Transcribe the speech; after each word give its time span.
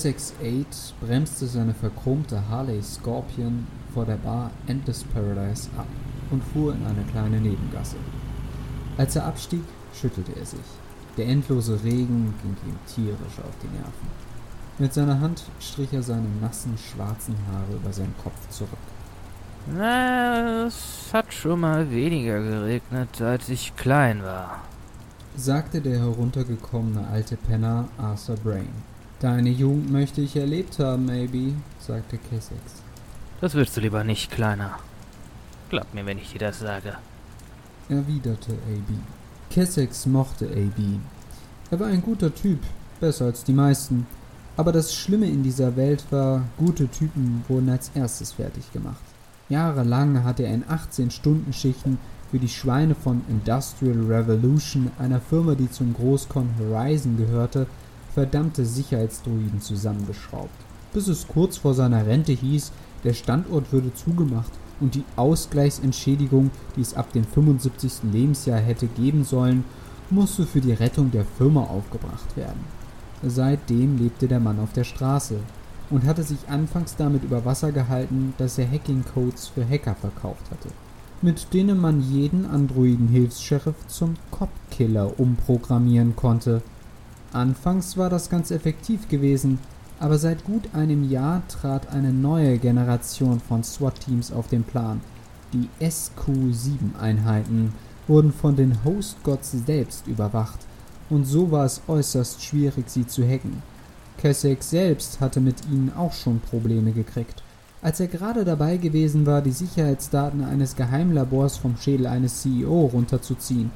Kessex 0.00 0.32
8 0.42 0.94
bremste 1.02 1.46
seine 1.46 1.74
verchromte 1.74 2.48
Harley 2.48 2.82
Scorpion 2.82 3.66
vor 3.92 4.06
der 4.06 4.16
Bar 4.16 4.50
Endless 4.66 5.04
Paradise 5.04 5.68
ab 5.76 5.88
und 6.30 6.42
fuhr 6.42 6.72
in 6.72 6.86
eine 6.86 7.02
kleine 7.12 7.38
Nebengasse. 7.38 7.96
Als 8.96 9.16
er 9.16 9.26
abstieg, 9.26 9.62
schüttelte 9.92 10.32
er 10.38 10.46
sich. 10.46 10.64
Der 11.18 11.26
endlose 11.26 11.84
Regen 11.84 12.32
ging 12.40 12.56
ihm 12.66 12.78
tierisch 12.86 13.38
auf 13.46 13.54
die 13.62 13.66
Nerven. 13.66 14.08
Mit 14.78 14.94
seiner 14.94 15.20
Hand 15.20 15.42
strich 15.60 15.92
er 15.92 16.02
seine 16.02 16.30
nassen, 16.40 16.78
schwarzen 16.78 17.34
Haare 17.52 17.74
über 17.74 17.92
seinen 17.92 18.14
Kopf 18.24 18.48
zurück. 18.48 18.70
Na, 19.70 20.64
es 20.64 21.10
hat 21.12 21.30
schon 21.30 21.60
mal 21.60 21.90
weniger 21.90 22.40
geregnet, 22.40 23.20
als 23.20 23.50
ich 23.50 23.76
klein 23.76 24.22
war, 24.22 24.62
sagte 25.36 25.82
der 25.82 25.98
heruntergekommene 25.98 27.06
alte 27.06 27.36
Penner 27.36 27.88
Arthur 27.98 28.36
Brain. 28.36 28.89
Deine 29.20 29.50
Jugend 29.50 29.90
möchte 29.90 30.22
ich 30.22 30.34
erlebt 30.34 30.78
haben, 30.78 31.04
maybe, 31.04 31.52
sagte 31.78 32.16
Kessex. 32.16 32.60
Das 33.42 33.54
willst 33.54 33.76
du 33.76 33.82
lieber 33.82 34.02
nicht, 34.02 34.30
Kleiner. 34.30 34.78
Glaub 35.68 35.92
mir, 35.92 36.06
wenn 36.06 36.16
ich 36.16 36.32
dir 36.32 36.38
das 36.38 36.60
sage, 36.60 36.94
erwiderte 37.90 38.52
AB. 38.52 38.94
Kessex 39.50 40.06
mochte 40.06 40.46
AB. 40.46 40.98
Er 41.70 41.78
war 41.78 41.88
ein 41.88 42.00
guter 42.00 42.34
Typ, 42.34 42.60
besser 42.98 43.26
als 43.26 43.44
die 43.44 43.52
meisten. 43.52 44.06
Aber 44.56 44.72
das 44.72 44.94
Schlimme 44.94 45.26
in 45.26 45.42
dieser 45.42 45.76
Welt 45.76 46.04
war, 46.10 46.42
gute 46.56 46.88
Typen 46.88 47.44
wurden 47.46 47.68
als 47.68 47.90
erstes 47.94 48.32
fertig 48.32 48.72
gemacht. 48.72 49.02
Jahrelang 49.50 50.24
hatte 50.24 50.44
er 50.44 50.54
in 50.54 50.64
18-Stunden-Schichten 50.64 51.98
für 52.30 52.38
die 52.38 52.48
Schweine 52.48 52.94
von 52.94 53.22
Industrial 53.28 54.00
Revolution, 54.00 54.90
einer 54.98 55.20
Firma, 55.20 55.54
die 55.54 55.70
zum 55.70 55.92
Großkon 55.92 56.48
Horizon 56.58 57.18
gehörte, 57.18 57.66
verdammte 58.14 58.64
Sicherheitsdruiden 58.64 59.60
zusammengeschraubt. 59.60 60.50
Bis 60.92 61.08
es 61.08 61.28
kurz 61.28 61.56
vor 61.56 61.74
seiner 61.74 62.06
Rente 62.06 62.32
hieß, 62.32 62.72
der 63.04 63.14
Standort 63.14 63.72
würde 63.72 63.94
zugemacht 63.94 64.52
und 64.80 64.94
die 64.94 65.04
Ausgleichsentschädigung, 65.16 66.50
die 66.76 66.80
es 66.80 66.94
ab 66.94 67.12
dem 67.12 67.24
75. 67.24 68.10
Lebensjahr 68.12 68.58
hätte 68.58 68.86
geben 68.86 69.24
sollen, 69.24 69.64
musste 70.10 70.44
für 70.44 70.60
die 70.60 70.72
Rettung 70.72 71.10
der 71.10 71.24
Firma 71.24 71.62
aufgebracht 71.62 72.36
werden. 72.36 72.60
Seitdem 73.22 73.98
lebte 73.98 74.26
der 74.26 74.40
Mann 74.40 74.58
auf 74.58 74.72
der 74.72 74.84
Straße 74.84 75.36
und 75.90 76.04
hatte 76.04 76.22
sich 76.22 76.48
anfangs 76.48 76.96
damit 76.96 77.22
über 77.24 77.44
Wasser 77.44 77.72
gehalten, 77.72 78.34
dass 78.38 78.58
er 78.58 78.70
Hacking-Codes 78.70 79.48
für 79.48 79.68
Hacker 79.68 79.94
verkauft 79.94 80.50
hatte, 80.50 80.68
mit 81.20 81.52
denen 81.52 81.78
man 81.78 82.00
jeden 82.00 82.46
Androiden-Hilfs-Sheriff 82.46 83.86
zum 83.88 84.14
Cop-Killer 84.30 85.20
umprogrammieren 85.20 86.16
konnte. 86.16 86.62
Anfangs 87.32 87.96
war 87.96 88.10
das 88.10 88.28
ganz 88.28 88.50
effektiv 88.50 89.08
gewesen, 89.08 89.60
aber 90.00 90.18
seit 90.18 90.44
gut 90.44 90.74
einem 90.74 91.08
Jahr 91.08 91.42
trat 91.46 91.92
eine 91.92 92.12
neue 92.12 92.58
Generation 92.58 93.38
von 93.38 93.62
SWAT-Teams 93.62 94.32
auf 94.32 94.48
den 94.48 94.64
Plan. 94.64 95.00
Die 95.52 95.68
SQ-7-Einheiten 95.80 97.72
wurden 98.08 98.32
von 98.32 98.56
den 98.56 98.82
Host-Gods 98.84 99.52
selbst 99.66 100.06
überwacht, 100.08 100.58
und 101.08 101.24
so 101.24 101.50
war 101.50 101.64
es 101.64 101.82
äußerst 101.86 102.42
schwierig, 102.42 102.88
sie 102.88 103.06
zu 103.06 103.22
hacken. 103.22 103.62
Kessex 104.16 104.70
selbst 104.70 105.20
hatte 105.20 105.40
mit 105.40 105.66
ihnen 105.70 105.92
auch 105.96 106.12
schon 106.12 106.40
Probleme 106.40 106.92
gekriegt. 106.92 107.42
Als 107.82 108.00
er 108.00 108.08
gerade 108.08 108.44
dabei 108.44 108.76
gewesen 108.76 109.24
war, 109.24 109.40
die 109.40 109.52
Sicherheitsdaten 109.52 110.44
eines 110.44 110.76
Geheimlabors 110.76 111.56
vom 111.56 111.76
Schädel 111.76 112.06
eines 112.06 112.42
CEO 112.42 112.86
runterzuziehen. 112.86 113.70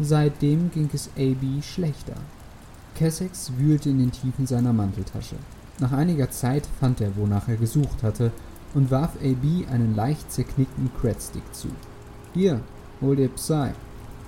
Seitdem 0.00 0.70
ging 0.70 0.88
es 0.92 1.10
AB 1.16 1.62
schlechter. 1.62 2.14
Kessex 2.94 3.52
wühlte 3.58 3.90
in 3.90 3.98
den 3.98 4.12
Tiefen 4.12 4.46
seiner 4.46 4.72
Manteltasche. 4.72 5.36
Nach 5.80 5.92
einiger 5.92 6.30
Zeit 6.30 6.66
fand 6.80 7.00
er, 7.00 7.16
wonach 7.16 7.48
er 7.48 7.56
gesucht 7.56 8.02
hatte, 8.02 8.30
und 8.74 8.90
warf 8.90 9.16
AB 9.16 9.68
einen 9.70 9.94
leicht 9.94 10.30
zerknickten 10.32 10.90
Credstick 11.00 11.42
zu. 11.52 11.68
Hier, 12.32 12.60
hol 13.00 13.16
dir 13.16 13.28
Psy. 13.28 13.70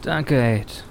Danke, 0.03 0.41
Aid. 0.41 0.85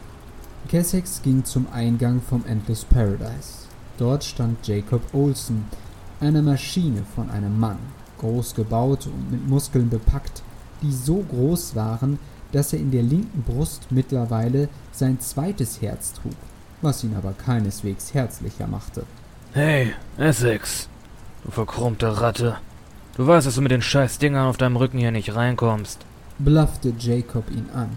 Kessex 0.68 1.22
ging 1.22 1.44
zum 1.44 1.68
Eingang 1.72 2.22
vom 2.22 2.44
Endless 2.46 2.84
Paradise. 2.86 3.68
Dort 3.98 4.24
stand 4.24 4.66
Jacob 4.68 5.02
Olsen, 5.14 5.66
eine 6.20 6.42
Maschine 6.42 7.04
von 7.16 7.30
einem 7.30 7.60
Mann, 7.60 7.78
groß 8.20 8.56
gebaut 8.56 9.08
und 9.08 9.32
mit 9.32 9.48
Muskeln 9.48 9.90
bepackt, 9.90 10.42
die 10.82 10.92
so 10.92 11.24
groß 11.30 11.76
waren, 11.76 12.20
dass 12.52 12.74
er 12.74 12.80
in 12.80 12.92
der 12.92 13.04
linken 13.04 13.44
Brust 13.44 13.88
mittlerweile 13.90 14.70
sein 14.92 15.20
zweites 15.20 15.82
Herz 15.82 16.14
trug 16.14 16.34
was 16.86 17.04
ihn 17.04 17.16
aber 17.18 17.34
keineswegs 17.34 18.14
herzlicher 18.14 18.68
machte. 18.68 19.04
Hey, 19.54 19.94
Essex, 20.18 20.88
du 21.44 21.52
verkrummte 21.52 22.22
Ratte. 22.22 22.58
Du 23.18 23.28
weißt, 23.28 23.48
dass 23.48 23.56
du 23.56 23.62
mit 23.62 23.72
den 23.72 23.82
scheiß 23.82 24.20
Dingern 24.20 24.48
auf 24.48 24.58
deinem 24.58 24.78
Rücken 24.78 25.00
hier 25.00 25.12
nicht 25.12 25.36
reinkommst. 25.36 26.06
Blaffte 26.40 26.94
Jacob 26.98 27.50
ihn 27.50 27.68
an. 27.74 27.90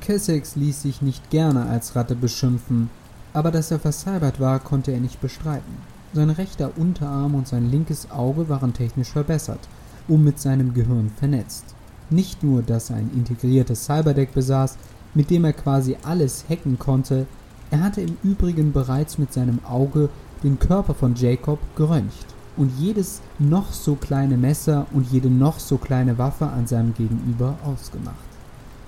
Kessex 0.00 0.56
ließ 0.56 0.82
sich 0.82 1.02
nicht 1.02 1.30
gerne 1.30 1.66
als 1.66 1.94
Ratte 1.94 2.16
beschimpfen, 2.16 2.90
aber 3.32 3.50
dass 3.50 3.70
er 3.70 3.78
versalbert 3.78 4.40
war, 4.40 4.58
konnte 4.58 4.90
er 4.90 5.00
nicht 5.00 5.20
bestreiten. 5.20 5.76
Sein 6.12 6.30
rechter 6.30 6.70
Unterarm 6.76 7.34
und 7.34 7.46
sein 7.46 7.70
linkes 7.70 8.10
Auge 8.10 8.48
waren 8.48 8.72
technisch 8.72 9.10
verbessert 9.10 9.60
und 10.08 10.24
mit 10.24 10.40
seinem 10.40 10.74
Gehirn 10.74 11.10
vernetzt. 11.16 11.74
Nicht 12.10 12.42
nur, 12.42 12.62
dass 12.62 12.90
er 12.90 12.96
ein 12.96 13.10
integriertes 13.14 13.84
Cyberdeck 13.84 14.32
besaß, 14.32 14.76
mit 15.14 15.30
dem 15.30 15.44
er 15.44 15.52
quasi 15.52 15.96
alles 16.02 16.44
hacken 16.48 16.78
konnte, 16.78 17.26
er 17.74 17.82
hatte 17.82 18.02
im 18.02 18.16
Übrigen 18.22 18.72
bereits 18.72 19.18
mit 19.18 19.32
seinem 19.32 19.58
Auge 19.64 20.08
den 20.44 20.60
Körper 20.60 20.94
von 20.94 21.16
Jacob 21.16 21.58
geröntgt 21.74 22.26
und 22.56 22.70
jedes 22.78 23.20
noch 23.40 23.72
so 23.72 23.96
kleine 23.96 24.36
Messer 24.36 24.86
und 24.92 25.10
jede 25.10 25.28
noch 25.28 25.58
so 25.58 25.76
kleine 25.76 26.16
Waffe 26.16 26.46
an 26.46 26.68
seinem 26.68 26.94
Gegenüber 26.94 27.56
ausgemacht. 27.64 28.14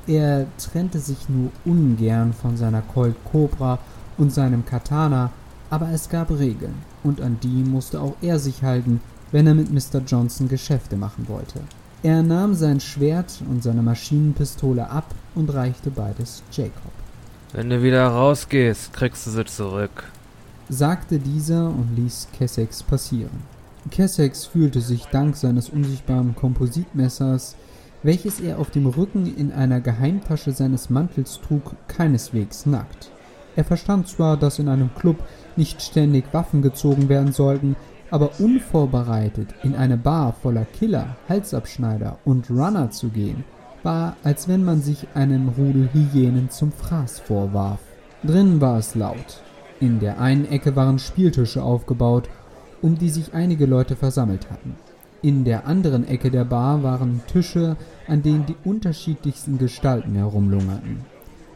Er 0.07 0.47
trennte 0.57 1.01
sich 1.01 1.29
nur 1.29 1.51
ungern 1.65 2.33
von 2.33 2.57
seiner 2.57 2.81
Colt 2.81 3.17
Cobra 3.33 3.81
und 4.19 4.33
seinem 4.33 4.65
Katana, 4.65 5.33
aber 5.69 5.91
es 5.91 6.09
gab 6.09 6.31
Regeln, 6.31 6.77
und 7.03 7.21
an 7.21 7.39
die 7.43 7.65
musste 7.65 8.01
auch 8.01 8.15
er 8.23 8.39
sich 8.39 8.63
halten, 8.63 9.01
wenn 9.33 9.49
er 9.49 9.55
mit 9.57 9.73
Mr. 9.73 10.01
Johnson 10.07 10.47
Geschäfte 10.47 10.97
machen 10.97 11.27
wollte. 11.27 11.59
Er 12.05 12.23
nahm 12.23 12.55
sein 12.55 12.79
Schwert 12.79 13.43
und 13.51 13.65
seine 13.65 13.83
Maschinenpistole 13.83 14.89
ab 14.89 15.13
und 15.35 15.53
reichte 15.53 15.91
beides 15.91 16.45
Jacob. 16.53 16.96
Wenn 17.53 17.71
du 17.71 17.83
wieder 17.83 18.09
rausgehst, 18.09 18.93
kriegst 18.93 19.27
du 19.27 19.31
sie 19.31 19.45
zurück, 19.45 20.05
sagte 20.69 21.21
dieser 21.21 21.69
und 21.69 21.95
ließ 21.95 22.29
Kessex 22.37 22.83
passieren. 22.83 23.45
Kessex 23.91 24.47
fühlte 24.47 24.81
sich 24.81 25.07
dank 25.07 25.37
seines 25.37 25.69
unsichtbaren 25.69 26.35
Kompositmessers, 26.35 27.55
welches 28.03 28.41
er 28.41 28.59
auf 28.59 28.71
dem 28.71 28.87
Rücken 28.87 29.33
in 29.37 29.53
einer 29.53 29.81
Geheimtasche 29.81 30.51
seines 30.51 30.91
Mantels 30.91 31.41
trug, 31.41 31.77
keineswegs 31.87 32.67
nackt. 32.67 33.11
Er 33.55 33.65
verstand 33.65 34.09
zwar, 34.09 34.37
dass 34.37 34.59
in 34.59 34.69
einem 34.69 34.93
Club 34.97 35.17
nicht 35.55 35.81
ständig 35.81 36.25
Waffen 36.33 36.63
gezogen 36.63 37.09
werden 37.09 37.33
sollten, 37.33 37.77
aber 38.11 38.41
unvorbereitet 38.41 39.55
in 39.63 39.77
eine 39.77 39.97
Bar 39.97 40.35
voller 40.43 40.65
Killer, 40.65 41.17
Halsabschneider 41.29 42.19
und 42.25 42.51
Runner 42.51 42.91
zu 42.91 43.09
gehen, 43.09 43.45
war, 43.87 44.17
als 44.25 44.49
wenn 44.49 44.65
man 44.65 44.83
sich 44.83 45.07
einen 45.15 45.49
Rudel 45.49 45.89
Hyänen 45.95 46.51
zum 46.51 46.73
Fraß 46.73 47.21
vorwarf. 47.21 47.79
Drinnen 48.23 48.61
war 48.61 48.79
es 48.79 48.95
laut. 48.95 49.41
In 49.81 50.01
der 50.01 50.21
einen 50.21 50.45
Ecke 50.45 50.75
waren 50.77 50.99
Spieltische 50.99 51.63
aufgebaut, 51.63 52.29
um 52.83 52.99
die 52.99 53.11
sich 53.11 53.33
einige 53.33 53.65
Leute 53.65 53.97
versammelt 53.97 54.51
hatten. 54.51 54.75
In 55.23 55.45
der 55.45 55.67
anderen 55.67 56.07
Ecke 56.07 56.31
der 56.31 56.45
Bar 56.45 56.83
waren 56.83 57.23
Tische, 57.27 57.77
an 58.07 58.23
denen 58.23 58.45
die 58.45 58.57
unterschiedlichsten 58.65 59.57
Gestalten 59.57 60.15
herumlungerten. 60.15 60.99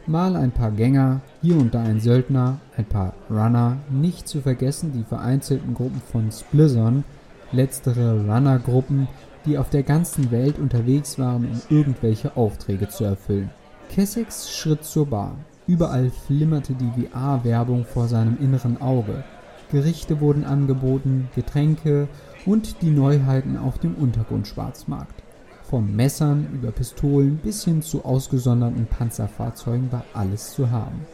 Mal 0.07 0.35
ein 0.35 0.51
paar 0.51 0.71
Gänger, 0.71 1.21
hier 1.41 1.57
und 1.57 1.73
da 1.73 1.83
ein 1.83 1.99
Söldner, 1.99 2.59
ein 2.77 2.85
paar 2.85 3.13
Runner, 3.29 3.77
nicht 3.89 4.27
zu 4.27 4.41
vergessen 4.41 4.93
die 4.93 5.03
vereinzelten 5.03 5.73
Gruppen 5.73 6.01
von 6.11 6.31
Splizzern, 6.31 7.03
letztere 7.51 8.21
Runner-Gruppen, 8.25 9.07
die 9.45 9.57
auf 9.57 9.69
der 9.69 9.83
ganzen 9.83 10.31
Welt 10.31 10.59
unterwegs 10.59 11.17
waren, 11.19 11.45
um 11.45 11.61
irgendwelche 11.69 12.35
Aufträge 12.37 12.87
zu 12.89 13.03
erfüllen. 13.03 13.49
Kessex 13.89 14.51
schritt 14.51 14.83
zur 14.83 15.07
Bar. 15.07 15.35
Überall 15.67 16.09
flimmerte 16.09 16.73
die 16.73 17.07
VR-Werbung 17.07 17.85
vor 17.85 18.07
seinem 18.07 18.37
inneren 18.39 18.81
Auge. 18.81 19.23
Gerichte 19.71 20.19
wurden 20.19 20.43
angeboten, 20.43 21.29
Getränke 21.35 22.07
und 22.45 22.81
die 22.81 22.89
Neuheiten 22.89 23.57
auf 23.57 23.79
dem 23.79 23.95
Untergrundschwarzmarkt. 23.95 25.23
Von 25.63 25.95
Messern 25.95 26.47
über 26.53 26.71
Pistolen 26.71 27.37
bis 27.37 27.63
hin 27.63 27.81
zu 27.81 28.03
ausgesonderten 28.03 28.85
Panzerfahrzeugen 28.85 29.91
war 29.91 30.03
alles 30.13 30.53
zu 30.53 30.69
haben. 30.69 31.05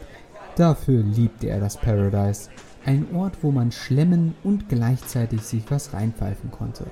Dafür 0.56 1.02
liebte 1.02 1.48
er 1.48 1.60
das 1.60 1.76
Paradise, 1.76 2.50
ein 2.84 3.06
Ort, 3.14 3.38
wo 3.42 3.52
man 3.52 3.70
schlemmen 3.70 4.34
und 4.42 4.68
gleichzeitig 4.68 5.42
sich 5.42 5.62
was 5.70 5.92
reinpfeifen 5.92 6.50
konnte. 6.50 6.86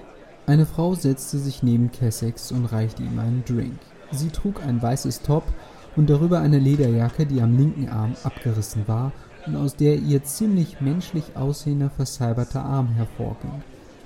Eine 0.46 0.64
Frau 0.64 0.94
setzte 0.94 1.38
sich 1.38 1.64
neben 1.64 1.90
Kessex 1.90 2.52
und 2.52 2.66
reichte 2.66 3.02
ihm 3.02 3.19
einen 3.19 3.44
Drink. 3.44 3.78
Sie 4.12 4.31
trug 4.31 4.62
ein 4.62 4.81
weißes 4.81 5.22
Top 5.22 5.43
und 5.96 6.08
darüber 6.08 6.38
eine 6.38 6.60
Lederjacke, 6.60 7.26
die 7.26 7.40
am 7.43 7.56
linken 7.56 7.88
Arm 7.88 8.14
abgerissen 8.22 8.87
war 8.87 9.10
und 9.46 9.56
aus 9.56 9.75
der 9.75 9.96
ihr 9.96 10.22
ziemlich 10.22 10.81
menschlich 10.81 11.37
aussehender 11.37 11.90
versalberter 11.90 12.64
Arm 12.64 12.90
hervorging. 12.90 13.62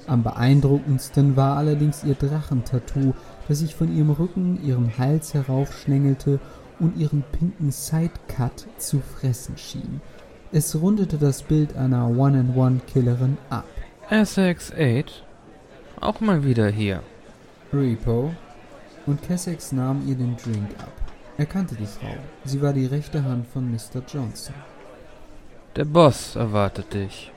Am 0.06 0.22
beeindruckendsten 0.22 1.36
war 1.36 1.58
allerdings 1.58 2.04
ihr 2.04 2.14
Drachentattoo, 2.14 3.12
das 3.46 3.58
sich 3.58 3.74
von 3.74 3.94
ihrem 3.94 4.10
Rücken, 4.10 4.64
ihrem 4.64 4.96
Hals 4.96 5.34
heraufschlängelte 5.34 6.40
und 6.78 6.96
ihren 6.96 7.22
pinken 7.32 7.70
Sidecut 7.70 8.66
zu 8.78 9.00
fressen 9.00 9.58
schien. 9.58 10.00
Es 10.52 10.74
rundete 10.74 11.18
das 11.18 11.42
Bild 11.42 11.76
einer 11.76 12.08
One-and-One-Killerin 12.08 13.36
ab. 13.50 13.66
SX8? 14.10 15.22
Auch 16.00 16.20
mal 16.20 16.44
wieder 16.44 16.68
hier. 16.68 17.02
Repo. 17.72 18.34
Und 19.06 19.22
Kessex 19.22 19.72
nahm 19.72 20.02
ihr 20.08 20.14
den 20.14 20.36
Drink 20.36 20.70
ab. 20.78 20.92
Er 21.36 21.46
kannte 21.46 21.74
die 21.74 21.86
Frau. 21.86 22.14
Sie 22.44 22.62
war 22.62 22.72
die 22.72 22.86
rechte 22.86 23.22
Hand 23.22 23.46
von 23.46 23.70
Mr. 23.70 24.02
Johnson. 24.08 24.54
Der 25.76 25.84
Boss 25.84 26.36
erwartet 26.36 26.94
dich. 26.94 27.30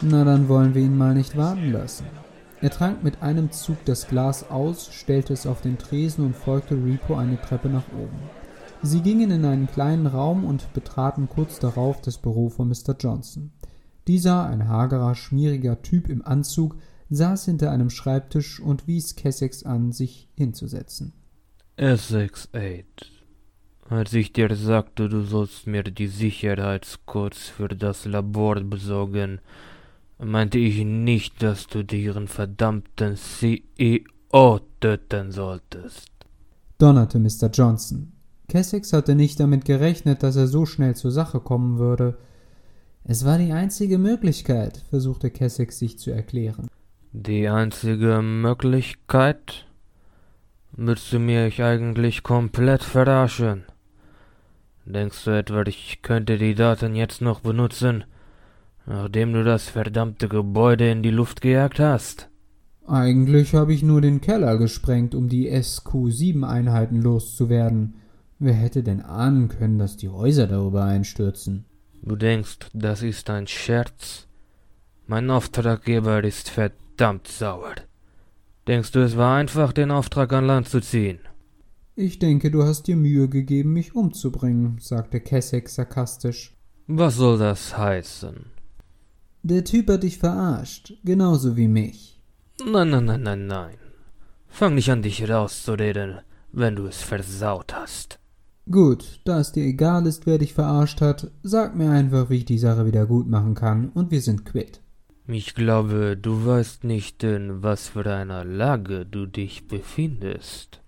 Na, 0.00 0.24
dann 0.24 0.48
wollen 0.48 0.74
wir 0.74 0.82
ihn 0.82 0.96
mal 0.96 1.14
nicht 1.14 1.36
warten 1.36 1.70
lassen. 1.70 2.06
Er 2.62 2.70
trank 2.70 3.04
mit 3.04 3.22
einem 3.22 3.52
Zug 3.52 3.84
das 3.84 4.08
Glas 4.08 4.50
aus, 4.50 4.88
stellte 4.92 5.34
es 5.34 5.46
auf 5.46 5.60
den 5.60 5.78
Tresen 5.78 6.24
und 6.24 6.34
folgte 6.34 6.74
Repo 6.74 7.16
eine 7.16 7.40
Treppe 7.40 7.68
nach 7.68 7.88
oben. 7.92 8.18
Sie 8.82 9.02
gingen 9.02 9.30
in 9.30 9.44
einen 9.44 9.66
kleinen 9.66 10.06
Raum 10.06 10.44
und 10.44 10.72
betraten 10.72 11.28
kurz 11.28 11.58
darauf 11.58 12.00
das 12.00 12.18
Büro 12.18 12.48
von 12.48 12.68
Mr. 12.68 12.96
Johnson. 12.98 13.52
Dieser, 14.08 14.46
ein 14.46 14.68
hagerer, 14.68 15.14
schmieriger 15.14 15.82
Typ 15.82 16.08
im 16.08 16.26
Anzug, 16.26 16.76
saß 17.14 17.44
hinter 17.44 17.70
einem 17.70 17.90
Schreibtisch 17.90 18.60
und 18.60 18.86
wies 18.86 19.16
Kessex 19.16 19.64
an, 19.64 19.92
sich 19.92 20.28
hinzusetzen. 20.34 21.12
S68. 21.78 22.84
Als 23.88 24.12
ich 24.14 24.32
dir 24.32 24.54
sagte, 24.54 25.08
du 25.08 25.22
sollst 25.22 25.66
mir 25.66 25.82
die 25.82 26.06
Sicherheitscodes 26.06 27.48
für 27.48 27.68
das 27.68 28.04
Labor 28.04 28.60
besorgen, 28.60 29.40
meinte 30.18 30.58
ich 30.58 30.84
nicht, 30.84 31.42
dass 31.42 31.66
du 31.66 31.80
ihren 31.80 32.28
verdammten 32.28 33.16
CEO 33.16 34.60
töten 34.80 35.32
solltest. 35.32 36.08
Donnerte 36.78 37.18
Mr. 37.18 37.50
Johnson. 37.52 38.12
Kessex 38.48 38.92
hatte 38.92 39.14
nicht 39.14 39.40
damit 39.40 39.64
gerechnet, 39.64 40.22
dass 40.22 40.36
er 40.36 40.46
so 40.46 40.66
schnell 40.66 40.96
zur 40.96 41.10
Sache 41.10 41.40
kommen 41.40 41.78
würde. 41.78 42.18
Es 43.04 43.24
war 43.24 43.38
die 43.38 43.52
einzige 43.52 43.98
Möglichkeit, 43.98 44.84
versuchte 44.90 45.30
Kessex 45.30 45.78
sich 45.78 45.98
zu 45.98 46.10
erklären. 46.10 46.68
Die 47.14 47.46
einzige 47.46 48.22
Möglichkeit? 48.22 49.66
Willst 50.72 51.12
du 51.12 51.18
mich 51.18 51.62
eigentlich 51.62 52.22
komplett 52.22 52.82
verarschen? 52.82 53.64
Denkst 54.86 55.26
du 55.26 55.30
etwa, 55.32 55.60
ich 55.66 56.00
könnte 56.00 56.38
die 56.38 56.54
Daten 56.54 56.94
jetzt 56.94 57.20
noch 57.20 57.40
benutzen, 57.40 58.04
nachdem 58.86 59.34
du 59.34 59.44
das 59.44 59.68
verdammte 59.68 60.26
Gebäude 60.26 60.90
in 60.90 61.02
die 61.02 61.10
Luft 61.10 61.42
gejagt 61.42 61.80
hast? 61.80 62.30
Eigentlich 62.86 63.52
habe 63.54 63.74
ich 63.74 63.82
nur 63.82 64.00
den 64.00 64.22
Keller 64.22 64.56
gesprengt, 64.56 65.14
um 65.14 65.28
die 65.28 65.50
SQ-7-Einheiten 65.50 67.02
loszuwerden. 67.02 67.96
Wer 68.38 68.54
hätte 68.54 68.82
denn 68.82 69.02
ahnen 69.02 69.50
können, 69.50 69.78
dass 69.78 69.98
die 69.98 70.08
Häuser 70.08 70.46
darüber 70.46 70.84
einstürzen? 70.84 71.66
Du 72.00 72.16
denkst, 72.16 72.70
das 72.72 73.02
ist 73.02 73.28
ein 73.28 73.46
Scherz? 73.46 74.26
Mein 75.06 75.28
Auftraggeber 75.30 76.24
ist 76.24 76.48
verdammt 77.02 77.26
sauer. 77.26 77.74
Denkst 78.68 78.92
du, 78.92 79.00
es 79.00 79.16
war 79.16 79.36
einfach, 79.36 79.72
den 79.72 79.90
Auftrag 79.90 80.32
an 80.32 80.46
Land 80.46 80.68
zu 80.68 80.80
ziehen? 80.80 81.18
Ich 81.96 82.20
denke, 82.20 82.52
du 82.52 82.62
hast 82.62 82.86
dir 82.86 82.94
Mühe 82.94 83.28
gegeben, 83.28 83.72
mich 83.72 83.96
umzubringen, 83.96 84.76
sagte 84.78 85.18
Kessek 85.18 85.68
sarkastisch. 85.68 86.56
Was 86.86 87.16
soll 87.16 87.38
das 87.38 87.76
heißen? 87.76 88.44
Der 89.42 89.64
Typ 89.64 89.88
hat 89.90 90.04
dich 90.04 90.18
verarscht, 90.18 90.94
genauso 91.02 91.56
wie 91.56 91.66
mich. 91.66 92.20
Nein, 92.64 92.90
nein, 92.90 93.06
nein, 93.06 93.22
nein, 93.24 93.46
nein. 93.48 93.74
Fang 94.46 94.76
nicht 94.76 94.92
an, 94.92 95.02
dich 95.02 95.28
rauszureden, 95.28 96.20
wenn 96.52 96.76
du 96.76 96.86
es 96.86 97.02
versaut 97.02 97.74
hast. 97.74 98.20
Gut, 98.70 99.20
da 99.24 99.40
es 99.40 99.50
dir 99.50 99.64
egal 99.64 100.06
ist, 100.06 100.24
wer 100.26 100.38
dich 100.38 100.54
verarscht 100.54 101.00
hat, 101.00 101.32
sag 101.42 101.74
mir 101.74 101.90
einfach, 101.90 102.30
wie 102.30 102.36
ich 102.36 102.44
die 102.44 102.58
Sache 102.58 102.86
wieder 102.86 103.06
gut 103.06 103.26
machen 103.26 103.56
kann, 103.56 103.88
und 103.88 104.12
wir 104.12 104.20
sind 104.20 104.44
quitt. 104.44 104.81
Ich 105.26 105.54
glaube, 105.54 106.16
du 106.20 106.46
weißt 106.46 106.84
nicht, 106.84 107.22
in 107.22 107.62
was 107.62 107.88
für 107.88 108.12
einer 108.12 108.44
Lage 108.44 109.06
du 109.06 109.26
dich 109.26 109.68
befindest, 109.68 110.82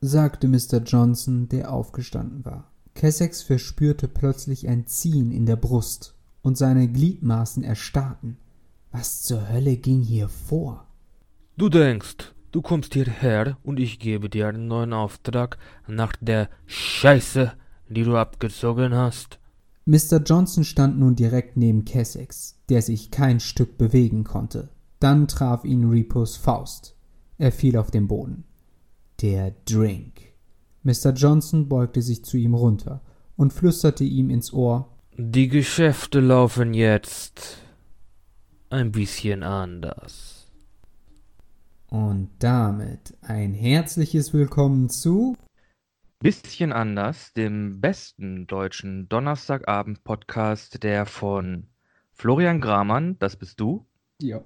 sagte 0.00 0.48
Mr. 0.48 0.82
Johnson, 0.84 1.48
der 1.48 1.72
aufgestanden 1.72 2.44
war. 2.44 2.70
Kessex 2.94 3.42
verspürte 3.42 4.08
plötzlich 4.08 4.68
ein 4.68 4.86
Ziehen 4.86 5.30
in 5.30 5.46
der 5.46 5.56
Brust, 5.56 6.14
und 6.42 6.56
seine 6.56 6.88
Gliedmaßen 6.88 7.62
erstarrten. 7.62 8.38
Was 8.92 9.22
zur 9.22 9.48
Hölle 9.48 9.76
ging 9.76 10.02
hier 10.02 10.28
vor? 10.28 10.86
Du 11.56 11.68
denkst, 11.68 12.32
du 12.50 12.62
kommst 12.62 12.94
hierher 12.94 13.56
und 13.62 13.78
ich 13.78 13.98
gebe 13.98 14.28
dir 14.28 14.48
einen 14.48 14.66
neuen 14.66 14.92
Auftrag 14.92 15.58
nach 15.86 16.14
der 16.20 16.48
Scheiße, 16.66 17.52
die 17.88 18.04
du 18.04 18.16
abgezogen 18.16 18.94
hast. 18.94 19.39
Mr. 19.90 20.22
Johnson 20.24 20.62
stand 20.62 21.00
nun 21.00 21.16
direkt 21.16 21.56
neben 21.56 21.84
Kessex, 21.84 22.60
der 22.68 22.80
sich 22.80 23.10
kein 23.10 23.40
Stück 23.40 23.76
bewegen 23.76 24.22
konnte. 24.22 24.68
Dann 25.00 25.26
traf 25.26 25.64
ihn 25.64 25.90
Repos 25.90 26.36
Faust. 26.36 26.94
Er 27.38 27.50
fiel 27.50 27.76
auf 27.76 27.90
den 27.90 28.06
Boden. 28.06 28.44
Der 29.20 29.52
Drink. 29.64 30.20
Mr. 30.84 31.10
Johnson 31.10 31.68
beugte 31.68 32.02
sich 32.02 32.24
zu 32.24 32.36
ihm 32.36 32.54
runter 32.54 33.00
und 33.36 33.52
flüsterte 33.52 34.04
ihm 34.04 34.30
ins 34.30 34.52
Ohr 34.52 34.96
Die 35.16 35.48
Geschäfte 35.48 36.20
laufen 36.20 36.72
jetzt 36.72 37.58
ein 38.68 38.92
bisschen 38.92 39.42
anders. 39.42 40.46
Und 41.88 42.30
damit 42.38 43.16
ein 43.22 43.54
herzliches 43.54 44.32
Willkommen 44.32 44.88
zu 44.88 45.36
Bisschen 46.22 46.70
anders, 46.70 47.32
dem 47.32 47.80
besten 47.80 48.46
deutschen 48.46 49.08
Donnerstagabend-Podcast, 49.08 50.82
der 50.82 51.06
von 51.06 51.68
Florian 52.12 52.60
Gramann, 52.60 53.18
das 53.18 53.36
bist 53.36 53.58
du, 53.58 53.86
Ja. 54.20 54.44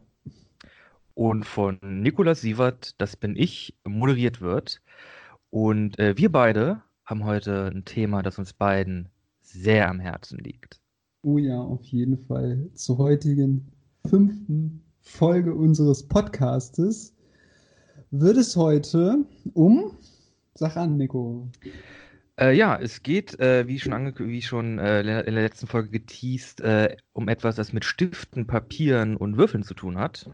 und 1.15 1.45
von 1.45 1.81
Nikolas 1.83 2.43
Sievert, 2.43 2.95
das 3.01 3.17
bin 3.17 3.35
ich, 3.35 3.77
moderiert 3.85 4.41
wird. 4.41 4.83
Und 5.51 5.99
äh, 5.99 6.17
wir 6.17 6.31
beide 6.31 6.81
haben 7.05 7.25
heute 7.25 7.73
ein 7.75 7.85
Thema, 7.85 8.23
das 8.23 8.39
uns 8.39 8.53
beiden 8.53 9.09
sehr 9.43 9.89
am 9.89 9.99
Herzen 9.99 10.39
liegt. 10.39 10.81
Oh 11.23 11.39
ja, 11.39 11.59
auf 11.61 11.83
jeden 11.87 12.19
Fall. 12.19 12.71
Zur 12.75 12.99
heutigen 12.99 13.73
fünften 14.07 14.85
Folge 15.01 15.53
unseres 15.53 16.07
Podcastes 16.07 17.17
wird 18.13 18.37
es 18.37 18.55
heute 18.57 19.25
um. 19.55 19.99
Sag 20.55 20.77
an, 20.77 20.97
Nico. 20.97 21.49
Äh, 22.39 22.57
ja, 22.57 22.79
es 22.81 23.03
geht, 23.03 23.39
äh, 23.41 23.67
wie 23.69 23.79
schon, 23.79 23.93
ange 23.93 24.15
wie 24.19 24.43
schon 24.43 24.79
äh, 24.79 25.01
in 25.01 25.35
der 25.35 25.43
letzten 25.43 25.67
Folge 25.67 25.91
geteased, 25.91 26.61
äh, 26.61 26.97
um 27.13 27.29
etwas, 27.29 27.57
das 27.57 27.73
mit 27.73 27.85
Stiften, 27.85 28.47
Papieren 28.47 29.17
und 29.17 29.37
Würfeln 29.37 29.63
zu 29.63 29.75
tun 29.75 29.99
hat. 29.99 30.31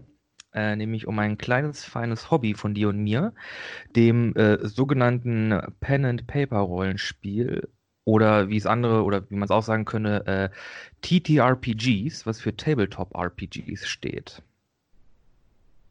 Äh, 0.52 0.76
nämlich 0.76 1.06
um 1.06 1.18
ein 1.18 1.38
kleines, 1.38 1.84
feines 1.84 2.30
Hobby 2.30 2.54
von 2.54 2.74
dir 2.74 2.88
und 2.88 2.98
mir, 2.98 3.32
dem 3.94 4.34
äh, 4.34 4.66
sogenannten 4.66 5.54
Pen-and-Paper-Rollenspiel 5.80 7.68
oder 8.04 8.48
wie 8.48 8.56
es 8.56 8.66
andere, 8.66 9.04
oder 9.04 9.30
wie 9.30 9.36
man 9.36 9.44
es 9.44 9.50
auch 9.50 9.62
sagen 9.62 9.84
könnte, 9.84 10.26
äh, 10.26 10.50
TTRPGs, 11.02 12.26
was 12.26 12.40
für 12.40 12.56
Tabletop-RPGs 12.56 13.86
steht. 13.86 14.42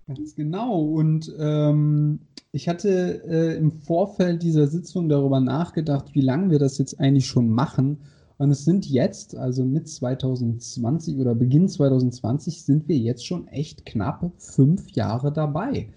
Ganz 0.08 0.36
genau. 0.36 0.82
Und 0.82 1.32
ähm, 1.40 2.20
ich 2.51 2.68
hatte 2.68 3.24
äh, 3.27 3.58
im 3.58 3.72
Vorfeld 3.72 4.41
dieser 4.41 4.68
Sitzung 4.68 5.08
darüber 5.10 5.39
nachgedacht, 5.39 6.15
wie 6.15 6.22
lange 6.22 6.50
wir 6.50 6.60
das 6.60 6.77
jetzt 6.77 7.00
eigentlich 7.00 7.27
schon 7.27 7.50
machen. 7.50 8.00
Und 8.38 8.51
es 8.51 8.65
sind 8.65 8.89
jetzt, 8.89 9.36
also 9.36 9.63
mit 9.63 9.88
2020 9.88 11.18
oder 11.18 11.36
Beginn 11.36 11.68
2020, 11.68 12.63
sind 12.63 12.88
wir 12.88 12.98
jetzt 12.98 13.25
schon 13.25 13.48
echt 13.50 13.86
knapp 13.86 14.32
fünf 14.38 14.89
Jahre 14.91 15.32
dabei. 15.32 15.89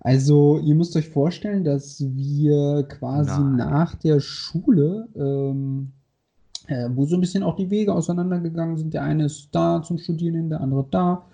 Also 0.00 0.58
ihr 0.58 0.74
müsst 0.74 0.96
euch 0.96 1.08
vorstellen, 1.08 1.64
dass 1.64 2.04
wir 2.14 2.82
quasi 2.82 3.40
Nein. 3.40 3.56
nach 3.56 3.94
der 3.94 4.20
Schule, 4.20 5.08
ähm, 5.16 5.92
äh, 6.66 6.90
wo 6.92 7.06
so 7.06 7.16
ein 7.16 7.22
bisschen 7.22 7.42
auch 7.42 7.56
die 7.56 7.70
Wege 7.70 7.94
auseinandergegangen 7.94 8.76
sind, 8.76 8.92
der 8.92 9.04
eine 9.04 9.24
ist 9.26 9.48
da 9.52 9.82
zum 9.82 9.96
Studieren 9.96 10.34
hin, 10.34 10.50
der 10.50 10.60
andere 10.60 10.86
da, 10.90 11.24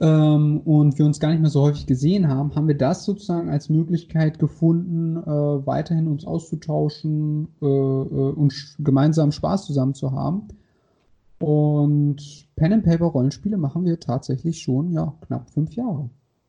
ähm, 0.00 0.60
und 0.64 0.98
wir 0.98 1.04
uns 1.04 1.20
gar 1.20 1.30
nicht 1.30 1.40
mehr 1.40 1.50
so 1.50 1.60
häufig 1.60 1.86
gesehen 1.86 2.28
haben, 2.28 2.54
haben 2.54 2.68
wir 2.68 2.76
das 2.76 3.04
sozusagen 3.04 3.50
als 3.50 3.68
Möglichkeit 3.68 4.38
gefunden, 4.38 5.18
äh, 5.18 5.66
weiterhin 5.66 6.08
uns 6.08 6.24
auszutauschen 6.24 7.48
äh, 7.60 7.66
äh, 7.66 7.68
und 7.68 8.54
gemeinsam 8.78 9.30
Spaß 9.30 9.66
zusammen 9.66 9.94
zu 9.94 10.12
haben. 10.12 10.48
Und 11.38 12.46
Pen 12.56 12.72
and 12.72 12.84
Paper 12.84 13.06
Rollenspiele 13.06 13.58
machen 13.58 13.84
wir 13.84 14.00
tatsächlich 14.00 14.62
schon, 14.62 14.90
ja, 14.90 15.14
knapp 15.26 15.50
fünf 15.50 15.74
Jahre. 15.74 16.08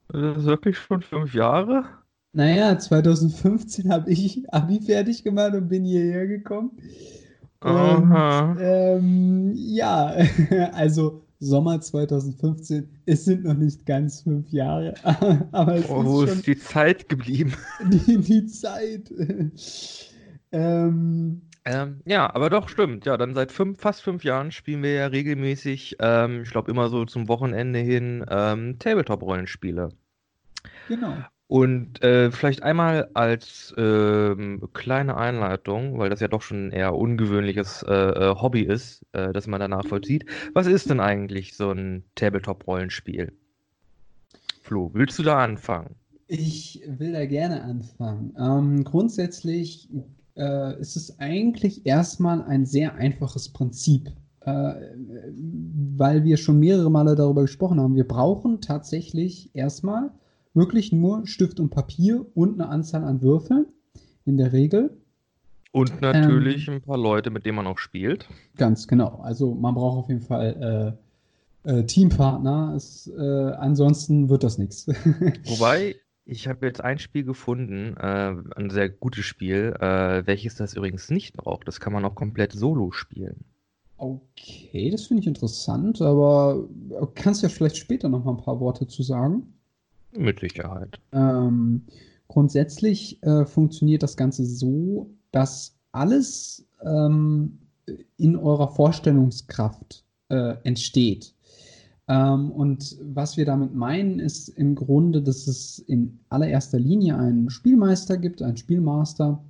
Das 0.10 0.38
ist 0.38 0.46
wirklich 0.46 0.78
schon 0.78 1.02
fünf 1.02 1.34
Jahre? 1.34 1.86
Naja, 2.34 2.78
2015 2.78 3.92
habe 3.92 4.10
ich 4.12 4.54
Abi 4.54 4.80
fertig 4.82 5.24
gemacht 5.24 5.54
und 5.54 5.68
bin 5.68 5.84
hierher 5.84 6.28
gekommen. 6.28 6.72
Und, 7.64 8.58
ähm, 8.60 9.52
ja, 9.56 10.16
also 10.74 11.21
Sommer 11.42 11.82
2015. 11.82 12.88
Es 13.08 13.26
sind 13.26 13.44
noch 13.44 13.56
nicht 13.56 13.86
ganz 13.86 14.22
fünf 14.22 14.50
Jahre, 14.52 14.94
aber 15.52 15.76
es 15.76 15.90
oh, 15.90 16.06
wo 16.06 16.22
ist, 16.22 16.36
ist 16.36 16.48
die 16.48 16.58
Zeit 16.58 17.10
geblieben? 17.10 17.54
Die, 17.92 18.18
die 18.18 18.46
Zeit. 18.46 19.12
ähm, 20.52 21.42
ähm, 21.66 22.02
ja, 22.06 22.34
aber 22.34 22.52
doch, 22.52 22.70
stimmt. 22.70 23.06
Ja, 23.06 23.18
dann 23.18 23.34
seit 23.34 23.52
fünf, 23.52 23.80
fast 23.80 24.04
fünf 24.04 24.24
Jahren 24.24 24.52
spielen 24.52 24.84
wir 24.84 24.94
ja 24.94 25.08
regelmäßig, 25.08 25.98
ähm, 26.00 26.44
ich 26.44 26.52
glaube 26.52 26.70
immer 26.70 26.90
so 26.90 27.06
zum 27.06 27.28
Wochenende 27.28 27.80
hin, 27.80 28.24
ähm, 28.30 28.78
Tabletop-Rollenspiele. 28.78 29.90
Genau. 30.88 31.18
Und 31.52 32.02
äh, 32.02 32.32
vielleicht 32.32 32.64
einmal 32.64 33.10
als 33.14 33.76
ähm, 33.78 34.70
kleine 34.72 35.18
Einleitung, 35.18 36.00
weil 36.00 36.10
das 36.10 36.22
ja 36.22 36.30
doch 36.30 36.42
schon 36.42 36.68
ein 36.68 36.72
eher 36.72 36.96
ungewöhnliches 36.96 37.84
äh, 37.90 37.94
äh, 37.94 38.36
Hobby 38.36 38.62
ist, 38.62 39.06
äh, 39.12 39.34
das 39.34 39.48
man 39.48 39.60
danach 39.60 39.86
vollzieht. 39.86 40.26
Was 40.54 40.66
ist 40.66 40.90
denn 40.90 41.02
eigentlich 41.02 41.58
so 41.58 41.72
ein 41.72 42.06
Tabletop-Rollenspiel? 42.16 43.34
Flo, 44.62 44.92
willst 44.94 45.20
du 45.20 45.24
da 45.24 45.44
anfangen? 45.44 45.96
Ich 46.28 46.84
will 46.88 47.12
da 47.12 47.26
gerne 47.26 47.64
anfangen. 47.64 48.34
Ähm, 48.40 48.86
grundsätzlich 48.86 49.90
äh, 50.38 50.80
ist 50.80 50.96
es 50.96 51.20
eigentlich 51.20 51.86
erstmal 51.86 52.44
ein 52.44 52.66
sehr 52.66 52.96
einfaches 52.96 53.50
Prinzip, 53.50 54.08
äh, 54.46 54.74
weil 55.98 56.24
wir 56.24 56.38
schon 56.38 56.60
mehrere 56.60 56.90
Male 56.90 57.16
darüber 57.16 57.42
gesprochen 57.42 57.82
haben. 57.82 57.98
Wir 57.98 58.08
brauchen 58.08 58.62
tatsächlich 58.62 59.54
erstmal 59.54 60.12
wirklich 60.54 60.92
nur 60.92 61.26
Stift 61.28 61.60
und 61.60 61.70
Papier 61.70 62.26
und 62.36 62.60
eine 62.60 62.70
Anzahl 62.70 63.04
an 63.04 63.22
Würfeln 63.22 63.66
in 64.26 64.38
der 64.38 64.54
Regel. 64.54 64.98
Und 65.72 66.02
natürlich 66.02 66.68
ähm, 66.68 66.76
ein 66.76 66.82
paar 66.82 66.98
Leute, 66.98 67.30
mit 67.30 67.46
denen 67.46 67.56
man 67.56 67.68
auch 67.68 67.78
spielt. 67.78 68.28
Ganz 68.58 68.88
genau. 68.88 69.22
Also 69.24 69.54
man 69.54 69.74
braucht 69.74 70.04
auf 70.04 70.10
jeden 70.10 70.22
Fall 70.22 70.98
äh, 71.66 71.72
äh, 71.72 71.86
Teampartner. 71.86 72.74
Es, 72.76 73.08
äh, 73.08 73.22
ansonsten 73.22 74.30
wird 74.30 74.44
das 74.44 74.58
nichts. 74.58 74.88
Wobei, 75.46 75.96
ich 76.26 76.48
habe 76.48 76.66
jetzt 76.66 76.82
ein 76.82 77.00
Spiel 77.00 77.24
gefunden, 77.24 77.96
äh, 77.98 78.36
ein 78.56 78.70
sehr 78.70 78.90
gutes 78.90 79.26
Spiel, 79.26 79.74
äh, 79.80 80.26
welches 80.26 80.56
das 80.56 80.74
übrigens 80.76 81.10
nicht 81.10 81.38
braucht. 81.38 81.68
Das 81.68 81.80
kann 81.80 81.94
man 81.94 82.04
auch 82.04 82.16
komplett 82.16 82.52
solo 82.52 82.92
spielen. 82.92 83.46
Okay, 83.98 84.90
das 84.90 85.06
finde 85.06 85.22
ich 85.22 85.28
interessant, 85.28 86.02
aber 86.02 86.68
kannst 87.14 87.44
du 87.44 87.48
ja 87.48 87.54
vielleicht 87.54 87.78
später 87.78 88.10
noch 88.10 88.26
mal 88.26 88.32
ein 88.32 88.38
paar 88.38 88.60
Worte 88.60 88.88
zu 88.88 89.04
sagen? 89.04 89.54
Mit 90.18 90.40
Sicherheit. 90.40 91.00
Ähm, 91.12 91.84
grundsätzlich 92.28 93.22
äh, 93.24 93.46
funktioniert 93.46 94.04
das 94.04 94.18
Ganze 94.18 94.46
so, 94.46 95.10
dass 95.32 95.78
alles 95.92 96.68
ähm, 96.84 97.60
in 98.18 98.36
eurer 98.36 98.70
Vorstellungskraft 98.70 100.04
äh, 100.30 100.56
entsteht. 100.64 101.34
Ähm, 102.08 102.52
und 102.52 102.98
was 103.02 103.38
wir 103.38 103.46
damit 103.46 103.74
meinen, 103.74 104.20
ist 104.20 104.50
im 104.50 104.76
Grunde, 104.76 105.22
dass 105.22 105.48
es 105.48 105.80
in 105.80 106.20
allererster 106.30 106.80
Linie 106.80 107.18
einen 107.18 107.50
Spielmeister 107.50 108.18
gibt, 108.18 108.42
einen 108.42 108.58
Spielmaster, 108.58 109.44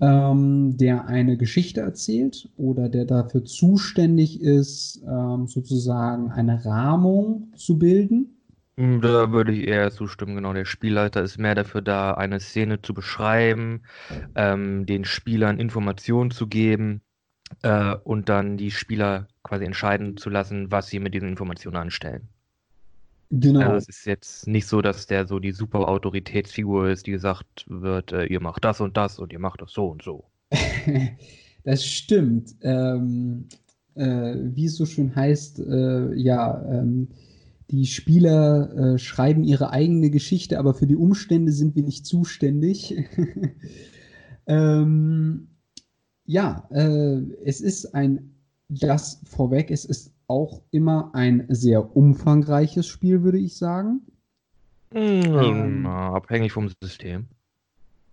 ähm, 0.00 0.76
der 0.76 1.06
eine 1.06 1.36
Geschichte 1.36 1.80
erzählt 1.80 2.48
oder 2.56 2.88
der 2.88 3.04
dafür 3.04 3.44
zuständig 3.44 4.40
ist, 4.40 5.02
ähm, 5.06 5.46
sozusagen 5.46 6.30
eine 6.30 6.64
Rahmung 6.64 7.52
zu 7.56 7.78
bilden 7.78 8.33
da 8.76 9.30
würde 9.30 9.52
ich 9.52 9.68
eher 9.68 9.90
zustimmen, 9.90 10.34
genau. 10.34 10.52
Der 10.52 10.64
Spielleiter 10.64 11.22
ist 11.22 11.38
mehr 11.38 11.54
dafür 11.54 11.82
da, 11.82 12.14
eine 12.14 12.40
Szene 12.40 12.82
zu 12.82 12.94
beschreiben, 12.94 13.82
ähm, 14.34 14.86
den 14.86 15.04
Spielern 15.04 15.58
Informationen 15.58 16.30
zu 16.30 16.46
geben 16.48 17.00
äh, 17.62 17.94
und 18.04 18.28
dann 18.28 18.56
die 18.56 18.70
Spieler 18.70 19.28
quasi 19.42 19.64
entscheiden 19.64 20.16
zu 20.16 20.30
lassen, 20.30 20.70
was 20.72 20.88
sie 20.88 20.98
mit 20.98 21.14
diesen 21.14 21.28
Informationen 21.28 21.76
anstellen. 21.76 22.28
Genau. 23.30 23.60
Also 23.60 23.76
es 23.76 23.88
ist 23.88 24.06
jetzt 24.06 24.46
nicht 24.46 24.66
so, 24.66 24.82
dass 24.82 25.06
der 25.06 25.26
so 25.26 25.38
die 25.38 25.52
super 25.52 25.88
Autoritätsfigur 25.88 26.88
ist, 26.88 27.06
die 27.06 27.12
gesagt 27.12 27.64
wird, 27.68 28.12
äh, 28.12 28.26
ihr 28.26 28.40
macht 28.40 28.64
das 28.64 28.80
und 28.80 28.96
das 28.96 29.18
und 29.18 29.32
ihr 29.32 29.38
macht 29.38 29.62
das 29.62 29.72
so 29.72 29.88
und 29.88 30.02
so. 30.02 30.24
das 31.64 31.84
stimmt. 31.84 32.54
Ähm, 32.62 33.48
äh, 33.94 34.34
wie 34.36 34.66
es 34.66 34.76
so 34.76 34.86
schön 34.86 35.14
heißt, 35.14 35.60
äh, 35.60 36.14
ja, 36.14 36.62
ähm, 36.68 37.08
die 37.70 37.86
Spieler 37.86 38.94
äh, 38.94 38.98
schreiben 38.98 39.44
ihre 39.44 39.70
eigene 39.70 40.10
Geschichte, 40.10 40.58
aber 40.58 40.74
für 40.74 40.86
die 40.86 40.96
Umstände 40.96 41.52
sind 41.52 41.74
wir 41.74 41.82
nicht 41.82 42.06
zuständig. 42.06 42.94
ähm, 44.46 45.48
ja, 46.26 46.68
äh, 46.70 47.20
es 47.44 47.60
ist 47.60 47.94
ein, 47.94 48.34
das 48.68 49.20
vorweg, 49.24 49.70
es 49.70 49.84
ist 49.84 50.12
auch 50.26 50.62
immer 50.70 51.14
ein 51.14 51.46
sehr 51.48 51.96
umfangreiches 51.96 52.86
Spiel, 52.86 53.22
würde 53.22 53.38
ich 53.38 53.56
sagen. 53.56 54.02
Hm, 54.92 55.22
ähm, 55.24 55.86
abhängig 55.86 56.52
vom 56.52 56.70
System. 56.80 57.26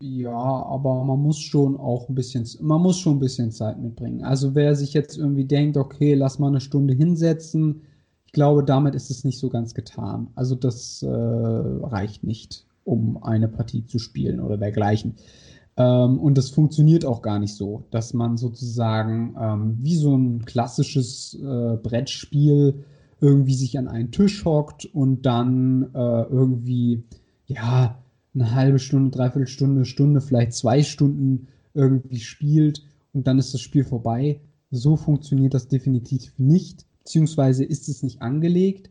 Ja, 0.02 0.32
aber 0.32 1.04
man 1.04 1.20
muss 1.20 1.38
schon 1.38 1.78
auch 1.78 2.10
ein 2.10 2.16
bisschen, 2.16 2.48
man 2.60 2.82
muss 2.82 2.98
schon 2.98 3.18
ein 3.18 3.20
bisschen 3.20 3.52
Zeit 3.52 3.80
mitbringen. 3.80 4.24
Also 4.24 4.56
wer 4.56 4.76
sich 4.76 4.94
jetzt 4.94 5.18
irgendwie 5.18 5.46
denkt, 5.46 5.78
okay, 5.78 6.16
lass 6.16 6.40
mal 6.40 6.48
eine 6.48 6.60
Stunde 6.60 6.96
hinsetzen, 6.96 7.84
ich 8.32 8.34
glaube, 8.34 8.64
damit 8.64 8.96
ist 8.96 9.12
es 9.12 9.26
nicht 9.26 9.40
so 9.40 9.50
ganz 9.50 9.74
getan. 9.74 10.30
Also 10.36 10.56
das 10.56 11.04
äh, 11.04 11.10
reicht 11.10 12.24
nicht, 12.24 12.66
um 12.86 13.22
eine 13.22 13.50
Partie 13.50 13.86
zu 13.86 14.00
spielen 14.00 14.40
oder 14.40 14.56
dergleichen. 14.56 15.16
Ähm, 15.76 16.18
und 16.18 16.38
das 16.38 16.50
funktioniert 16.50 17.04
auch 17.04 17.22
gar 17.24 17.40
nicht 17.40 17.54
so, 17.54 17.84
dass 17.92 18.14
man 18.14 18.38
sozusagen 18.38 19.36
ähm, 19.38 19.80
wie 19.82 19.98
so 19.98 20.16
ein 20.16 20.46
klassisches 20.46 21.34
äh, 21.44 21.76
Brettspiel 21.76 22.86
irgendwie 23.20 23.54
sich 23.54 23.78
an 23.78 23.90
einen 23.90 24.12
Tisch 24.12 24.46
hockt 24.46 24.86
und 24.86 25.26
dann 25.26 25.94
äh, 25.94 26.22
irgendwie, 26.24 27.04
ja, 27.48 28.02
eine 28.34 28.56
halbe 28.56 28.80
Stunde, 28.80 29.10
dreiviertel 29.10 29.48
Stunde, 29.48 29.84
Stunde, 29.84 30.22
vielleicht 30.22 30.54
zwei 30.54 30.84
Stunden 30.84 31.50
irgendwie 31.74 32.22
spielt 32.22 32.82
und 33.12 33.28
dann 33.28 33.40
ist 33.40 33.54
das 33.54 33.60
Spiel 33.60 33.84
vorbei. 33.84 34.40
So 34.70 34.96
funktioniert 34.96 35.54
das 35.54 35.68
definitiv 35.68 36.32
nicht 36.38 36.86
beziehungsweise 37.04 37.64
ist 37.64 37.90
es 37.90 38.04
nicht 38.04 38.22
angelegt. 38.22 38.90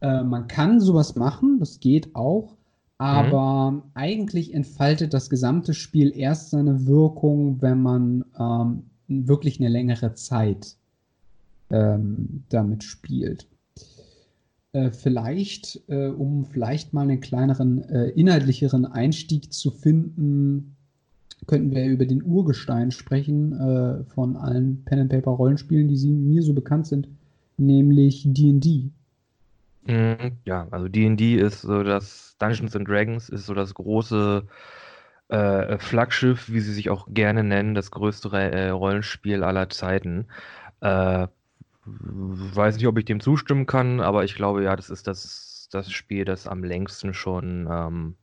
Äh, 0.00 0.22
man 0.22 0.48
kann 0.48 0.80
sowas 0.80 1.16
machen, 1.16 1.58
das 1.58 1.80
geht 1.80 2.14
auch, 2.14 2.56
aber 2.98 3.70
mhm. 3.72 3.82
eigentlich 3.94 4.54
entfaltet 4.54 5.14
das 5.14 5.30
gesamte 5.30 5.74
Spiel 5.74 6.12
erst 6.16 6.50
seine 6.50 6.86
Wirkung, 6.86 7.60
wenn 7.62 7.80
man 7.80 8.24
ähm, 8.38 8.84
wirklich 9.08 9.60
eine 9.60 9.68
längere 9.68 10.14
Zeit 10.14 10.76
ähm, 11.70 12.44
damit 12.48 12.84
spielt. 12.84 13.46
Äh, 14.72 14.90
vielleicht, 14.90 15.82
äh, 15.88 16.08
um 16.08 16.44
vielleicht 16.44 16.92
mal 16.92 17.02
einen 17.02 17.20
kleineren, 17.20 17.82
äh, 17.88 18.08
inhaltlicheren 18.10 18.84
Einstieg 18.84 19.52
zu 19.52 19.70
finden, 19.70 20.76
könnten 21.46 21.70
wir 21.70 21.86
über 21.86 22.06
den 22.06 22.22
Urgestein 22.22 22.90
sprechen 22.90 23.52
äh, 23.52 24.04
von 24.04 24.36
allen 24.36 24.82
Pen-and-Paper-Rollenspielen, 24.84 25.88
die 25.88 25.96
sie, 25.96 26.10
mir 26.10 26.42
so 26.42 26.52
bekannt 26.54 26.86
sind 26.86 27.08
nämlich 27.56 28.24
D&D. 28.26 28.90
Mhm, 29.86 30.38
ja, 30.44 30.66
also 30.70 30.88
D&D 30.88 31.36
ist 31.36 31.62
so 31.62 31.82
das 31.82 32.36
Dungeons 32.38 32.74
and 32.76 32.88
Dragons 32.88 33.28
ist 33.28 33.46
so 33.46 33.54
das 33.54 33.74
große 33.74 34.46
äh, 35.28 35.78
Flaggschiff, 35.78 36.50
wie 36.50 36.60
sie 36.60 36.72
sich 36.72 36.90
auch 36.90 37.06
gerne 37.10 37.44
nennen, 37.44 37.74
das 37.74 37.90
größte 37.90 38.28
äh, 38.30 38.68
Rollenspiel 38.70 39.42
aller 39.44 39.68
Zeiten. 39.70 40.26
Äh, 40.80 41.28
weiß 41.84 42.76
nicht, 42.76 42.86
ob 42.86 42.98
ich 42.98 43.04
dem 43.04 43.20
zustimmen 43.20 43.66
kann, 43.66 44.00
aber 44.00 44.24
ich 44.24 44.34
glaube, 44.34 44.64
ja, 44.64 44.76
das 44.76 44.90
ist 44.90 45.06
das, 45.06 45.68
das 45.70 45.90
Spiel, 45.90 46.24
das 46.24 46.46
am 46.46 46.64
längsten 46.64 47.14
schon 47.14 47.68
ähm, 47.70 48.16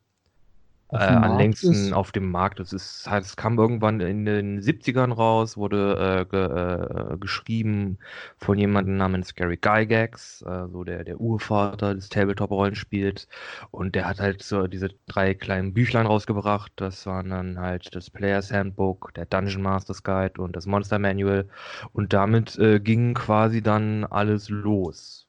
äh, 0.94 1.04
am 1.04 1.38
längsten 1.38 1.72
ist. 1.72 1.94
auf 1.94 2.12
dem 2.12 2.30
Markt. 2.30 2.60
Es, 2.60 2.74
ist, 2.74 3.08
es 3.12 3.36
kam 3.36 3.58
irgendwann 3.58 4.00
in 4.00 4.26
den 4.26 4.62
70ern 4.62 5.12
raus, 5.12 5.58
wurde 5.58 6.20
äh, 6.22 6.26
ge, 6.26 7.14
äh, 7.14 7.18
geschrieben 7.18 7.98
von 8.38 8.58
jemandem 8.58 8.98
namens 8.98 9.36
Gary 9.36 9.58
Gygax, 9.58 10.44
äh, 10.44 10.68
so 10.72 10.84
der, 10.84 11.04
der 11.04 11.20
Urvater 11.20 11.96
des 11.96 12.10
Tabletop-Rollenspiels. 12.10 13.28
Und 13.72 13.96
der 13.96 14.08
hat 14.08 14.20
halt 14.20 14.44
so 14.44 14.68
diese 14.68 14.90
drei 15.08 15.34
kleinen 15.34 15.74
Büchlein 15.74 16.06
rausgebracht. 16.06 16.72
Das 16.76 17.06
waren 17.06 17.30
dann 17.30 17.60
halt 17.60 17.94
das 17.96 18.10
Player's 18.10 18.52
Handbook, 18.52 19.14
der 19.16 19.26
Dungeon 19.26 19.62
Master's 19.62 20.04
Guide 20.04 20.42
und 20.42 20.56
das 20.56 20.66
Monster 20.66 21.00
Manual. 21.00 21.48
Und 21.94 22.14
damit 22.14 22.58
äh, 22.60 22.80
ging 22.80 23.14
quasi 23.14 23.62
dann 23.62 24.04
alles 24.06 24.50
los. 24.50 25.26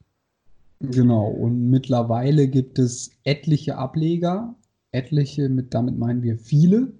Genau, 0.81 1.27
und 1.27 1.69
mittlerweile 1.69 2.47
gibt 2.47 2.79
es 2.79 3.11
etliche 3.23 3.77
Ableger 3.77 4.55
etliche, 4.95 5.49
mit, 5.49 5.73
damit 5.73 5.97
meinen 5.97 6.23
wir 6.23 6.37
viele. 6.37 6.93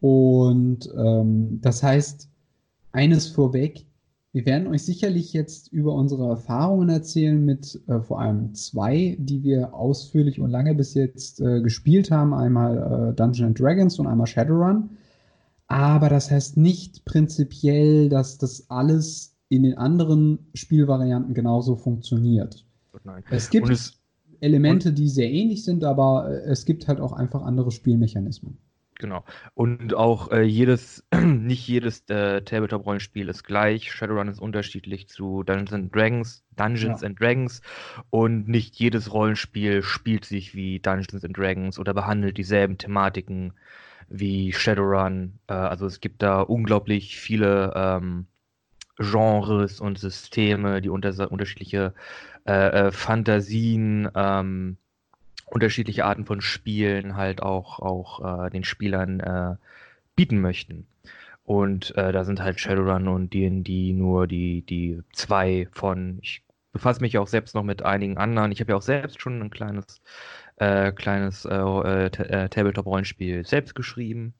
Und 0.00 0.88
ähm, 0.96 1.58
das 1.60 1.82
heißt, 1.82 2.28
eines 2.92 3.28
vorweg, 3.28 3.86
wir 4.32 4.46
werden 4.46 4.68
euch 4.68 4.84
sicherlich 4.84 5.32
jetzt 5.32 5.72
über 5.72 5.94
unsere 5.94 6.28
Erfahrungen 6.28 6.90
erzählen 6.90 7.44
mit 7.44 7.80
äh, 7.88 8.00
vor 8.00 8.20
allem 8.20 8.54
zwei, 8.54 9.16
die 9.18 9.42
wir 9.42 9.74
ausführlich 9.74 10.38
und 10.38 10.50
lange 10.50 10.74
bis 10.74 10.94
jetzt 10.94 11.40
äh, 11.40 11.60
gespielt 11.62 12.10
haben. 12.10 12.34
Einmal 12.34 13.10
äh, 13.10 13.14
Dungeons 13.16 13.58
Dragons 13.58 13.98
und 13.98 14.06
einmal 14.06 14.26
Shadowrun. 14.26 14.90
Aber 15.66 16.08
das 16.08 16.30
heißt 16.30 16.56
nicht 16.56 17.04
prinzipiell, 17.04 18.08
dass 18.08 18.38
das 18.38 18.70
alles 18.70 19.36
in 19.48 19.62
den 19.62 19.76
anderen 19.78 20.38
Spielvarianten 20.54 21.34
genauso 21.34 21.76
funktioniert. 21.76 22.64
Nein. 23.04 23.22
Es 23.30 23.50
gibt 23.50 23.70
es, 23.70 23.97
Elemente, 24.40 24.92
die 24.92 25.08
sehr 25.08 25.30
ähnlich 25.30 25.64
sind, 25.64 25.84
aber 25.84 26.28
äh, 26.30 26.50
es 26.50 26.64
gibt 26.64 26.88
halt 26.88 27.00
auch 27.00 27.12
einfach 27.12 27.42
andere 27.42 27.70
Spielmechanismen. 27.70 28.58
Genau. 29.00 29.24
Und 29.54 29.94
auch 29.94 30.32
äh, 30.32 30.42
jedes, 30.42 31.04
nicht 31.24 31.66
jedes 31.68 32.02
äh, 32.08 32.42
Tabletop-Rollenspiel 32.42 33.28
ist 33.28 33.44
gleich. 33.44 33.92
Shadowrun 33.92 34.26
ist 34.28 34.40
unterschiedlich 34.40 35.08
zu 35.08 35.44
Dungeons 35.44 35.72
and 35.72 35.94
Dragons, 35.94 36.44
Dungeons 36.56 37.02
Ja. 37.02 37.06
and 37.06 37.20
Dragons. 37.20 37.62
Und 38.10 38.48
nicht 38.48 38.74
jedes 38.76 39.12
Rollenspiel 39.12 39.82
spielt 39.82 40.24
sich 40.24 40.54
wie 40.54 40.80
Dungeons 40.80 41.24
and 41.24 41.36
Dragons 41.36 41.78
oder 41.78 41.94
behandelt 41.94 42.38
dieselben 42.38 42.76
Thematiken 42.76 43.52
wie 44.08 44.52
Shadowrun. 44.52 45.38
Äh, 45.46 45.52
also 45.54 45.86
es 45.86 46.00
gibt 46.00 46.22
da 46.22 46.40
unglaublich 46.40 47.18
viele 47.20 47.72
ähm, 47.76 48.26
Genres 48.98 49.80
und 49.80 49.98
Systeme, 49.98 50.80
die 50.82 50.88
unter, 50.88 51.30
unterschiedliche 51.30 51.94
äh, 52.46 52.88
äh, 52.88 52.92
Fantasien, 52.92 54.08
ähm, 54.14 54.76
unterschiedliche 55.46 56.04
Arten 56.04 56.26
von 56.26 56.40
Spielen 56.40 57.16
halt 57.16 57.42
auch, 57.42 57.78
auch 57.80 58.46
äh, 58.46 58.50
den 58.50 58.64
Spielern 58.64 59.20
äh, 59.20 59.56
bieten 60.16 60.40
möchten. 60.40 60.86
Und 61.44 61.96
äh, 61.96 62.12
da 62.12 62.24
sind 62.24 62.42
halt 62.42 62.60
Shadowrun 62.60 63.08
und 63.08 63.32
D&D 63.32 63.92
nur 63.94 64.26
die, 64.26 64.62
die 64.62 65.00
zwei 65.12 65.68
von. 65.72 66.18
Ich 66.22 66.42
befasse 66.72 67.00
mich 67.00 67.16
auch 67.18 67.28
selbst 67.28 67.54
noch 67.54 67.62
mit 67.64 67.82
einigen 67.82 68.18
anderen. 68.18 68.52
Ich 68.52 68.60
habe 68.60 68.72
ja 68.72 68.76
auch 68.76 68.82
selbst 68.82 69.20
schon 69.22 69.40
ein 69.40 69.50
kleines, 69.50 70.02
äh, 70.56 70.92
kleines 70.92 71.42
Ta- 71.42 72.48
Tabletop-Rollenspiel 72.48 73.46
selbst 73.46 73.74
geschrieben. 73.74 74.34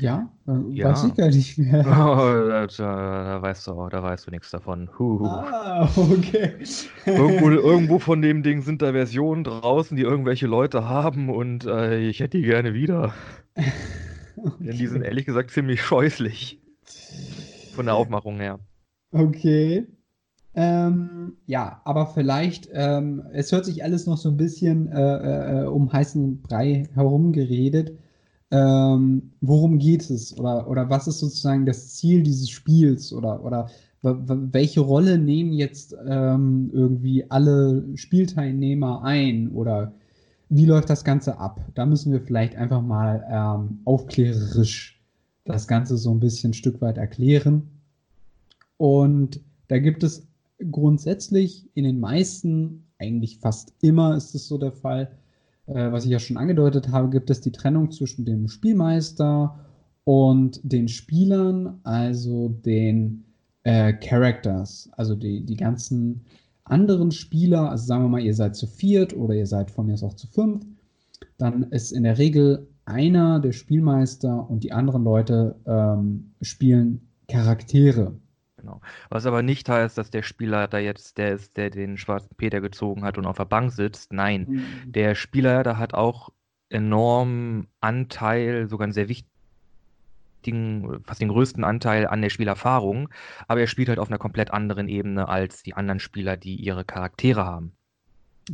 Ja, 0.00 0.30
äh, 0.48 0.52
Ja. 0.72 0.90
weiß 0.90 1.04
ich 1.04 1.14
gar 1.14 1.28
nicht 1.28 1.58
mehr. 1.58 1.84
Oh, 1.86 2.48
da, 2.48 2.66
da, 2.66 3.24
da 3.24 3.42
weißt 3.42 3.66
du, 3.66 3.88
da 3.90 4.02
weißt 4.02 4.26
du 4.26 4.30
nichts 4.30 4.50
davon. 4.50 4.88
Huhu. 4.98 5.26
Ah, 5.26 5.88
okay. 5.96 6.52
Irgendwo, 7.04 7.50
irgendwo 7.50 7.98
von 7.98 8.22
dem 8.22 8.42
Ding 8.42 8.62
sind 8.62 8.80
da 8.82 8.92
Versionen 8.92 9.44
draußen, 9.44 9.96
die 9.96 10.02
irgendwelche 10.02 10.46
Leute 10.46 10.88
haben 10.88 11.28
und 11.28 11.66
äh, 11.66 11.98
ich 11.98 12.20
hätte 12.20 12.38
die 12.38 12.44
gerne 12.44 12.74
wieder. 12.74 13.12
Denn 14.60 14.76
die 14.78 14.86
sind 14.86 15.02
ehrlich 15.02 15.26
gesagt 15.26 15.50
ziemlich 15.50 15.82
scheußlich. 15.82 16.60
Von 17.74 17.86
der 17.86 17.94
Aufmachung 17.94 18.36
her. 18.40 18.58
Okay. 19.12 19.86
Ähm, 20.54 21.36
ja, 21.46 21.80
aber 21.84 22.06
vielleicht, 22.06 22.68
ähm, 22.72 23.22
es 23.32 23.52
hört 23.52 23.64
sich 23.64 23.84
alles 23.84 24.06
noch 24.06 24.18
so 24.18 24.28
ein 24.30 24.36
bisschen 24.36 24.88
äh, 24.88 25.62
äh, 25.62 25.66
um 25.66 25.92
heißen 25.92 26.42
Brei 26.42 26.84
herumgeredet. 26.94 27.98
Ähm, 28.52 29.32
worum 29.40 29.78
geht 29.78 30.08
es? 30.10 30.38
Oder, 30.38 30.68
oder 30.68 30.90
was 30.90 31.08
ist 31.08 31.20
sozusagen 31.20 31.64
das 31.64 31.94
Ziel 31.94 32.22
dieses 32.22 32.50
Spiels? 32.50 33.12
Oder, 33.12 33.42
oder 33.42 33.70
welche 34.02 34.80
Rolle 34.80 35.16
nehmen 35.16 35.54
jetzt 35.54 35.96
ähm, 36.06 36.70
irgendwie 36.72 37.30
alle 37.30 37.84
Spielteilnehmer 37.94 39.02
ein? 39.04 39.48
Oder 39.52 39.94
wie 40.50 40.66
läuft 40.66 40.90
das 40.90 41.02
Ganze 41.02 41.38
ab? 41.38 41.64
Da 41.74 41.86
müssen 41.86 42.12
wir 42.12 42.20
vielleicht 42.20 42.54
einfach 42.56 42.82
mal 42.82 43.24
ähm, 43.30 43.80
aufklärerisch 43.86 45.00
das 45.44 45.66
Ganze 45.66 45.96
so 45.96 46.10
ein 46.10 46.20
bisschen 46.20 46.50
ein 46.50 46.54
Stück 46.54 46.82
weit 46.82 46.98
erklären. 46.98 47.62
Und 48.76 49.40
da 49.68 49.78
gibt 49.78 50.02
es 50.02 50.26
grundsätzlich 50.70 51.70
in 51.74 51.84
den 51.84 52.00
meisten, 52.00 52.84
eigentlich 52.98 53.38
fast 53.38 53.72
immer 53.80 54.14
ist 54.14 54.34
es 54.34 54.46
so 54.46 54.58
der 54.58 54.72
Fall, 54.72 55.10
äh, 55.66 55.92
was 55.92 56.04
ich 56.04 56.10
ja 56.10 56.18
schon 56.18 56.36
angedeutet 56.36 56.90
habe, 56.90 57.10
gibt 57.10 57.30
es 57.30 57.40
die 57.40 57.52
Trennung 57.52 57.90
zwischen 57.90 58.24
dem 58.24 58.48
Spielmeister 58.48 59.58
und 60.04 60.60
den 60.64 60.88
Spielern, 60.88 61.80
also 61.84 62.48
den 62.48 63.24
äh, 63.64 63.92
Characters, 63.92 64.90
also 64.96 65.14
die, 65.14 65.44
die 65.44 65.56
ganzen 65.56 66.24
anderen 66.64 67.12
Spieler, 67.12 67.70
also 67.70 67.84
sagen 67.84 68.04
wir 68.04 68.08
mal, 68.08 68.20
ihr 68.20 68.34
seid 68.34 68.56
zu 68.56 68.66
viert 68.66 69.16
oder 69.16 69.34
ihr 69.34 69.46
seid 69.46 69.70
von 69.70 69.86
mir 69.86 69.94
aus 69.94 70.02
auch 70.02 70.14
zu 70.14 70.26
fünft, 70.26 70.66
dann 71.38 71.64
ist 71.64 71.92
in 71.92 72.04
der 72.04 72.18
Regel 72.18 72.68
einer 72.84 73.40
der 73.40 73.52
Spielmeister 73.52 74.48
und 74.50 74.64
die 74.64 74.72
anderen 74.72 75.04
Leute 75.04 75.56
ähm, 75.66 76.32
spielen 76.40 77.08
Charaktere. 77.28 78.14
Genau. 78.72 78.80
Was 79.10 79.26
aber 79.26 79.42
nicht 79.42 79.68
heißt, 79.68 79.98
dass 79.98 80.10
der 80.10 80.22
Spielleiter 80.22 80.78
jetzt 80.78 81.18
der 81.18 81.32
ist, 81.32 81.56
der 81.56 81.70
den 81.70 81.96
schwarzen 81.98 82.34
Peter 82.36 82.60
gezogen 82.60 83.04
hat 83.04 83.18
und 83.18 83.26
auf 83.26 83.36
der 83.36 83.44
Bank 83.44 83.72
sitzt. 83.72 84.12
Nein, 84.12 84.62
der 84.86 85.14
Spielleiter 85.14 85.78
hat 85.78 85.94
auch 85.94 86.30
enormen 86.70 87.66
Anteil, 87.80 88.68
sogar 88.68 88.84
einen 88.84 88.92
sehr 88.94 89.08
wichtigen, 89.08 91.00
fast 91.04 91.20
den 91.20 91.28
größten 91.28 91.64
Anteil 91.64 92.06
an 92.06 92.22
der 92.22 92.30
Spielerfahrung, 92.30 93.08
aber 93.46 93.60
er 93.60 93.66
spielt 93.66 93.88
halt 93.88 93.98
auf 93.98 94.08
einer 94.08 94.18
komplett 94.18 94.52
anderen 94.52 94.88
Ebene 94.88 95.28
als 95.28 95.62
die 95.62 95.74
anderen 95.74 96.00
Spieler, 96.00 96.36
die 96.36 96.56
ihre 96.56 96.84
Charaktere 96.84 97.44
haben. 97.44 97.72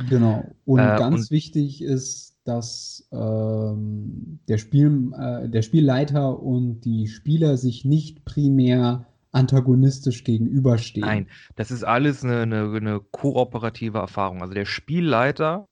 Genau. 0.09 0.45
Und 0.65 0.79
Äh, 0.79 0.97
ganz 0.97 1.15
und- 1.25 1.31
wichtig 1.31 1.81
ist, 1.81 2.37
dass 2.43 3.07
ähm, 3.11 4.39
der, 4.47 4.57
Spiel, 4.57 5.11
äh, 5.17 5.49
der 5.49 5.61
Spielleiter 5.61 6.39
und 6.41 6.81
die 6.81 7.07
Spieler 7.07 7.57
sich 7.57 7.85
nicht 7.85 8.25
primär 8.25 9.05
antagonistisch 9.31 10.23
gegenüberstehen. 10.23 11.05
Nein, 11.05 11.27
das 11.55 11.71
ist 11.71 11.83
alles 11.83 12.23
eine, 12.23 12.41
eine, 12.41 12.73
eine 12.75 12.99
kooperative 12.99 13.99
Erfahrung. 13.99 14.41
Also 14.41 14.53
der 14.53 14.65
Spielleiter 14.65 15.67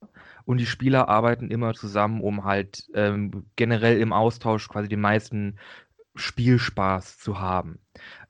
und 0.46 0.60
die 0.60 0.66
Spieler 0.66 1.10
arbeiten 1.10 1.50
immer 1.50 1.74
zusammen, 1.74 2.22
um 2.22 2.44
halt 2.44 2.88
ähm, 2.94 3.46
generell 3.56 4.00
im 4.00 4.14
Austausch 4.14 4.68
quasi 4.68 4.88
den 4.88 5.02
meisten 5.02 5.58
Spielspaß 6.16 7.20
zu 7.20 7.40
haben. 7.40 7.80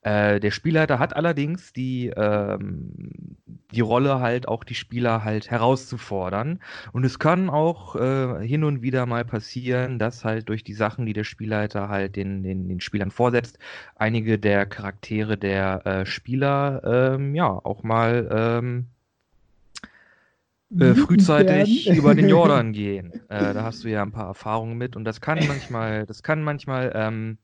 Äh, 0.08 0.40
der 0.40 0.52
Spielleiter 0.52 1.00
hat 1.00 1.18
allerdings 1.18 1.74
die, 1.74 2.08
ähm, 2.16 3.36
die 3.74 3.82
Rolle 3.82 4.22
halt 4.22 4.48
auch 4.48 4.64
die 4.64 4.74
Spieler 4.76 5.26
halt 5.26 5.52
herauszufordern. 5.52 6.62
Und 6.94 7.04
es 7.04 7.20
kann 7.20 7.50
auch 7.50 7.98
äh, 7.98 8.48
hin 8.48 8.64
und 8.64 8.82
wieder 8.82 9.06
mal 9.06 9.26
passieren, 9.26 10.00
dass 10.00 10.24
halt 10.24 10.48
durch 10.48 10.64
die 10.64 10.76
Sachen, 10.76 11.06
die 11.06 11.12
der 11.12 11.26
Spielleiter 11.26 11.90
halt 11.90 12.16
den, 12.16 12.42
den, 12.42 12.70
den 12.70 12.80
Spielern 12.80 13.12
vorsetzt, 13.12 13.60
einige 13.98 14.40
der 14.40 14.66
Charaktere 14.66 15.38
der 15.38 15.86
äh, 15.86 16.06
Spieler 16.06 17.16
ähm, 17.16 17.36
ja 17.36 17.50
auch 17.50 17.84
mal 17.84 18.30
ähm, 18.32 18.86
äh, 20.80 20.96
frühzeitig 20.96 21.88
werden. 21.88 21.98
über 21.98 22.16
den 22.16 22.30
Jordan 22.30 22.72
gehen. 22.72 23.12
Äh, 23.28 23.54
da 23.54 23.64
hast 23.64 23.84
du 23.84 23.90
ja 23.90 24.04
ein 24.04 24.14
paar 24.14 24.28
Erfahrungen 24.28 24.78
mit 24.78 24.96
und 24.96 25.04
das 25.04 25.20
kann 25.20 25.46
manchmal, 25.50 26.06
das 26.06 26.24
kann 26.24 26.44
manchmal, 26.44 26.94
ähm, 26.96 27.40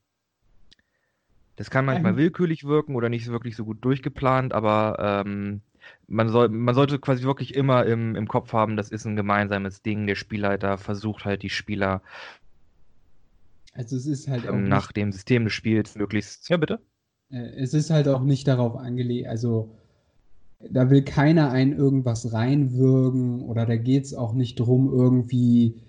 das 1.56 1.70
kann 1.70 1.86
manchmal 1.86 2.14
Ähm. 2.14 2.18
willkürlich 2.18 2.64
wirken 2.66 2.96
oder 2.96 3.10
nicht 3.10 3.28
wirklich 3.30 3.56
so 3.56 3.66
gut 3.66 3.84
durchgeplant, 3.86 4.54
aber 4.54 5.24
ähm, 5.26 5.62
man 6.08 6.30
soll, 6.30 6.50
man 6.50 6.76
sollte 6.76 7.00
quasi 7.00 7.24
wirklich 7.24 7.56
immer 7.56 7.86
im, 7.86 8.16
im 8.16 8.28
Kopf 8.28 8.54
haben, 8.54 8.78
das 8.78 8.90
ist 8.90 9.06
ein 9.06 9.16
gemeinsames 9.16 9.82
Ding. 9.82 10.08
Der 10.08 10.16
Spielleiter 10.16 10.78
versucht 10.78 11.26
halt 11.26 11.44
die 11.44 11.50
Spieler 11.50 12.02
Also 13.74 13.96
es 13.98 14.08
ist 14.08 14.28
halt 14.28 14.48
auch 14.48 14.60
ähm, 14.60 14.68
nicht 14.68 14.70
nach 14.70 14.92
dem 14.92 15.12
System 15.12 15.44
des 15.46 15.54
Spiels 15.54 15.96
möglichst. 15.96 16.50
Ja, 16.50 16.58
bitte? 16.58 16.82
Äh, 17.30 17.52
Es 17.56 17.74
ist 17.74 17.90
halt 17.90 18.08
auch 18.08 18.24
nicht 18.24 18.48
darauf 18.48 18.76
angelegt, 18.78 19.28
also 19.28 19.76
da 20.60 20.90
will 20.90 21.04
keiner 21.04 21.52
einen 21.52 21.74
irgendwas 21.74 22.34
reinwürgen 22.34 23.42
oder 23.44 23.66
da 23.66 23.78
geht 23.78 24.06
es 24.06 24.14
auch 24.14 24.34
nicht 24.34 24.56
drum, 24.60 24.92
irgendwie, 24.94 25.82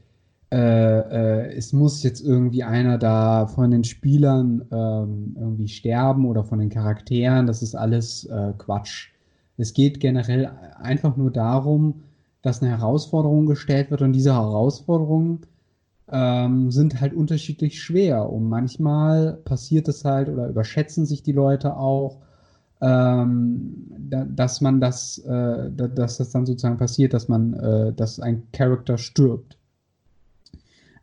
äh, 0.54 1.48
äh, 1.48 1.56
es 1.56 1.72
muss 1.72 2.04
jetzt 2.04 2.20
irgendwie 2.20 2.62
einer 2.62 2.96
da 2.96 3.48
von 3.48 3.72
den 3.72 3.82
Spielern 3.82 4.64
ähm, 4.70 5.36
irgendwie 5.36 5.66
sterben 5.68 6.26
oder 6.26 6.44
von 6.44 6.60
den 6.60 6.68
Charakteren, 6.68 7.46
das 7.48 7.60
ist 7.60 7.74
alles 7.74 8.24
äh, 8.26 8.52
Quatsch. 8.56 9.08
Es 9.56 9.72
geht 9.74 9.98
generell 9.98 10.48
einfach 10.80 11.16
nur 11.16 11.32
darum, 11.32 12.02
dass 12.42 12.62
eine 12.62 12.70
Herausforderung 12.70 13.46
gestellt 13.46 13.90
wird 13.90 14.02
und 14.02 14.12
diese 14.12 14.34
Herausforderungen 14.34 15.40
ähm, 16.12 16.70
sind 16.70 17.00
halt 17.00 17.14
unterschiedlich 17.14 17.82
schwer. 17.82 18.30
Und 18.30 18.48
manchmal 18.48 19.34
passiert 19.44 19.88
es 19.88 20.04
halt 20.04 20.28
oder 20.28 20.48
überschätzen 20.48 21.04
sich 21.04 21.24
die 21.24 21.32
Leute 21.32 21.76
auch, 21.76 22.18
ähm, 22.80 23.86
da, 23.98 24.24
dass 24.24 24.60
man 24.60 24.80
das, 24.80 25.18
äh, 25.18 25.70
da, 25.74 25.88
dass 25.88 26.18
das 26.18 26.30
dann 26.30 26.46
sozusagen 26.46 26.76
passiert, 26.76 27.12
dass 27.12 27.28
man, 27.28 27.54
äh, 27.54 27.92
dass 27.92 28.20
ein 28.20 28.44
Charakter 28.52 28.98
stirbt. 28.98 29.58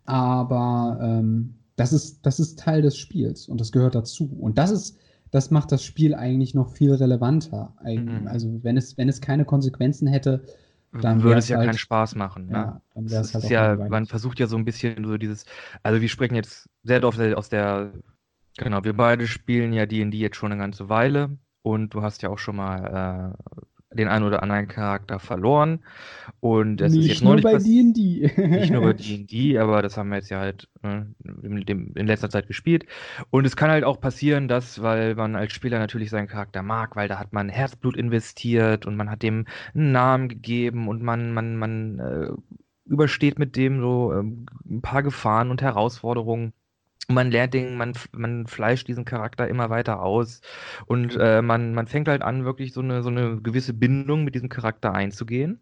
Aber 0.06 1.00
ähm, 1.02 1.56
das 1.76 1.94
ist, 1.94 2.26
das 2.26 2.40
ist 2.40 2.60
Teil 2.60 2.82
des 2.82 2.98
Spiels 2.98 3.48
und 3.48 3.60
das 3.62 3.72
gehört 3.72 3.96
dazu. 3.96 4.26
Und 4.40 4.58
das 4.58 4.72
ist, 4.72 4.98
das 5.32 5.52
macht 5.52 5.72
das 5.72 5.84
Spiel 5.84 6.14
eigentlich 6.14 6.54
noch 6.54 6.70
viel 6.70 6.94
relevanter. 6.94 7.74
Mhm. 7.84 8.28
Also 8.28 8.60
wenn 8.64 8.78
es, 8.78 8.98
wenn 8.98 9.10
es 9.10 9.22
keine 9.22 9.46
Konsequenzen 9.46 10.08
hätte, 10.08 10.44
Dann 10.92 11.24
würde 11.24 11.40
es 11.40 11.48
ja 11.48 11.58
halt- 11.58 11.68
keinen 11.70 11.78
Spaß 11.78 12.16
machen. 12.16 12.48
Ne? 12.48 12.54
ja, 12.54 12.82
dann 12.94 13.06
Es 13.06 13.14
ist 13.14 13.34
halt 13.34 13.50
ja, 13.50 13.76
man 13.76 14.06
versucht 14.06 14.40
ja 14.40 14.48
so 14.48 14.58
ein 14.58 14.66
bisschen 14.66 15.06
so 15.06 15.18
dieses, 15.18 15.46
also 15.84 16.02
wir 16.02 16.10
sprechen 16.10 16.36
jetzt 16.36 16.70
sehr 16.84 17.04
oft 17.06 17.20
aus 17.20 17.48
der, 17.48 17.94
genau, 18.58 18.84
wir 18.84 18.94
beide 18.94 19.26
spielen 19.26 19.72
ja 19.72 19.86
D&D 19.86 20.18
jetzt 20.18 20.36
schon 20.36 20.52
eine 20.52 20.60
ganze 20.60 20.90
Weile 20.90 21.38
und 21.62 21.94
du 21.94 22.02
hast 22.02 22.22
ja 22.24 22.30
auch 22.30 22.40
schon 22.40 22.58
mal 22.58 23.34
äh, 23.34 23.54
den 23.94 24.08
einen 24.08 24.26
oder 24.26 24.42
anderen 24.42 24.68
Charakter 24.68 25.20
verloren. 25.20 25.80
Und 26.40 26.82
nicht 26.82 26.96
ist 26.96 27.08
jetzt 27.08 27.24
nur 27.24 27.40
bei 27.42 27.58
D&D. 27.58 28.32
Nicht 28.48 28.72
nur 28.72 28.82
bei 28.82 28.94
D&D, 28.94 29.58
aber 29.58 29.82
das 29.82 29.98
haben 29.98 30.10
wir 30.10 30.18
jetzt 30.18 30.30
ja 30.30 30.40
halt 30.40 30.68
ne, 30.82 31.14
in, 31.44 31.66
dem, 31.66 31.94
in 31.96 32.08
letzter 32.08 32.30
Zeit 32.30 32.48
gespielt. 32.48 32.86
Und 33.30 33.46
es 33.46 33.56
kann 33.56 33.70
halt 33.70 33.84
auch 33.84 34.00
passieren, 34.00 34.48
dass, 34.48 34.82
weil 34.82 35.16
man 35.16 35.36
als 35.36 35.54
Spieler 35.54 35.80
natürlich 35.80 36.10
seinen 36.10 36.28
Charakter 36.28 36.64
mag, 36.64 36.96
weil 36.96 37.08
da 37.08 37.20
hat 37.20 37.34
man 37.34 37.50
Herzblut 37.50 37.98
investiert 37.98 38.86
und 38.86 38.96
man 38.96 39.10
hat 39.10 39.24
dem 39.24 39.46
einen 39.76 39.92
Namen 39.92 40.30
gegeben 40.30 40.88
und 40.88 41.02
man, 41.02 41.34
man, 41.34 41.58
man 41.58 42.00
äh, 42.00 42.32
übersteht 42.86 43.40
mit 43.40 43.56
dem 43.56 43.80
so 43.80 44.14
ähm, 44.14 44.46
ein 44.70 44.82
paar 44.82 45.04
Gefahren 45.04 45.52
und 45.52 45.62
Herausforderungen. 45.62 46.54
Und 47.12 47.16
man 47.16 47.30
lernt 47.30 47.54
den, 47.54 47.76
man, 47.76 47.92
man 48.14 48.48
fleischt 48.48 48.88
diesen 48.88 49.04
Charakter 49.04 49.46
immer 49.50 49.70
weiter 49.70 50.02
aus 50.02 50.40
und 50.86 51.18
äh, 51.20 51.42
man, 51.42 51.74
man 51.74 51.88
fängt 51.88 52.08
halt 52.08 52.22
an, 52.22 52.46
wirklich 52.46 52.72
so 52.72 52.80
eine, 52.80 53.04
so 53.04 53.10
eine 53.10 53.42
gewisse 53.42 53.74
Bindung 53.74 54.24
mit 54.24 54.34
diesem 54.34 54.48
Charakter 54.48 54.94
einzugehen. 54.94 55.60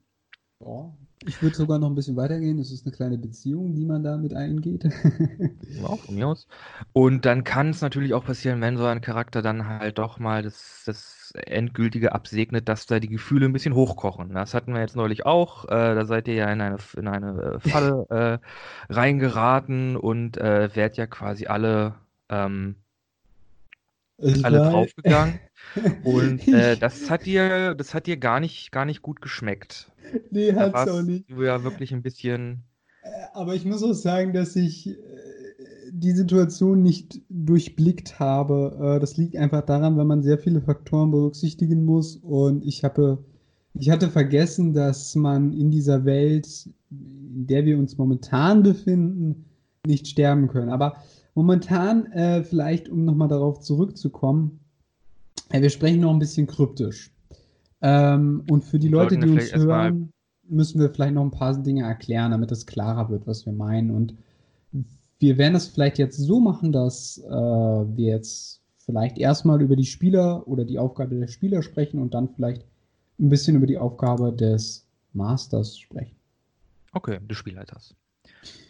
Ja, 0.59 0.95
ich 1.25 1.41
würde 1.41 1.55
sogar 1.55 1.79
noch 1.79 1.89
ein 1.89 1.95
bisschen 1.95 2.15
weitergehen. 2.15 2.59
Es 2.59 2.71
ist 2.71 2.85
eine 2.85 2.95
kleine 2.95 3.17
Beziehung, 3.17 3.75
die 3.75 3.85
man 3.85 4.03
da 4.03 4.17
mit 4.17 4.33
eingeht. 4.33 4.85
Ja, 5.67 5.95
von 5.97 6.15
mir 6.15 6.27
aus. 6.27 6.47
Und 6.93 7.25
dann 7.25 7.43
kann 7.43 7.69
es 7.69 7.81
natürlich 7.81 8.13
auch 8.13 8.25
passieren, 8.25 8.61
wenn 8.61 8.77
so 8.77 8.85
ein 8.85 9.01
Charakter 9.01 9.41
dann 9.41 9.67
halt 9.67 9.99
doch 9.99 10.17
mal 10.17 10.41
das, 10.41 10.83
das 10.85 11.31
Endgültige 11.35 12.13
absegnet, 12.13 12.67
dass 12.67 12.85
da 12.87 12.99
die 12.99 13.09
Gefühle 13.09 13.45
ein 13.45 13.53
bisschen 13.53 13.75
hochkochen. 13.75 14.33
Das 14.33 14.53
hatten 14.53 14.73
wir 14.73 14.81
jetzt 14.81 14.95
neulich 14.95 15.25
auch. 15.25 15.65
Äh, 15.65 15.95
da 15.95 16.05
seid 16.05 16.27
ihr 16.27 16.33
ja 16.35 16.51
in 16.51 16.61
eine, 16.61 16.77
in 16.97 17.07
eine 17.07 17.41
äh, 17.55 17.59
Falle 17.59 18.05
äh, 18.89 18.93
reingeraten 18.93 19.95
und 19.95 20.37
äh, 20.37 20.75
werdet 20.75 20.97
ja 20.97 21.07
quasi 21.07 21.45
alle, 21.47 21.95
ähm, 22.29 22.75
alle 24.41 24.61
draufgegangen. 24.61 25.39
Und 26.01 26.47
äh, 26.51 26.77
das 26.77 27.09
hat 27.09 27.25
dir, 27.25 27.75
das 27.75 27.93
hat 27.93 28.07
dir 28.07 28.17
gar 28.17 28.39
nicht, 28.39 28.71
gar 28.71 28.85
nicht 28.85 29.01
gut 29.01 29.21
geschmeckt. 29.21 29.91
nee, 30.31 30.53
hat's 30.53 30.73
warst 30.73 30.87
auch 30.87 31.01
nicht. 31.01 31.25
du 31.27 31.43
ja 31.43 31.63
wirklich 31.63 31.93
ein 31.93 32.01
bisschen. 32.01 32.63
Aber 33.33 33.55
ich 33.55 33.65
muss 33.65 33.83
auch 33.83 33.93
sagen, 33.93 34.33
dass 34.33 34.55
ich 34.55 34.87
äh, 34.89 34.95
die 35.91 36.11
Situation 36.11 36.83
nicht 36.83 37.21
durchblickt 37.29 38.19
habe. 38.19 38.95
Äh, 38.97 38.99
Das 38.99 39.17
liegt 39.17 39.35
einfach 39.37 39.61
daran, 39.65 39.97
weil 39.97 40.05
man 40.05 40.23
sehr 40.23 40.37
viele 40.39 40.61
Faktoren 40.61 41.11
berücksichtigen 41.11 41.85
muss. 41.85 42.17
Und 42.17 42.65
ich 42.65 42.83
habe, 42.83 43.23
ich 43.73 43.89
hatte 43.89 44.09
vergessen, 44.09 44.73
dass 44.73 45.15
man 45.15 45.53
in 45.53 45.71
dieser 45.71 46.05
Welt, 46.05 46.69
in 46.91 47.47
der 47.47 47.65
wir 47.65 47.77
uns 47.77 47.97
momentan 47.97 48.63
befinden, 48.63 49.45
nicht 49.85 50.07
sterben 50.07 50.47
können. 50.47 50.69
Aber 50.69 50.97
momentan, 51.39 52.11
äh, 52.11 52.43
vielleicht 52.43 52.89
um 52.89 53.05
nochmal 53.05 53.29
darauf 53.29 53.61
zurückzukommen, 53.61 54.59
äh, 55.51 55.61
wir 55.61 55.69
sprechen 55.69 56.01
noch 56.01 56.11
ein 56.11 56.19
bisschen 56.19 56.47
kryptisch. 56.47 57.13
Ähm, 57.81 58.43
und 58.49 58.65
für 58.65 58.77
die 58.77 58.89
Leute, 58.89 59.17
die 59.17 59.29
uns 59.29 59.55
hören, 59.55 60.11
müssen 60.43 60.81
wir 60.81 60.89
vielleicht 60.89 61.13
noch 61.13 61.23
ein 61.23 61.31
paar 61.31 61.57
Dinge 61.57 61.83
erklären, 61.83 62.31
damit 62.31 62.51
es 62.51 62.65
klarer 62.65 63.09
wird, 63.09 63.25
was 63.25 63.45
wir 63.45 63.53
meinen. 63.53 63.89
Und 63.91 64.15
wir 65.19 65.37
werden 65.37 65.55
es 65.55 65.67
vielleicht 65.67 65.97
jetzt 65.97 66.17
so 66.17 66.41
machen, 66.41 66.73
dass 66.73 67.19
äh, 67.19 67.31
wir 67.31 68.07
jetzt 68.07 68.61
vielleicht 68.85 69.17
erstmal 69.17 69.61
über 69.61 69.77
die 69.77 69.85
Spieler 69.85 70.45
oder 70.45 70.65
die 70.65 70.77
Aufgabe 70.77 71.15
der 71.15 71.27
Spieler 71.27 71.61
sprechen 71.61 72.01
und 72.01 72.13
dann 72.13 72.27
vielleicht 72.27 72.65
ein 73.17 73.29
bisschen 73.29 73.55
über 73.55 73.67
die 73.67 73.77
Aufgabe 73.77 74.33
des 74.33 74.85
Masters 75.13 75.77
sprechen. 75.77 76.17
Okay, 76.91 77.19
des 77.21 77.37
Spielleiters. 77.37 77.95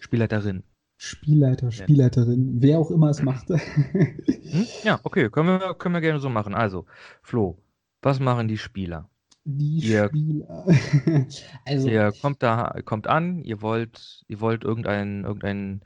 Spielleiterin. 0.01 0.62
Spielleiter, 1.02 1.72
Spielleiterin, 1.72 2.58
wer 2.62 2.78
auch 2.78 2.92
immer 2.92 3.10
es 3.10 3.22
macht. 3.24 3.48
Hm? 3.50 4.66
Ja, 4.84 5.00
okay, 5.04 5.30
können 5.30 5.48
wir, 5.60 5.74
können 5.76 5.96
wir 5.96 6.02
gerne 6.02 6.20
so 6.20 6.28
machen. 6.28 6.54
Also, 6.54 6.86
Flo, 7.22 7.58
was 8.02 8.20
machen 8.20 8.50
die 8.50 8.58
Spieler? 8.58 9.08
Die 9.46 9.80
Ihr- 9.80 10.08
Spieler. 10.10 10.66
also, 11.66 11.88
Ihr 11.88 12.12
kommt 12.22 12.44
da, 12.44 12.76
kommt 12.84 13.08
an, 13.08 13.44
ihr 13.46 13.62
wollt, 13.62 14.26
ihr 14.28 14.42
wollt 14.42 14.66
irgendein, 14.66 15.24
irgendein 15.24 15.82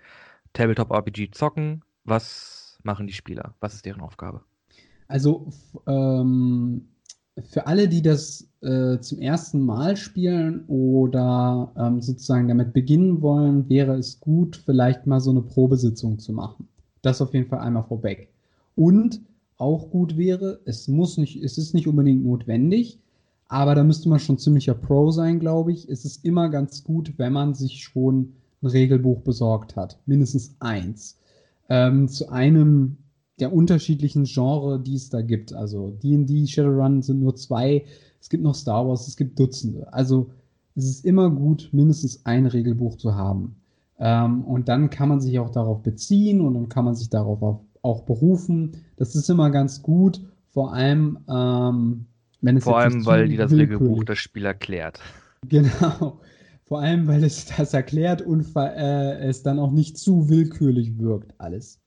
Tabletop-RPG 0.54 1.30
zocken. 1.32 1.84
Was 2.06 2.80
machen 2.82 3.06
die 3.06 3.13
Spieler? 3.13 3.54
Was 3.60 3.76
ist 3.76 3.86
deren 3.86 4.02
Aufgabe? 4.02 4.41
Also 5.08 5.52
ähm, 5.86 6.88
für 7.41 7.65
alle, 7.67 7.87
die 7.87 8.01
das 8.01 8.47
äh, 8.61 8.99
zum 8.99 9.19
ersten 9.19 9.61
Mal 9.61 9.97
spielen 9.97 10.65
oder 10.67 11.71
ähm, 11.77 12.01
sozusagen 12.01 12.47
damit 12.47 12.73
beginnen 12.73 13.21
wollen, 13.21 13.67
wäre 13.69 13.95
es 13.95 14.19
gut, 14.19 14.55
vielleicht 14.55 15.07
mal 15.07 15.19
so 15.19 15.31
eine 15.31 15.41
Probesitzung 15.41 16.19
zu 16.19 16.31
machen. 16.31 16.67
Das 17.01 17.21
auf 17.21 17.33
jeden 17.33 17.47
Fall 17.47 17.59
einmal 17.59 17.83
vorweg. 17.83 18.29
Und 18.75 19.21
auch 19.57 19.89
gut 19.89 20.17
wäre, 20.17 20.59
es 20.65 20.87
muss 20.87 21.17
nicht, 21.17 21.43
es 21.43 21.57
ist 21.57 21.73
nicht 21.73 21.87
unbedingt 21.87 22.23
notwendig, 22.23 22.99
aber 23.47 23.75
da 23.75 23.83
müsste 23.83 24.09
man 24.09 24.19
schon 24.19 24.37
ziemlicher 24.37 24.73
Pro 24.73 25.11
sein, 25.11 25.39
glaube 25.39 25.71
ich. 25.71 25.87
Es 25.89 26.05
ist 26.05 26.23
immer 26.25 26.49
ganz 26.49 26.83
gut, 26.83 27.13
wenn 27.17 27.33
man 27.33 27.53
sich 27.53 27.83
schon 27.83 28.33
ein 28.61 28.67
Regelbuch 28.67 29.21
besorgt 29.21 29.75
hat. 29.75 29.99
Mindestens 30.05 30.55
eins. 30.59 31.19
Ähm, 31.69 32.07
zu 32.07 32.29
einem 32.29 32.97
der 33.39 33.53
unterschiedlichen 33.53 34.25
Genre, 34.25 34.79
die 34.79 34.95
es 34.95 35.09
da 35.09 35.21
gibt. 35.21 35.53
Also 35.53 35.89
D&D, 36.03 36.47
Shadowrun 36.47 37.01
sind 37.01 37.19
nur 37.19 37.35
zwei. 37.35 37.85
Es 38.21 38.29
gibt 38.29 38.43
noch 38.43 38.55
Star 38.55 38.87
Wars, 38.87 39.07
es 39.07 39.17
gibt 39.17 39.39
Dutzende. 39.39 39.91
Also 39.91 40.29
es 40.75 40.85
ist 40.85 41.05
immer 41.05 41.29
gut, 41.29 41.69
mindestens 41.71 42.25
ein 42.25 42.45
Regelbuch 42.45 42.97
zu 42.97 43.15
haben. 43.15 43.55
Ähm, 43.99 44.43
und 44.43 44.69
dann 44.69 44.89
kann 44.89 45.09
man 45.09 45.21
sich 45.21 45.39
auch 45.39 45.49
darauf 45.49 45.81
beziehen 45.83 46.41
und 46.41 46.53
dann 46.53 46.69
kann 46.69 46.85
man 46.85 46.95
sich 46.95 47.09
darauf 47.09 47.41
auch, 47.41 47.61
auch 47.81 48.01
berufen. 48.03 48.77
Das 48.97 49.15
ist 49.15 49.29
immer 49.29 49.49
ganz 49.49 49.81
gut, 49.81 50.21
vor 50.47 50.73
allem 50.73 51.19
ähm, 51.29 52.05
wenn 52.43 52.57
es 52.57 52.65
Vor 52.65 52.77
allem, 52.77 53.05
weil 53.05 53.29
die 53.29 53.37
das 53.37 53.53
Regelbuch 53.53 54.03
das 54.03 54.19
Spiel 54.19 54.45
erklärt. 54.45 54.99
Genau. 55.49 56.21
Vor 56.63 56.79
allem, 56.79 57.05
weil 57.05 57.25
es 57.25 57.47
das 57.47 57.73
erklärt 57.73 58.21
und 58.21 58.45
äh, 58.55 59.27
es 59.27 59.43
dann 59.43 59.59
auch 59.59 59.71
nicht 59.71 59.97
zu 59.97 60.29
willkürlich 60.29 60.97
wirkt, 60.97 61.33
alles. 61.37 61.81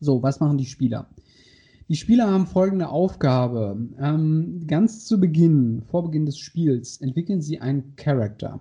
So, 0.00 0.22
was 0.22 0.40
machen 0.40 0.58
die 0.58 0.66
Spieler? 0.66 1.08
Die 1.88 1.96
Spieler 1.96 2.30
haben 2.30 2.46
folgende 2.46 2.88
Aufgabe. 2.88 3.76
Ähm, 3.98 4.64
ganz 4.66 5.04
zu 5.04 5.20
Beginn, 5.20 5.82
vor 5.82 6.04
Beginn 6.04 6.24
des 6.24 6.38
Spiels, 6.38 7.00
entwickeln 7.00 7.42
sie 7.42 7.60
einen 7.60 7.94
Charakter. 7.96 8.60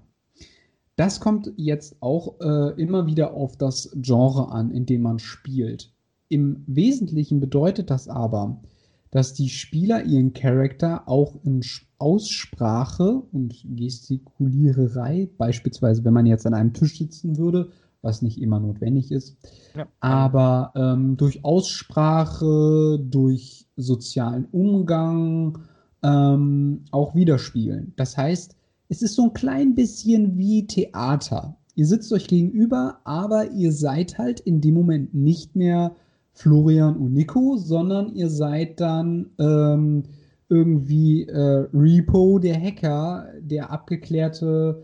Das 0.95 1.19
kommt 1.19 1.51
jetzt 1.55 1.95
auch 2.01 2.39
äh, 2.41 2.79
immer 2.81 3.07
wieder 3.07 3.33
auf 3.33 3.57
das 3.57 3.91
Genre 3.95 4.51
an, 4.51 4.71
in 4.71 4.85
dem 4.85 5.01
man 5.01 5.19
spielt. 5.19 5.91
Im 6.27 6.63
Wesentlichen 6.67 7.39
bedeutet 7.39 7.89
das 7.89 8.07
aber, 8.07 8.61
dass 9.09 9.33
die 9.33 9.49
Spieler 9.49 10.03
ihren 10.03 10.33
Charakter 10.33 11.07
auch 11.07 11.35
in 11.43 11.61
Aussprache 11.99 13.21
und 13.31 13.55
Gestikuliererei, 13.63 15.29
beispielsweise 15.37 16.03
wenn 16.03 16.13
man 16.13 16.25
jetzt 16.25 16.45
an 16.45 16.53
einem 16.53 16.73
Tisch 16.73 16.97
sitzen 16.97 17.37
würde, 17.37 17.69
was 18.03 18.21
nicht 18.21 18.39
immer 18.41 18.59
notwendig 18.59 19.11
ist, 19.11 19.37
Ja. 19.75 19.87
aber 19.99 20.71
ähm, 20.75 21.17
durch 21.17 21.43
Aussprache, 21.43 22.99
durch 22.99 23.67
sozialen 23.75 24.45
Umgang 24.51 25.59
ähm, 26.03 26.81
auch 26.91 27.15
widerspiegeln. 27.15 27.93
Das 27.95 28.17
heißt, 28.17 28.55
es 28.89 29.01
ist 29.01 29.15
so 29.15 29.23
ein 29.23 29.33
klein 29.33 29.73
bisschen 29.73 30.37
wie 30.37 30.67
Theater. 30.67 31.55
Ihr 31.75 31.87
sitzt 31.87 32.11
euch 32.13 32.27
gegenüber, 32.27 32.99
aber 33.05 33.49
ihr 33.51 33.71
seid 33.71 34.17
halt 34.19 34.39
in 34.41 34.61
dem 34.61 34.75
Moment 34.75 35.13
nicht 35.13 35.55
mehr 35.55 35.95
Florian 36.33 36.97
und 36.97 37.13
Nico, 37.13 37.57
sondern 37.57 38.13
ihr 38.15 38.29
seid 38.29 38.79
dann 38.79 39.27
ähm, 39.39 40.03
irgendwie 40.49 41.23
äh, 41.23 41.67
Repo, 41.73 42.37
der 42.39 42.59
Hacker, 42.61 43.27
der 43.39 43.71
abgeklärte, 43.71 44.83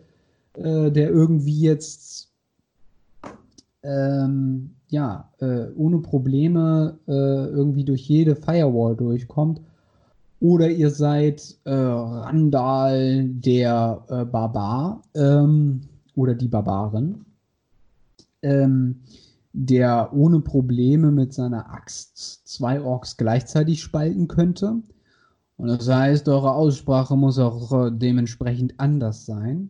äh, 0.53 0.91
der 0.91 1.09
irgendwie 1.09 1.59
jetzt 1.61 2.28
ähm, 3.83 4.75
ja, 4.89 5.31
äh, 5.39 5.67
ohne 5.75 5.99
Probleme 5.99 6.97
äh, 7.07 7.11
irgendwie 7.11 7.85
durch 7.85 8.07
jede 8.07 8.35
Firewall 8.35 8.95
durchkommt. 8.95 9.61
Oder 10.39 10.69
ihr 10.69 10.89
seid 10.89 11.57
äh, 11.65 11.73
Randall, 11.73 13.25
der 13.25 14.03
äh, 14.07 14.25
Barbar 14.25 15.01
ähm, 15.13 15.81
oder 16.15 16.33
die 16.33 16.47
Barbarin, 16.47 17.25
ähm, 18.41 19.01
der 19.51 20.13
ohne 20.13 20.39
Probleme 20.39 21.11
mit 21.11 21.33
seiner 21.33 21.69
Axt 21.71 22.47
zwei 22.47 22.81
Orks 22.81 23.17
gleichzeitig 23.17 23.81
spalten 23.81 24.27
könnte. 24.27 24.81
Und 25.57 25.67
das 25.67 25.89
heißt, 25.89 26.29
eure 26.29 26.53
Aussprache 26.53 27.17
muss 27.17 27.37
auch 27.37 27.87
äh, 27.87 27.91
dementsprechend 27.91 28.79
anders 28.79 29.25
sein. 29.25 29.69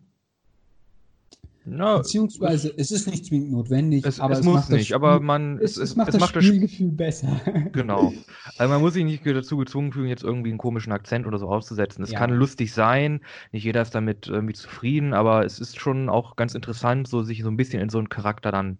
Na, 1.65 1.97
Beziehungsweise, 1.97 2.73
es 2.77 2.91
ist 2.91 3.07
nicht 3.07 3.25
zwingend 3.25 3.51
notwendig, 3.51 4.05
es, 4.05 4.19
aber 4.19 4.33
es, 4.33 4.39
es, 4.39 4.45
muss 4.45 4.53
macht 4.53 4.71
das 4.71 4.77
nicht, 4.77 4.93
aber 4.93 5.15
Spiel- 5.15 5.25
man, 5.25 5.57
es, 5.59 5.77
es, 5.77 5.77
es, 5.77 5.95
macht 5.95 6.07
das 6.07 6.19
macht 6.19 6.35
das 6.35 6.45
Spiel 6.45 6.67
Spielgefühl 6.67 6.91
besser. 6.91 7.41
Genau. 7.71 8.13
Also 8.57 8.71
man 8.71 8.81
muss 8.81 8.93
sich 8.93 9.03
nicht 9.03 9.25
dazu 9.25 9.57
gezwungen 9.57 9.91
fühlen, 9.93 10.07
jetzt 10.07 10.23
irgendwie 10.23 10.49
einen 10.49 10.57
komischen 10.57 10.91
Akzent 10.91 11.27
oder 11.27 11.37
so 11.37 11.49
aufzusetzen. 11.49 12.03
Es 12.03 12.11
Ja. 12.11 12.19
kann 12.19 12.31
lustig 12.31 12.73
sein, 12.73 13.21
nicht 13.51 13.63
jeder 13.63 13.81
ist 13.81 13.93
damit 13.93 14.27
irgendwie 14.27 14.53
zufrieden, 14.55 15.13
aber 15.13 15.45
es 15.45 15.59
ist 15.59 15.79
schon 15.79 16.09
auch 16.09 16.35
ganz 16.35 16.55
interessant, 16.55 17.07
so 17.07 17.21
sich 17.23 17.41
so 17.43 17.49
ein 17.49 17.57
bisschen 17.57 17.81
in 17.81 17.89
so 17.89 17.99
einen 17.99 18.09
Charakter 18.09 18.51
dann 18.51 18.79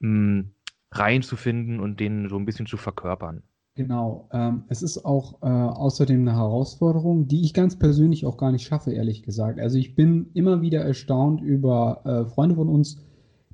mh, 0.00 0.44
reinzufinden 0.92 1.80
und 1.80 2.00
den 2.00 2.28
so 2.28 2.38
ein 2.38 2.46
bisschen 2.46 2.66
zu 2.66 2.76
verkörpern. 2.78 3.42
Genau. 3.76 4.26
Ähm, 4.32 4.64
es 4.68 4.82
ist 4.82 5.04
auch 5.04 5.42
äh, 5.42 5.46
außerdem 5.46 6.22
eine 6.22 6.34
Herausforderung, 6.34 7.28
die 7.28 7.42
ich 7.42 7.52
ganz 7.52 7.78
persönlich 7.78 8.24
auch 8.24 8.38
gar 8.38 8.50
nicht 8.50 8.66
schaffe, 8.66 8.90
ehrlich 8.90 9.22
gesagt. 9.22 9.60
Also 9.60 9.76
ich 9.76 9.94
bin 9.94 10.30
immer 10.32 10.62
wieder 10.62 10.80
erstaunt 10.80 11.42
über 11.42 12.00
äh, 12.04 12.24
Freunde 12.24 12.54
von 12.54 12.70
uns, 12.70 12.96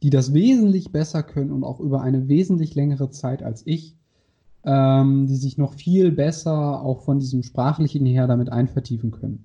die 0.00 0.10
das 0.10 0.32
wesentlich 0.32 0.92
besser 0.92 1.24
können 1.24 1.50
und 1.50 1.64
auch 1.64 1.80
über 1.80 2.02
eine 2.02 2.28
wesentlich 2.28 2.76
längere 2.76 3.10
Zeit 3.10 3.42
als 3.42 3.66
ich, 3.66 3.96
ähm, 4.64 5.26
die 5.26 5.34
sich 5.34 5.58
noch 5.58 5.74
viel 5.74 6.12
besser 6.12 6.82
auch 6.82 7.00
von 7.02 7.18
diesem 7.18 7.42
sprachlichen 7.42 8.06
her 8.06 8.28
damit 8.28 8.48
einvertiefen 8.48 9.10
können. 9.10 9.44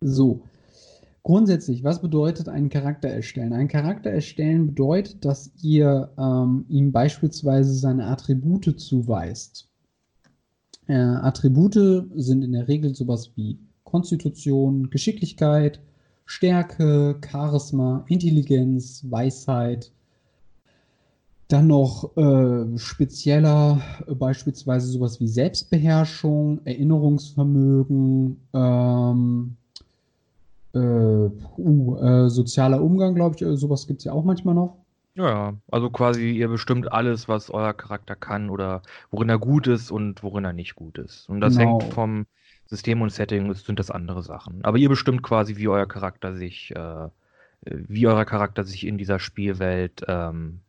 So. 0.00 0.42
Grundsätzlich, 1.24 1.82
was 1.82 2.00
bedeutet 2.00 2.48
einen 2.48 2.68
Charakter 2.68 3.08
erstellen? 3.08 3.52
Ein 3.52 3.68
Charakter 3.68 4.10
erstellen 4.10 4.66
bedeutet, 4.66 5.24
dass 5.24 5.52
ihr 5.60 6.10
ähm, 6.18 6.66
ihm 6.68 6.92
beispielsweise 6.92 7.74
seine 7.74 8.06
Attribute 8.06 8.78
zuweist. 8.78 9.71
Äh, 10.92 10.94
Attribute 11.22 12.04
sind 12.16 12.44
in 12.44 12.52
der 12.52 12.68
Regel 12.68 12.94
sowas 12.94 13.30
wie 13.34 13.58
Konstitution, 13.82 14.90
Geschicklichkeit, 14.90 15.80
Stärke, 16.26 17.18
Charisma, 17.26 18.04
Intelligenz, 18.08 19.02
Weisheit. 19.08 19.90
Dann 21.48 21.68
noch 21.68 22.14
äh, 22.18 22.76
spezieller, 22.76 23.80
äh, 24.06 24.14
beispielsweise 24.14 24.88
sowas 24.88 25.18
wie 25.18 25.28
Selbstbeherrschung, 25.28 26.60
Erinnerungsvermögen, 26.66 28.36
ähm, 28.52 29.56
äh, 30.74 30.78
uh, 30.78 32.28
sozialer 32.28 32.82
Umgang, 32.82 33.14
glaube 33.14 33.36
ich, 33.36 33.42
äh, 33.42 33.56
sowas 33.56 33.86
gibt 33.86 34.00
es 34.00 34.04
ja 34.04 34.12
auch 34.12 34.24
manchmal 34.24 34.54
noch. 34.54 34.81
Ja, 35.14 35.54
also 35.70 35.90
quasi 35.90 36.30
ihr 36.32 36.48
bestimmt 36.48 36.90
alles, 36.90 37.28
was 37.28 37.50
euer 37.50 37.74
Charakter 37.74 38.16
kann 38.16 38.48
oder 38.48 38.82
worin 39.10 39.28
er 39.28 39.38
gut 39.38 39.66
ist 39.66 39.90
und 39.90 40.22
worin 40.22 40.44
er 40.44 40.54
nicht 40.54 40.74
gut 40.74 40.96
ist. 40.98 41.28
Und 41.28 41.40
das 41.40 41.56
Genau. 41.58 41.80
hängt 41.80 41.92
vom 41.94 42.26
System 42.66 43.02
und 43.02 43.10
Setting, 43.10 43.50
es 43.50 43.64
sind 43.64 43.78
das 43.78 43.90
andere 43.90 44.22
Sachen. 44.22 44.64
Aber 44.64 44.78
ihr 44.78 44.88
bestimmt 44.88 45.22
quasi, 45.22 45.56
wie 45.56 45.68
euer 45.68 45.86
Charakter 45.86 46.34
sich, 46.34 46.74
äh, 46.74 47.08
wie 47.62 48.06
euer 48.06 48.24
Charakter 48.24 48.64
sich 48.64 48.86
in 48.86 48.96
dieser 48.96 49.18
Spielwelt 49.18 50.02
ähm, 50.08 50.60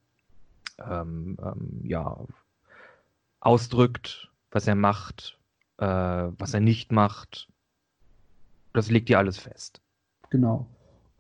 ähm, 0.79 1.37
ähm, 1.41 1.81
ja, 1.83 2.17
ausdrückt, 3.39 4.29
was 4.51 4.67
er 4.67 4.75
macht, 4.75 5.37
äh, 5.77 5.85
was 5.85 6.53
er 6.53 6.59
nicht 6.59 6.91
macht. 6.91 7.47
Das 8.73 8.89
legt 8.89 9.09
ihr 9.09 9.19
alles 9.19 9.37
fest. 9.37 9.81
Genau. 10.29 10.67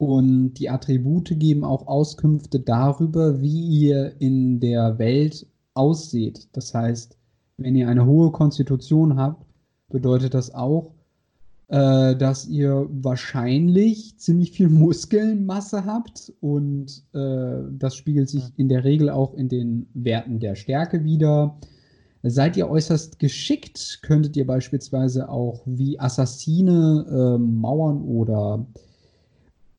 Und 0.03 0.55
die 0.55 0.69
Attribute 0.69 1.39
geben 1.39 1.63
auch 1.63 1.87
Auskünfte 1.87 2.59
darüber, 2.59 3.41
wie 3.41 3.67
ihr 3.67 4.19
in 4.19 4.59
der 4.59 4.99
Welt 4.99 5.47
ausseht. 5.73 6.49
Das 6.51 6.73
heißt, 6.73 7.17
wenn 7.57 7.75
ihr 7.75 7.87
eine 7.87 8.05
hohe 8.05 8.31
Konstitution 8.31 9.15
habt, 9.15 9.45
bedeutet 9.89 10.33
das 10.33 10.53
auch, 10.53 10.91
äh, 11.69 12.15
dass 12.17 12.47
ihr 12.47 12.87
wahrscheinlich 12.91 14.17
ziemlich 14.17 14.51
viel 14.51 14.67
Muskelmasse 14.67 15.85
habt 15.85 16.33
und 16.41 17.03
äh, 17.13 17.61
das 17.71 17.95
spiegelt 17.95 18.29
sich 18.29 18.43
in 18.57 18.67
der 18.67 18.83
Regel 18.83 19.09
auch 19.09 19.33
in 19.35 19.47
den 19.47 19.87
Werten 19.93 20.39
der 20.39 20.55
Stärke 20.55 21.05
wider. 21.05 21.57
Seid 22.23 22.57
ihr 22.57 22.69
äußerst 22.69 23.19
geschickt, 23.19 23.99
könntet 24.01 24.35
ihr 24.35 24.47
beispielsweise 24.47 25.29
auch 25.29 25.61
wie 25.65 25.99
Assassine 25.99 27.05
äh, 27.09 27.37
Mauern 27.37 28.01
oder 28.01 28.65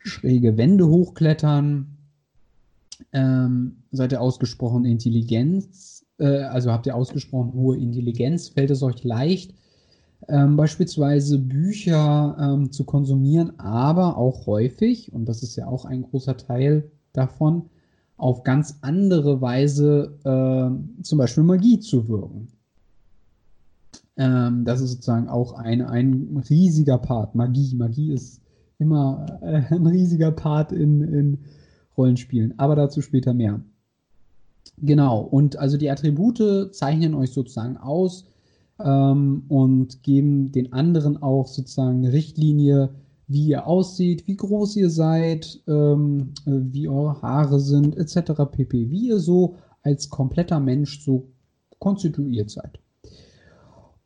schräge 0.04 0.56
Wände 0.56 0.86
hochklettern. 0.86 1.96
Ähm, 3.12 3.76
seid 3.90 4.12
ihr 4.12 4.20
ausgesprochen 4.20 4.84
Intelligenz, 4.84 6.06
äh, 6.18 6.42
also 6.42 6.70
habt 6.70 6.86
ihr 6.86 6.94
ausgesprochen 6.94 7.52
hohe 7.54 7.76
Intelligenz, 7.76 8.48
fällt 8.48 8.70
es 8.70 8.82
euch 8.82 9.02
leicht, 9.02 9.54
ähm, 10.28 10.56
beispielsweise 10.56 11.38
Bücher 11.38 12.36
ähm, 12.38 12.70
zu 12.70 12.84
konsumieren, 12.84 13.58
aber 13.58 14.16
auch 14.16 14.46
häufig, 14.46 15.12
und 15.12 15.26
das 15.26 15.42
ist 15.42 15.56
ja 15.56 15.66
auch 15.66 15.84
ein 15.84 16.02
großer 16.02 16.36
Teil 16.36 16.90
davon, 17.12 17.68
auf 18.16 18.44
ganz 18.44 18.78
andere 18.82 19.40
Weise 19.40 20.18
äh, 20.24 21.02
zum 21.02 21.18
Beispiel 21.18 21.42
Magie 21.42 21.80
zu 21.80 22.06
wirken. 22.08 22.48
Ähm, 24.16 24.64
das 24.64 24.80
ist 24.80 24.92
sozusagen 24.92 25.28
auch 25.28 25.54
ein, 25.54 25.82
ein 25.82 26.42
riesiger 26.48 26.98
Part. 26.98 27.34
Magie. 27.34 27.74
Magie 27.74 28.12
ist 28.12 28.43
immer 28.78 29.26
äh, 29.42 29.74
ein 29.74 29.86
riesiger 29.86 30.32
Part 30.32 30.72
in, 30.72 31.00
in 31.02 31.38
Rollenspielen, 31.96 32.58
aber 32.58 32.76
dazu 32.76 33.00
später 33.02 33.34
mehr. 33.34 33.60
Genau, 34.78 35.20
und 35.20 35.56
also 35.56 35.76
die 35.76 35.90
Attribute 35.90 36.74
zeichnen 36.74 37.14
euch 37.14 37.32
sozusagen 37.32 37.76
aus 37.76 38.26
ähm, 38.80 39.44
und 39.48 40.02
geben 40.02 40.52
den 40.52 40.72
anderen 40.72 41.22
auch 41.22 41.46
sozusagen 41.46 41.98
eine 41.98 42.12
Richtlinie, 42.12 42.90
wie 43.28 43.46
ihr 43.46 43.66
aussieht, 43.66 44.26
wie 44.26 44.36
groß 44.36 44.76
ihr 44.76 44.90
seid, 44.90 45.62
ähm, 45.66 46.32
äh, 46.46 46.50
wie 46.50 46.88
eure 46.88 47.22
Haare 47.22 47.60
sind, 47.60 47.96
etc. 47.96 48.32
pp. 48.50 48.90
Wie 48.90 49.08
ihr 49.08 49.18
so 49.18 49.56
als 49.82 50.10
kompletter 50.10 50.60
Mensch 50.60 51.04
so 51.04 51.28
konstituiert 51.78 52.50
seid. 52.50 52.80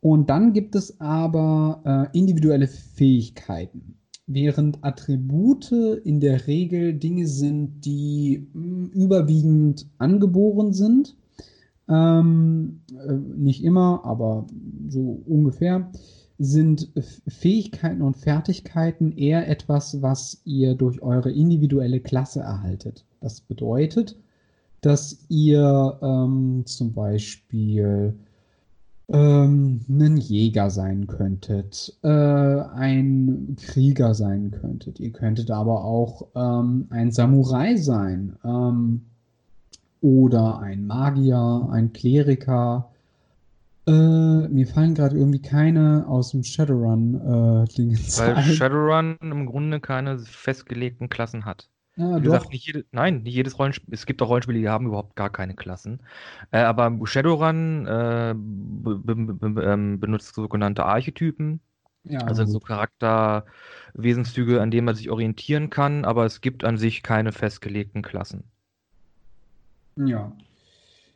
Und 0.01 0.29
dann 0.29 0.53
gibt 0.53 0.75
es 0.75 0.99
aber 1.01 2.09
äh, 2.13 2.17
individuelle 2.17 2.67
Fähigkeiten. 2.67 3.98
Während 4.31 4.83
Attribute 4.83 5.71
in 5.71 6.19
der 6.19 6.45
Regel 6.45 6.93
Dinge 6.93 7.25
sind, 7.25 7.83
die 7.83 8.47
mh, 8.53 8.89
überwiegend 8.93 9.87
angeboren 9.97 10.71
sind, 10.71 11.15
ähm, 11.87 12.81
äh, 12.93 13.13
nicht 13.13 13.63
immer, 13.63 14.05
aber 14.05 14.45
so 14.87 15.23
ungefähr, 15.25 15.89
sind 16.37 16.91
Fähigkeiten 17.27 18.03
und 18.03 18.17
Fertigkeiten 18.17 19.17
eher 19.17 19.47
etwas, 19.47 20.03
was 20.03 20.41
ihr 20.45 20.75
durch 20.75 21.01
eure 21.01 21.31
individuelle 21.31 21.99
Klasse 21.99 22.41
erhaltet. 22.41 23.05
Das 23.21 23.41
bedeutet, 23.41 24.15
dass 24.81 25.25
ihr 25.27 25.97
ähm, 26.03 26.61
zum 26.67 26.93
Beispiel 26.93 28.13
ähm, 29.11 29.81
ein 29.89 30.17
Jäger 30.17 30.69
sein 30.69 31.07
könntet, 31.07 31.97
äh, 32.03 32.07
ein 32.09 33.55
Krieger 33.59 34.13
sein 34.13 34.51
könntet. 34.51 34.99
Ihr 34.99 35.11
könntet 35.11 35.49
aber 35.51 35.83
auch 35.83 36.27
ähm, 36.35 36.87
ein 36.91 37.11
Samurai 37.11 37.75
sein 37.75 38.35
ähm, 38.43 39.01
oder 40.01 40.59
ein 40.59 40.85
Magier, 40.85 41.67
ein 41.71 41.91
Kleriker. 41.91 42.91
Äh, 43.87 43.91
mir 43.91 44.67
fallen 44.67 44.93
gerade 44.93 45.17
irgendwie 45.17 45.41
keine 45.41 46.05
aus 46.07 46.31
dem 46.31 46.43
Shadowrun-Dingens 46.43 48.19
Weil 48.19 48.33
ein. 48.35 48.43
Shadowrun 48.43 49.17
im 49.21 49.45
Grunde 49.47 49.79
keine 49.79 50.19
festgelegten 50.19 51.09
Klassen 51.09 51.45
hat. 51.45 51.67
Ja, 51.99 52.15
Wie 52.15 52.19
doch. 52.19 52.23
gesagt, 52.23 52.51
nicht 52.51 52.65
jede, 52.65 52.85
nein, 52.91 53.23
nicht 53.23 53.33
jedes 53.35 53.59
Rollenspiel. 53.59 53.93
Es 53.93 54.05
gibt 54.05 54.21
auch 54.21 54.29
Rollenspiele, 54.29 54.59
die 54.59 54.69
haben 54.69 54.87
überhaupt 54.87 55.15
gar 55.15 55.29
keine 55.29 55.55
Klassen. 55.55 56.01
Äh, 56.51 56.59
aber 56.59 56.97
Shadowrun 57.05 57.85
äh, 57.87 58.31
ähm, 58.31 59.99
benutzt 59.99 60.33
sogenannte 60.35 60.85
Archetypen, 60.85 61.59
Ja, 62.03 62.25
also 62.25 62.45
so 62.45 62.59
gut. 62.59 62.61
Charakterwesenszüge, 62.61 64.61
an 64.61 64.71
denen 64.71 64.85
man 64.85 64.95
sich 64.95 65.09
orientieren 65.11 65.69
kann, 65.71 66.05
aber 66.05 66.25
es 66.25 66.41
gibt 66.41 66.63
an 66.65 66.77
sich 66.77 67.03
keine 67.03 67.31
festgelegten 67.33 68.03
Klassen. 68.03 68.45
Ja, 69.97 70.31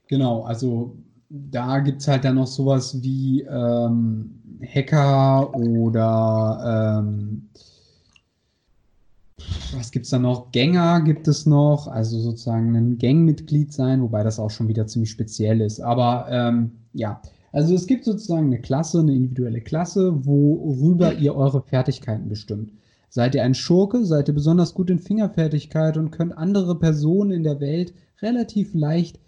genau. 0.07 0.43
Also 0.43 0.97
da 1.29 1.79
gibt 1.79 2.01
es 2.01 2.07
halt 2.07 2.25
dann 2.25 2.35
noch 2.35 2.47
sowas 2.47 3.01
wie 3.03 3.41
ähm, 3.43 4.41
Hacker 4.63 5.53
oder 5.55 6.99
ähm, 7.03 7.49
was 9.75 9.91
gibt 9.91 10.05
es 10.05 10.11
da 10.11 10.19
noch? 10.19 10.51
Gänger 10.51 11.01
gibt 11.01 11.27
es 11.27 11.45
noch, 11.45 11.87
also 11.87 12.19
sozusagen 12.19 12.75
ein 12.75 12.97
Gangmitglied 12.97 13.73
sein, 13.73 14.01
wobei 14.01 14.23
das 14.23 14.39
auch 14.39 14.51
schon 14.51 14.67
wieder 14.67 14.87
ziemlich 14.87 15.11
speziell 15.11 15.61
ist. 15.61 15.79
Aber 15.79 16.27
ähm, 16.29 16.71
ja, 16.93 17.21
also 17.51 17.75
es 17.75 17.87
gibt 17.87 18.05
sozusagen 18.05 18.47
eine 18.47 18.61
Klasse, 18.61 18.99
eine 18.99 19.13
individuelle 19.13 19.61
Klasse, 19.61 20.25
worüber 20.25 21.13
ihr 21.13 21.35
eure 21.35 21.61
Fertigkeiten 21.61 22.27
bestimmt. 22.29 22.71
Seid 23.09 23.35
ihr 23.35 23.43
ein 23.43 23.53
Schurke, 23.53 24.05
seid 24.05 24.27
ihr 24.27 24.33
besonders 24.33 24.73
gut 24.73 24.89
in 24.89 24.97
Fingerfertigkeit 24.97 25.97
und 25.97 26.09
könnt 26.09 26.35
andere 26.35 26.79
Personen 26.79 27.31
in 27.31 27.43
der 27.43 27.59
Welt 27.59 27.93
relativ 28.23 28.73
leicht 28.73 29.19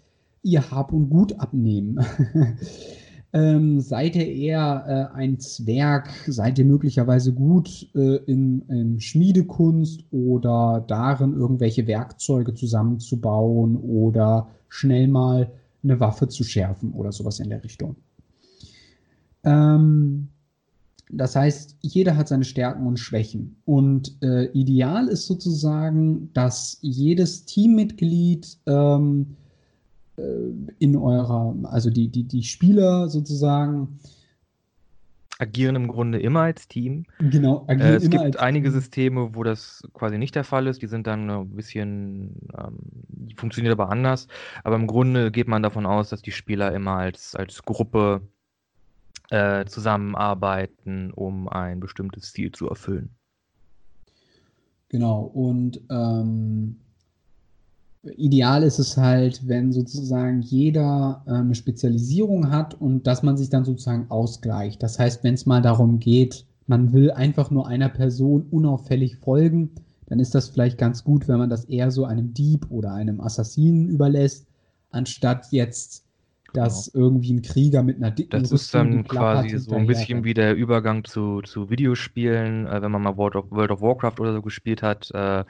ihr 0.42 0.70
Hab 0.70 0.92
und 0.92 1.08
Gut 1.08 1.38
abnehmen. 1.38 2.00
ähm, 3.32 3.80
seid 3.80 4.16
ihr 4.16 4.26
eher 4.26 5.10
äh, 5.12 5.16
ein 5.16 5.38
Zwerg, 5.38 6.08
seid 6.26 6.58
ihr 6.58 6.64
möglicherweise 6.64 7.32
gut 7.32 7.88
äh, 7.94 8.16
in, 8.26 8.62
in 8.68 9.00
Schmiedekunst 9.00 10.04
oder 10.10 10.84
darin, 10.86 11.34
irgendwelche 11.34 11.86
Werkzeuge 11.86 12.54
zusammenzubauen 12.54 13.76
oder 13.76 14.48
schnell 14.68 15.08
mal 15.08 15.50
eine 15.82 16.00
Waffe 16.00 16.28
zu 16.28 16.44
schärfen 16.44 16.92
oder 16.92 17.12
sowas 17.12 17.40
in 17.40 17.50
der 17.50 17.62
Richtung. 17.62 17.96
Ähm, 19.44 20.28
das 21.10 21.36
heißt, 21.36 21.76
jeder 21.82 22.16
hat 22.16 22.28
seine 22.28 22.44
Stärken 22.44 22.86
und 22.86 22.98
Schwächen. 22.98 23.56
Und 23.64 24.20
äh, 24.22 24.46
ideal 24.52 25.08
ist 25.08 25.26
sozusagen, 25.26 26.32
dass 26.32 26.78
jedes 26.82 27.44
Teammitglied 27.44 28.58
ähm, 28.66 29.26
äh, 29.30 29.45
in 30.78 30.96
eurer, 30.96 31.54
also 31.64 31.90
die, 31.90 32.08
die, 32.08 32.24
die 32.24 32.42
Spieler 32.42 33.08
sozusagen 33.08 33.98
agieren 35.38 35.76
im 35.76 35.88
Grunde 35.88 36.18
immer 36.18 36.40
als 36.40 36.68
Team. 36.68 37.04
Genau, 37.18 37.66
äh, 37.68 37.72
agieren 37.72 37.92
äh, 37.92 37.96
es 37.96 38.04
immer 38.04 38.24
gibt 38.24 38.38
einige 38.38 38.70
Team. 38.70 38.80
Systeme, 38.80 39.34
wo 39.34 39.42
das 39.42 39.86
quasi 39.92 40.18
nicht 40.18 40.34
der 40.34 40.44
Fall 40.44 40.66
ist. 40.66 40.82
Die 40.82 40.86
sind 40.86 41.06
dann 41.06 41.28
ein 41.30 41.50
bisschen, 41.50 42.48
ähm, 42.58 42.78
die 43.08 43.34
funktionieren 43.34 43.72
aber 43.72 43.90
anders. 43.90 44.28
Aber 44.64 44.76
im 44.76 44.86
Grunde 44.86 45.30
geht 45.30 45.48
man 45.48 45.62
davon 45.62 45.86
aus, 45.86 46.08
dass 46.08 46.22
die 46.22 46.32
Spieler 46.32 46.72
immer 46.74 46.92
als, 46.92 47.36
als 47.36 47.62
Gruppe 47.62 48.22
äh, 49.30 49.66
zusammenarbeiten, 49.66 51.10
um 51.12 51.48
ein 51.48 51.80
bestimmtes 51.80 52.32
Ziel 52.32 52.52
zu 52.52 52.68
erfüllen. 52.68 53.10
Genau, 54.88 55.22
und 55.22 55.80
ähm, 55.90 56.76
ideal 58.16 58.62
ist 58.62 58.78
es 58.78 58.96
halt, 58.96 59.46
wenn 59.46 59.72
sozusagen 59.72 60.42
jeder 60.42 61.22
äh, 61.26 61.32
eine 61.32 61.54
Spezialisierung 61.54 62.50
hat 62.50 62.74
und 62.74 63.06
dass 63.06 63.22
man 63.22 63.36
sich 63.36 63.50
dann 63.50 63.64
sozusagen 63.64 64.06
ausgleicht. 64.10 64.82
Das 64.82 64.98
heißt, 64.98 65.24
wenn 65.24 65.34
es 65.34 65.46
mal 65.46 65.62
darum 65.62 65.98
geht, 65.98 66.46
man 66.66 66.92
will 66.92 67.10
einfach 67.10 67.50
nur 67.50 67.66
einer 67.66 67.88
Person 67.88 68.46
unauffällig 68.50 69.16
folgen, 69.16 69.70
dann 70.06 70.20
ist 70.20 70.34
das 70.34 70.48
vielleicht 70.48 70.78
ganz 70.78 71.04
gut, 71.04 71.28
wenn 71.28 71.38
man 71.38 71.50
das 71.50 71.64
eher 71.64 71.90
so 71.90 72.04
einem 72.04 72.32
Dieb 72.32 72.66
oder 72.70 72.92
einem 72.92 73.20
Assassinen 73.20 73.88
überlässt, 73.88 74.46
anstatt 74.90 75.46
jetzt 75.50 76.06
dass 76.52 76.90
genau. 76.92 77.06
irgendwie 77.06 77.34
ein 77.34 77.42
Krieger 77.42 77.82
mit 77.82 77.96
einer 77.96 78.10
dicken 78.10 78.42
Das 78.42 78.50
ist 78.50 78.74
dann 78.74 79.06
quasi 79.06 79.58
so 79.58 79.74
ein 79.74 79.86
bisschen 79.86 80.24
wie 80.24 80.32
der 80.32 80.54
Übergang 80.54 81.04
zu, 81.04 81.42
zu 81.42 81.70
Videospielen, 81.70 82.66
äh, 82.66 82.82
wenn 82.82 82.90
man 82.90 83.02
mal 83.02 83.16
World 83.16 83.36
of, 83.36 83.50
World 83.50 83.70
of 83.70 83.82
Warcraft 83.82 84.20
oder 84.20 84.32
so 84.32 84.42
gespielt 84.42 84.82
hat. 84.82 85.10
Äh, 85.12 85.44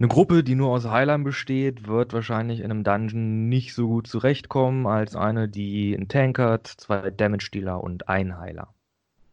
eine 0.00 0.08
Gruppe, 0.08 0.42
die 0.42 0.54
nur 0.54 0.70
aus 0.70 0.86
Heilern 0.86 1.24
besteht, 1.24 1.86
wird 1.86 2.14
wahrscheinlich 2.14 2.60
in 2.60 2.70
einem 2.70 2.84
Dungeon 2.84 3.50
nicht 3.50 3.74
so 3.74 3.86
gut 3.86 4.06
zurechtkommen 4.06 4.86
als 4.86 5.14
eine, 5.14 5.46
die 5.46 5.94
einen 5.94 6.08
Tank 6.08 6.38
hat, 6.38 6.66
zwei 6.66 7.10
Damage-Dealer 7.10 7.84
und 7.84 8.08
ein 8.08 8.38
Heiler. 8.38 8.72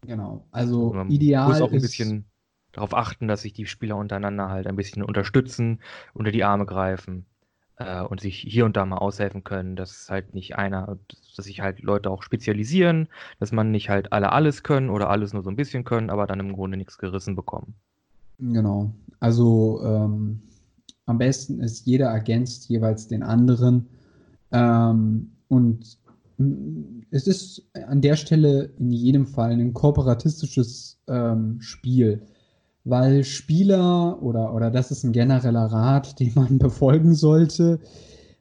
Genau, 0.06 0.46
also, 0.52 0.88
also 0.88 0.94
man 0.94 1.10
ideal 1.10 1.48
muss 1.48 1.62
auch 1.62 1.72
ein 1.72 1.82
bisschen 1.82 2.26
darauf 2.74 2.94
achten, 2.94 3.30
dass 3.30 3.44
sich 3.44 3.54
die 3.54 3.66
Spieler 3.66 3.96
untereinander 3.96 4.50
halt 4.50 4.68
ein 4.68 4.76
bisschen 4.76 5.04
unterstützen, 5.04 5.80
unter 6.14 6.32
die 6.32 6.44
Arme 6.44 6.66
greifen 6.66 7.26
äh, 7.78 8.02
und 8.02 8.20
sich 8.20 8.38
hier 8.38 8.66
und 8.66 8.76
da 8.76 8.86
mal 8.86 8.98
aushelfen 8.98 9.46
können, 9.46 9.78
dass 9.78 10.10
halt 10.10 10.34
nicht 10.34 10.58
einer, 10.58 10.98
dass 11.38 11.46
sich 11.46 11.62
halt 11.62 11.82
Leute 11.82 12.10
auch 12.10 12.24
spezialisieren, 12.24 13.08
dass 13.40 13.54
man 13.54 13.72
nicht 13.72 13.90
halt 13.90 14.12
alle 14.12 14.34
alles 14.34 14.64
können 14.64 14.90
oder 14.90 15.10
alles 15.10 15.32
nur 15.32 15.44
so 15.44 15.50
ein 15.50 15.56
bisschen 15.56 15.86
können, 15.86 16.10
aber 16.10 16.28
dann 16.28 16.42
im 16.42 16.54
Grunde 16.54 16.76
nichts 16.76 16.98
gerissen 16.98 17.38
bekommen. 17.38 17.74
Genau, 18.38 18.92
also 19.20 19.82
ähm, 19.84 20.42
am 21.08 21.18
besten 21.18 21.62
ist, 21.62 21.86
jeder 21.86 22.08
ergänzt 22.08 22.70
jeweils 22.70 23.08
den 23.08 23.24
anderen. 23.24 23.88
Ähm, 24.52 25.32
und 25.48 25.98
es 27.10 27.26
ist 27.28 27.68
an 27.88 28.02
der 28.02 28.16
Stelle 28.16 28.70
in 28.78 28.92
jedem 28.92 29.26
Fall 29.26 29.52
ein 29.52 29.74
kooperatistisches 29.74 31.00
ähm, 31.08 31.58
Spiel, 31.62 32.22
weil 32.84 33.24
Spieler 33.24 34.22
oder, 34.22 34.54
oder 34.54 34.70
das 34.70 34.92
ist 34.92 35.04
ein 35.04 35.14
genereller 35.14 35.66
Rat, 35.66 36.20
den 36.20 36.34
man 36.36 36.60
befolgen 36.60 37.16
sollte. 37.16 37.80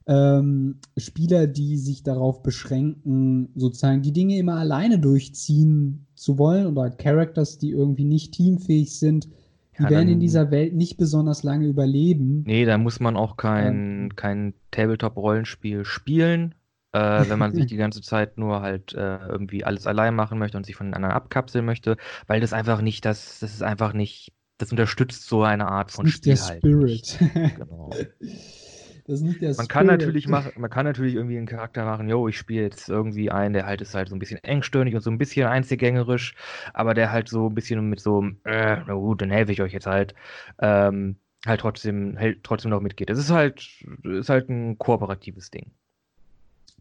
Ähm, 0.08 0.78
Spieler, 0.96 1.46
die 1.46 1.78
sich 1.78 2.02
darauf 2.02 2.42
beschränken, 2.42 3.48
sozusagen 3.56 4.02
die 4.02 4.12
Dinge 4.12 4.38
immer 4.38 4.56
alleine 4.56 4.98
durchziehen 4.98 6.06
zu 6.14 6.38
wollen 6.38 6.66
oder 6.66 6.90
Characters, 6.90 7.58
die 7.58 7.70
irgendwie 7.70 8.04
nicht 8.04 8.32
teamfähig 8.32 8.98
sind, 8.98 9.28
die 9.78 9.84
ja, 9.84 9.90
werden 9.90 10.08
in 10.08 10.20
dieser 10.20 10.50
Welt 10.50 10.74
nicht 10.74 10.96
besonders 10.96 11.42
lange 11.42 11.66
überleben. 11.66 12.42
Nee, 12.46 12.64
da 12.64 12.78
muss 12.78 13.00
man 13.00 13.16
auch 13.16 13.36
kein, 13.36 14.04
ähm, 14.04 14.16
kein 14.16 14.54
Tabletop-Rollenspiel 14.70 15.84
spielen, 15.84 16.54
äh, 16.92 17.28
wenn 17.28 17.38
man 17.38 17.52
sich 17.54 17.66
die 17.66 17.76
ganze 17.76 18.02
Zeit 18.02 18.38
nur 18.38 18.62
halt 18.62 18.94
äh, 18.94 19.18
irgendwie 19.26 19.64
alles 19.64 19.86
allein 19.86 20.14
machen 20.14 20.38
möchte 20.38 20.56
und 20.56 20.64
sich 20.64 20.76
von 20.76 20.88
den 20.88 20.94
anderen 20.94 21.14
abkapseln 21.14 21.64
möchte, 21.64 21.96
weil 22.26 22.40
das 22.40 22.52
einfach 22.52 22.80
nicht, 22.80 23.04
das, 23.04 23.40
das 23.40 23.52
ist 23.52 23.62
einfach 23.62 23.92
nicht, 23.92 24.32
das 24.58 24.70
unterstützt 24.70 25.28
so 25.28 25.42
eine 25.42 25.68
Art 25.68 25.90
von 25.90 26.06
Spiel 26.06 26.34
der 26.34 26.44
halt 26.44 26.58
Spirit. 26.58 27.18
Nicht. 27.20 27.56
Genau. 27.56 27.90
Das 29.06 29.20
ist 29.20 29.22
nicht 29.22 29.40
der 29.40 29.54
man 29.56 29.68
kann 29.68 29.86
natürlich 29.86 30.26
machen, 30.26 30.50
man 30.56 30.68
kann 30.68 30.84
natürlich 30.84 31.14
irgendwie 31.14 31.36
einen 31.36 31.46
Charakter 31.46 31.84
machen, 31.84 32.08
yo, 32.08 32.26
ich 32.26 32.36
spiele 32.36 32.62
jetzt 32.62 32.88
irgendwie 32.88 33.30
einen, 33.30 33.54
der 33.54 33.64
halt 33.64 33.80
ist 33.80 33.94
halt 33.94 34.08
so 34.08 34.16
ein 34.16 34.18
bisschen 34.18 34.42
engstirnig 34.42 34.96
und 34.96 35.00
so 35.00 35.10
ein 35.10 35.18
bisschen 35.18 35.46
einzelgängerisch, 35.46 36.34
aber 36.74 36.92
der 36.92 37.12
halt 37.12 37.28
so 37.28 37.46
ein 37.48 37.54
bisschen 37.54 37.88
mit 37.88 38.00
so, 38.00 38.24
äh, 38.44 38.78
na 38.84 38.94
gut, 38.94 39.22
dann 39.22 39.30
helfe 39.30 39.52
ich 39.52 39.62
euch 39.62 39.72
jetzt 39.72 39.86
halt, 39.86 40.14
ähm, 40.58 41.16
halt 41.46 41.60
trotzdem, 41.60 42.18
halt 42.18 42.42
trotzdem 42.42 42.72
noch 42.72 42.80
mitgeht. 42.80 43.08
Das 43.08 43.18
ist 43.18 43.30
halt, 43.30 43.64
ist 44.02 44.28
halt 44.28 44.48
ein 44.48 44.76
kooperatives 44.76 45.52
Ding. 45.52 45.70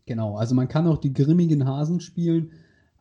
Genau, 0.08 0.36
also 0.36 0.56
man 0.56 0.68
kann 0.68 0.88
auch 0.88 0.98
die 0.98 1.14
grimmigen 1.14 1.68
Hasen 1.68 2.00
spielen, 2.00 2.52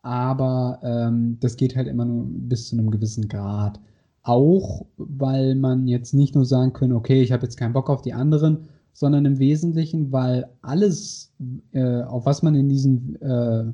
aber 0.03 0.81
ähm, 0.83 1.39
das 1.41 1.57
geht 1.57 1.77
halt 1.77 1.89
immer 1.89 2.05
nur 2.05 2.27
bis 2.27 2.69
zu 2.69 2.77
einem 2.77 2.91
gewissen 2.91 3.29
Grad. 3.29 3.81
Auch 4.23 4.85
weil 4.99 5.55
man 5.55 5.89
jetzt 5.89 6.13
nicht 6.13 6.35
nur 6.35 6.45
sagen 6.45 6.75
kann, 6.75 6.93
okay, 6.93 7.23
ich 7.23 7.33
habe 7.33 7.45
jetzt 7.45 7.57
keinen 7.57 7.73
Bock 7.73 7.89
auf 7.89 8.03
die 8.03 8.13
anderen, 8.13 8.69
sondern 8.95 9.27
im 9.27 9.39
Wesentlichen, 9.39 10.11
weil 10.13 10.47
alles, 10.63 11.33
äh, 11.73 12.03
auf 12.03 12.25
was 12.25 12.43
man 12.43 12.55
in 12.55 12.69
diesem, 12.69 13.17
äh, 13.21 13.65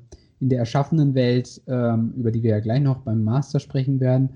in 0.41 0.49
der 0.49 0.59
erschaffenen 0.59 1.15
Welt, 1.15 1.61
ähm, 1.69 2.15
über 2.17 2.33
die 2.33 2.43
wir 2.43 2.51
ja 2.51 2.61
gleich 2.61 2.81
noch 2.81 3.03
beim 3.03 3.23
Master 3.23 3.61
sprechen 3.61 4.01
werden, 4.01 4.31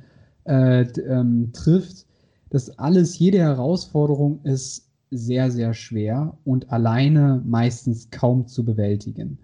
äh, 0.45 0.83
ähm, 0.83 1.51
trifft, 1.55 2.07
dass 2.51 2.79
alles, 2.79 3.19
jede 3.19 3.39
Herausforderung 3.39 4.41
ist 4.45 4.91
sehr, 5.11 5.51
sehr 5.51 5.73
schwer 5.73 6.37
und 6.45 6.71
alleine 6.71 7.43
meistens 7.47 8.11
kaum 8.11 8.47
zu 8.47 8.63
bewältigen. 8.65 9.39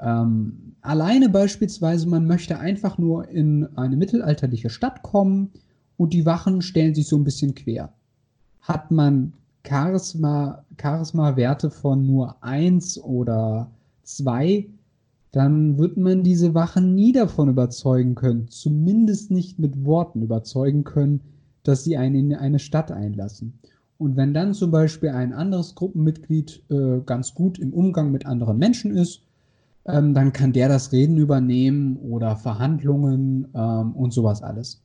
Ähm, 0.00 0.76
alleine 0.80 1.28
beispielsweise, 1.28 2.08
man 2.08 2.26
möchte 2.26 2.60
einfach 2.60 2.98
nur 2.98 3.28
in 3.28 3.66
eine 3.76 3.96
mittelalterliche 3.96 4.70
Stadt 4.70 5.02
kommen 5.02 5.50
und 5.96 6.12
die 6.12 6.24
Wachen 6.24 6.62
stellen 6.62 6.94
sich 6.94 7.08
so 7.08 7.16
ein 7.16 7.24
bisschen 7.24 7.56
quer. 7.56 7.92
Hat 8.60 8.92
man 8.92 9.32
Charisma, 9.68 10.64
Charisma-Werte 10.80 11.70
von 11.70 12.06
nur 12.06 12.42
1 12.42 13.02
oder 13.02 13.70
2, 14.04 14.66
dann 15.32 15.78
wird 15.78 15.96
man 15.96 16.22
diese 16.22 16.54
Wachen 16.54 16.94
nie 16.94 17.12
davon 17.12 17.48
überzeugen 17.48 18.14
können, 18.14 18.48
zumindest 18.48 19.30
nicht 19.30 19.58
mit 19.58 19.84
Worten 19.84 20.22
überzeugen 20.22 20.84
können, 20.84 21.20
dass 21.62 21.84
sie 21.84 21.96
einen 21.96 22.30
in 22.30 22.34
eine 22.34 22.58
Stadt 22.58 22.90
einlassen. 22.90 23.58
Und 23.98 24.16
wenn 24.16 24.32
dann 24.32 24.54
zum 24.54 24.70
Beispiel 24.70 25.10
ein 25.10 25.32
anderes 25.32 25.74
Gruppenmitglied 25.74 26.62
äh, 26.70 27.00
ganz 27.04 27.34
gut 27.34 27.58
im 27.58 27.74
Umgang 27.74 28.10
mit 28.10 28.26
anderen 28.26 28.56
Menschen 28.56 28.96
ist, 28.96 29.22
ähm, 29.86 30.14
dann 30.14 30.32
kann 30.32 30.52
der 30.52 30.68
das 30.68 30.92
Reden 30.92 31.16
übernehmen 31.16 31.96
oder 31.96 32.36
Verhandlungen 32.36 33.48
ähm, 33.54 33.92
und 33.92 34.12
sowas 34.12 34.42
alles. 34.42 34.82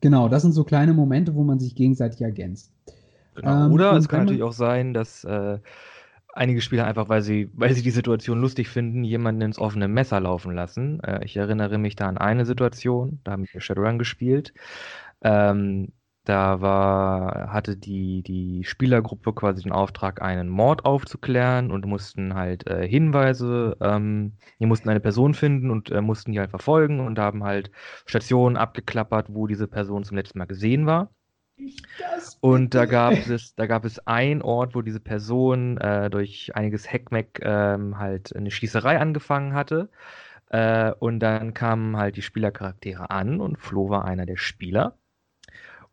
Genau, 0.00 0.28
das 0.28 0.42
sind 0.42 0.52
so 0.52 0.64
kleine 0.64 0.94
Momente, 0.94 1.34
wo 1.34 1.42
man 1.42 1.58
sich 1.58 1.74
gegenseitig 1.74 2.22
ergänzt. 2.22 2.70
Genau. 3.34 3.66
Ähm, 3.66 3.72
Oder 3.72 3.96
es 3.96 4.08
kann 4.08 4.20
natürlich 4.20 4.42
auch 4.42 4.52
sein, 4.52 4.94
dass 4.94 5.24
äh, 5.24 5.58
einige 6.34 6.60
Spieler 6.60 6.86
einfach, 6.86 7.08
weil 7.08 7.22
sie, 7.22 7.50
weil 7.54 7.74
sie 7.74 7.82
die 7.82 7.90
Situation 7.90 8.40
lustig 8.40 8.68
finden, 8.68 9.04
jemanden 9.04 9.42
ins 9.42 9.58
offene 9.58 9.88
Messer 9.88 10.20
laufen 10.20 10.54
lassen. 10.54 11.00
Äh, 11.02 11.24
ich 11.24 11.36
erinnere 11.36 11.78
mich 11.78 11.96
da 11.96 12.08
an 12.08 12.18
eine 12.18 12.46
Situation, 12.46 13.20
da 13.24 13.32
haben 13.32 13.46
wir 13.50 13.60
Shadowrun 13.60 13.98
gespielt. 13.98 14.52
Ähm, 15.22 15.92
da 16.24 16.60
war, 16.60 17.52
hatte 17.52 17.76
die, 17.76 18.22
die 18.22 18.62
Spielergruppe 18.64 19.32
quasi 19.32 19.62
den 19.62 19.72
Auftrag, 19.72 20.20
einen 20.22 20.48
Mord 20.48 20.84
aufzuklären 20.84 21.70
und 21.70 21.86
mussten 21.86 22.34
halt 22.34 22.68
äh, 22.68 22.86
Hinweise, 22.86 23.76
ähm, 23.80 24.36
die 24.60 24.66
mussten 24.66 24.88
eine 24.90 25.00
Person 25.00 25.34
finden 25.34 25.70
und 25.70 25.90
äh, 25.90 26.00
mussten 26.02 26.32
die 26.32 26.38
halt 26.38 26.50
verfolgen 26.50 27.00
und 27.00 27.18
haben 27.18 27.42
halt 27.44 27.70
Stationen 28.06 28.56
abgeklappert, 28.56 29.28
wo 29.30 29.46
diese 29.46 29.66
Person 29.66 30.04
zum 30.04 30.16
letzten 30.18 30.38
Mal 30.38 30.44
gesehen 30.46 30.86
war. 30.86 31.10
Und 32.40 32.74
da 32.74 32.86
gab 32.86 33.12
es, 33.12 33.54
da 33.54 33.66
gab 33.66 33.84
es 33.84 34.06
einen 34.06 34.42
Ort, 34.42 34.74
wo 34.74 34.82
diese 34.82 35.00
Person 35.00 35.78
äh, 35.78 36.10
durch 36.10 36.54
einiges 36.54 36.90
Heckmeck 36.90 37.40
ähm, 37.42 37.98
halt 37.98 38.34
eine 38.34 38.50
Schießerei 38.50 38.98
angefangen 38.98 39.54
hatte. 39.54 39.90
Äh, 40.48 40.92
und 40.98 41.20
dann 41.20 41.54
kamen 41.54 41.96
halt 41.96 42.16
die 42.16 42.22
Spielercharaktere 42.22 43.10
an 43.10 43.40
und 43.40 43.58
Flo 43.58 43.88
war 43.88 44.04
einer 44.04 44.26
der 44.26 44.36
Spieler. 44.36 44.98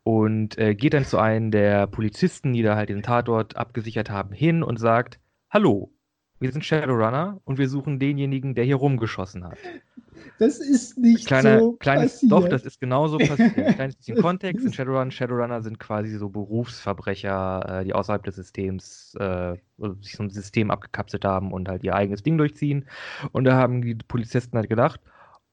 Und 0.03 0.57
äh, 0.57 0.73
geht 0.73 0.93
dann 0.93 1.05
zu 1.05 1.17
einem 1.19 1.51
der 1.51 1.85
Polizisten, 1.87 2.53
die 2.53 2.63
da 2.63 2.75
halt 2.75 2.89
den 2.89 3.03
Tatort 3.03 3.57
abgesichert 3.57 4.09
haben, 4.09 4.33
hin 4.33 4.63
und 4.63 4.79
sagt: 4.79 5.19
Hallo, 5.49 5.91
wir 6.39 6.51
sind 6.51 6.63
Shadowrunner 6.63 7.39
und 7.45 7.57
wir 7.57 7.69
suchen 7.69 7.99
denjenigen, 7.99 8.55
der 8.55 8.65
hier 8.65 8.75
rumgeschossen 8.75 9.43
hat. 9.43 9.57
Das 10.39 10.59
ist 10.59 10.97
nicht 10.97 11.25
Kleiner, 11.25 11.59
so 11.59 11.71
kleines, 11.73 12.13
passiert. 12.13 12.31
Doch, 12.31 12.47
das 12.47 12.63
ist 12.63 12.79
genauso 12.79 13.17
passiert. 13.17 13.57
Ein 13.57 13.73
kleines 13.75 13.95
bisschen 13.95 14.21
Kontext. 14.21 14.65
In 14.65 14.73
Shadowrun, 14.73 15.11
Shadowrunner 15.11 15.61
sind 15.61 15.79
quasi 15.79 16.15
so 16.15 16.29
Berufsverbrecher, 16.29 17.79
äh, 17.81 17.83
die 17.85 17.93
außerhalb 17.93 18.23
des 18.23 18.35
Systems 18.35 19.15
äh, 19.19 19.55
sich 20.01 20.15
so 20.15 20.23
ein 20.23 20.29
System 20.29 20.69
abgekapselt 20.69 21.25
haben 21.25 21.51
und 21.51 21.69
halt 21.69 21.83
ihr 21.83 21.95
eigenes 21.95 22.23
Ding 22.23 22.37
durchziehen. 22.37 22.85
Und 23.31 23.45
da 23.45 23.55
haben 23.55 23.81
die 23.81 23.95
Polizisten 23.95 24.57
halt 24.57 24.69
gedacht, 24.69 24.99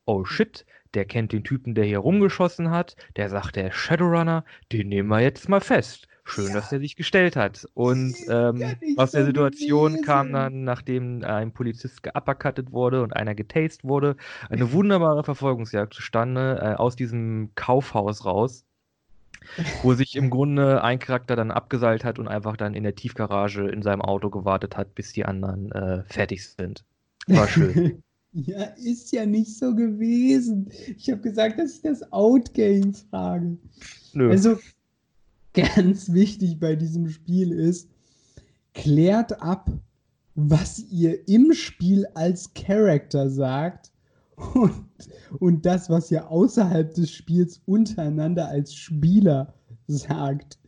oh 0.05 0.25
shit, 0.25 0.67
der 0.93 1.07
kennt 1.07 1.33
den 1.33 1.45
Typen, 1.45 1.75
der 1.75 1.85
hier 1.85 1.99
rumgeschossen 1.99 2.71
hat, 2.71 2.97
der 3.17 3.29
sagt, 3.29 3.57
der 3.57 3.69
ist 3.69 3.77
Shadowrunner, 3.77 4.45
den 4.71 4.89
nehmen 4.89 5.09
wir 5.09 5.21
jetzt 5.21 5.49
mal 5.49 5.61
fest. 5.61 6.09
Schön, 6.27 6.49
ja. 6.49 6.55
dass 6.55 6.73
er 6.73 6.81
sich 6.81 6.97
gestellt 6.97 7.37
hat. 7.37 7.69
Und 7.75 8.17
ähm, 8.29 8.63
aus 8.97 9.11
der 9.11 9.27
Situation 9.27 10.01
kam 10.01 10.33
dann, 10.33 10.65
nachdem 10.65 11.23
ein 11.23 11.53
Polizist 11.53 12.03
geuppercuttet 12.03 12.73
wurde 12.73 13.03
und 13.03 13.15
einer 13.15 13.35
getastet 13.35 13.85
wurde, 13.85 14.17
eine 14.49 14.73
wunderbare 14.73 15.23
Verfolgungsjagd 15.23 15.93
zustande 15.93 16.59
äh, 16.63 16.75
aus 16.77 16.97
diesem 16.97 17.51
Kaufhaus 17.57 18.25
raus, 18.25 18.65
wo 19.83 19.93
sich 19.93 20.17
im 20.17 20.31
Grunde 20.31 20.83
ein 20.83 20.99
Charakter 20.99 21.37
dann 21.37 21.51
abgeseilt 21.51 22.05
hat 22.05 22.19
und 22.19 22.27
einfach 22.27 22.57
dann 22.57 22.75
in 22.75 22.85
der 22.85 22.95
Tiefgarage 22.95 23.69
in 23.69 23.83
seinem 23.83 24.01
Auto 24.01 24.31
gewartet 24.31 24.79
hat, 24.79 24.95
bis 24.95 25.13
die 25.13 25.27
anderen 25.27 25.71
äh, 25.73 26.05
fertig 26.05 26.49
sind. 26.49 26.85
War 27.27 27.49
schön. 27.49 28.03
ja, 28.33 28.65
ist 28.77 29.13
ja 29.13 29.27
nicht 29.27 29.59
so 29.59 29.75
gewesen. 29.75 30.71
Ich 30.97 31.11
habe 31.11 31.21
gesagt, 31.21 31.59
dass 31.59 31.75
ich 31.75 31.83
das 31.83 32.13
Outgame 32.13 32.93
frage. 33.11 33.59
Nö. 34.15 34.31
Also, 34.31 34.59
ganz 35.55 36.13
wichtig 36.13 36.59
bei 36.59 36.77
diesem 36.77 37.09
Spiel 37.09 37.53
ist, 37.53 37.89
klärt 38.75 39.41
ab, 39.41 39.71
was 40.35 40.81
ihr 40.91 41.27
im 41.29 41.53
Spiel 41.53 42.07
als 42.15 42.53
Character 42.55 43.31
sagt 43.31 43.93
und, 44.55 44.73
und 45.39 45.65
das, 45.65 45.89
was 45.89 46.11
ihr 46.11 46.29
außerhalb 46.29 46.93
des 46.95 47.11
Spiels 47.11 47.61
untereinander 47.67 48.49
als 48.49 48.75
Spieler 48.75 49.55
sagt. 49.87 50.59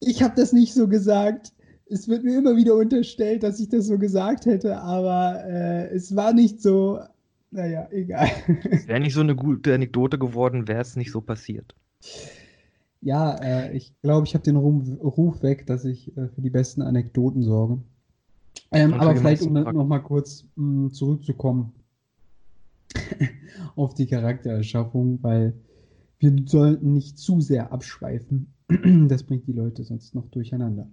Ich 0.00 0.22
habe 0.22 0.34
das 0.36 0.52
nicht 0.52 0.74
so 0.74 0.88
gesagt. 0.88 1.52
Es 1.90 2.08
wird 2.08 2.24
mir 2.24 2.38
immer 2.38 2.56
wieder 2.56 2.74
unterstellt, 2.74 3.42
dass 3.42 3.60
ich 3.60 3.68
das 3.68 3.86
so 3.86 3.96
gesagt 3.98 4.44
hätte, 4.46 4.78
aber 4.78 5.42
äh, 5.46 5.88
es 5.88 6.14
war 6.14 6.32
nicht 6.32 6.60
so. 6.60 7.00
Naja, 7.50 7.88
egal. 7.90 8.28
Wäre 8.86 9.00
nicht 9.00 9.14
so 9.14 9.20
eine 9.20 9.34
gute 9.34 9.72
Anekdote 9.72 10.18
geworden, 10.18 10.68
wäre 10.68 10.82
es 10.82 10.96
nicht 10.96 11.12
so 11.12 11.22
passiert. 11.22 11.74
Ja, 13.00 13.34
äh, 13.36 13.76
ich 13.76 13.94
glaube, 14.02 14.26
ich 14.26 14.34
habe 14.34 14.44
den 14.44 14.56
Ruf 14.56 15.42
weg, 15.42 15.66
dass 15.66 15.84
ich 15.84 16.16
äh, 16.16 16.28
für 16.28 16.40
die 16.40 16.50
besten 16.50 16.82
Anekdoten 16.82 17.42
sorge. 17.42 17.78
Ähm, 18.72 18.92
aber 18.94 19.16
vielleicht, 19.16 19.42
um 19.42 19.52
nochmal 19.52 20.02
kurz 20.02 20.44
mh, 20.56 20.86
mm, 20.86 20.92
zurückzukommen 20.92 21.72
auf 23.76 23.94
die 23.94 24.06
Charaktererschaffung, 24.06 25.22
weil 25.22 25.54
wir 26.18 26.34
sollten 26.46 26.92
nicht 26.92 27.18
zu 27.18 27.40
sehr 27.40 27.72
abschweifen. 27.72 28.52
das 29.08 29.22
bringt 29.22 29.46
die 29.46 29.52
Leute 29.52 29.84
sonst 29.84 30.14
noch 30.14 30.28
durcheinander. 30.28 30.90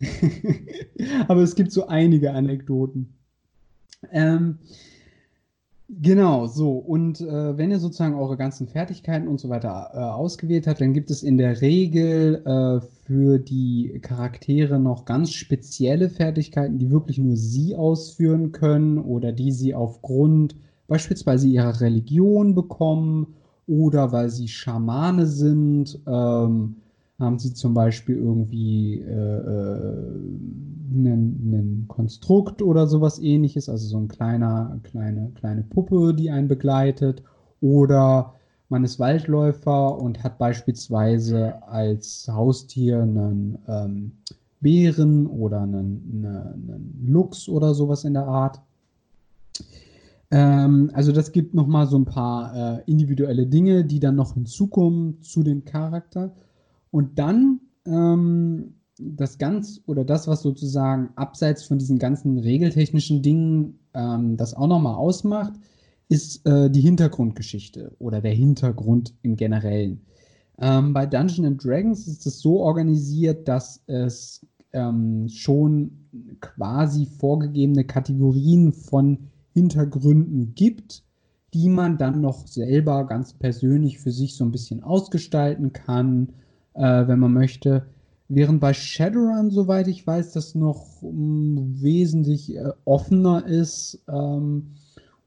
aber 1.28 1.42
es 1.42 1.54
gibt 1.54 1.72
so 1.72 1.86
einige 1.86 2.32
Anekdoten. 2.32 3.14
Ähm, 4.10 4.58
Genau, 5.90 6.46
so. 6.46 6.72
Und 6.72 7.20
äh, 7.22 7.56
wenn 7.56 7.70
ihr 7.70 7.78
sozusagen 7.78 8.14
eure 8.14 8.36
ganzen 8.36 8.68
Fertigkeiten 8.68 9.26
und 9.26 9.40
so 9.40 9.48
weiter 9.48 9.90
äh, 9.94 9.98
ausgewählt 9.98 10.66
habt, 10.66 10.82
dann 10.82 10.92
gibt 10.92 11.10
es 11.10 11.22
in 11.22 11.38
der 11.38 11.62
Regel 11.62 12.42
äh, 12.44 12.80
für 13.06 13.38
die 13.38 13.98
Charaktere 14.02 14.78
noch 14.78 15.06
ganz 15.06 15.32
spezielle 15.32 16.10
Fertigkeiten, 16.10 16.78
die 16.78 16.90
wirklich 16.90 17.16
nur 17.18 17.36
sie 17.36 17.74
ausführen 17.74 18.52
können 18.52 18.98
oder 18.98 19.32
die 19.32 19.50
sie 19.50 19.74
aufgrund 19.74 20.56
beispielsweise 20.88 21.48
ihrer 21.48 21.80
Religion 21.80 22.54
bekommen 22.54 23.34
oder 23.66 24.12
weil 24.12 24.28
sie 24.28 24.48
Schamane 24.48 25.26
sind. 25.26 25.98
Ähm, 26.06 26.76
haben 27.18 27.38
sie 27.38 27.52
zum 27.52 27.74
Beispiel 27.74 28.16
irgendwie 28.16 29.00
äh, 29.00 29.10
äh, 29.10 30.18
einen, 30.94 31.84
Konstrukt 31.88 32.62
oder 32.62 32.86
sowas 32.86 33.18
ähnliches, 33.18 33.68
also 33.68 33.86
so 33.88 33.98
ein 33.98 34.08
kleiner, 34.08 34.78
kleine, 34.84 35.32
kleine 35.34 35.62
Puppe, 35.62 36.14
die 36.14 36.30
einen 36.30 36.48
begleitet. 36.48 37.22
Oder 37.60 38.34
man 38.68 38.84
ist 38.84 39.00
Waldläufer 39.00 39.98
und 39.98 40.22
hat 40.22 40.38
beispielsweise 40.38 41.60
als 41.66 42.28
Haustier 42.30 43.02
einen 43.02 43.58
ähm, 43.66 44.12
Bären 44.60 45.26
oder 45.26 45.62
einen, 45.62 46.24
eine, 46.24 46.52
einen 46.52 47.06
Luchs 47.06 47.48
oder 47.48 47.74
sowas 47.74 48.04
in 48.04 48.14
der 48.14 48.26
Art. 48.26 48.60
Ähm, 50.30 50.90
also 50.92 51.10
das 51.10 51.32
gibt 51.32 51.54
nochmal 51.54 51.86
so 51.86 51.98
ein 51.98 52.04
paar 52.04 52.78
äh, 52.78 52.82
individuelle 52.86 53.46
Dinge, 53.46 53.84
die 53.84 53.98
dann 53.98 54.14
noch 54.14 54.34
hinzukommen 54.34 55.20
zu 55.22 55.42
dem 55.42 55.64
Charakter. 55.64 56.32
Und 56.90 57.18
dann 57.18 57.60
ähm, 57.86 58.74
das 58.98 59.38
ganz 59.38 59.80
oder 59.86 60.04
das, 60.04 60.26
was 60.26 60.42
sozusagen 60.42 61.10
abseits 61.16 61.64
von 61.64 61.78
diesen 61.78 61.98
ganzen 61.98 62.38
regeltechnischen 62.38 63.22
Dingen 63.22 63.78
ähm, 63.94 64.36
das 64.36 64.54
auch 64.54 64.66
nochmal 64.66 64.94
ausmacht, 64.94 65.54
ist 66.08 66.46
äh, 66.46 66.70
die 66.70 66.80
Hintergrundgeschichte 66.80 67.94
oder 67.98 68.20
der 68.20 68.32
Hintergrund 68.32 69.14
im 69.22 69.36
Generellen. 69.36 70.00
Ähm, 70.58 70.92
bei 70.92 71.06
Dungeons 71.06 71.62
Dragons 71.62 72.08
ist 72.08 72.26
es 72.26 72.40
so 72.40 72.60
organisiert, 72.60 73.46
dass 73.46 73.82
es 73.86 74.44
ähm, 74.72 75.28
schon 75.28 75.92
quasi 76.40 77.06
vorgegebene 77.06 77.84
Kategorien 77.84 78.72
von 78.72 79.18
Hintergründen 79.52 80.54
gibt, 80.54 81.04
die 81.54 81.68
man 81.68 81.98
dann 81.98 82.20
noch 82.20 82.46
selber 82.46 83.06
ganz 83.06 83.32
persönlich 83.32 83.98
für 83.98 84.10
sich 84.10 84.34
so 84.34 84.44
ein 84.44 84.50
bisschen 84.50 84.82
ausgestalten 84.82 85.72
kann 85.72 86.32
äh, 86.74 87.06
wenn 87.06 87.18
man 87.18 87.32
möchte. 87.32 87.86
Während 88.28 88.60
bei 88.60 88.74
Shadowrun, 88.74 89.50
soweit 89.50 89.88
ich 89.88 90.06
weiß, 90.06 90.32
das 90.32 90.54
noch 90.54 91.02
um, 91.02 91.54
mm, 91.54 91.82
wesentlich 91.82 92.54
äh, 92.54 92.72
offener 92.84 93.46
ist 93.46 94.04
ähm, 94.08 94.74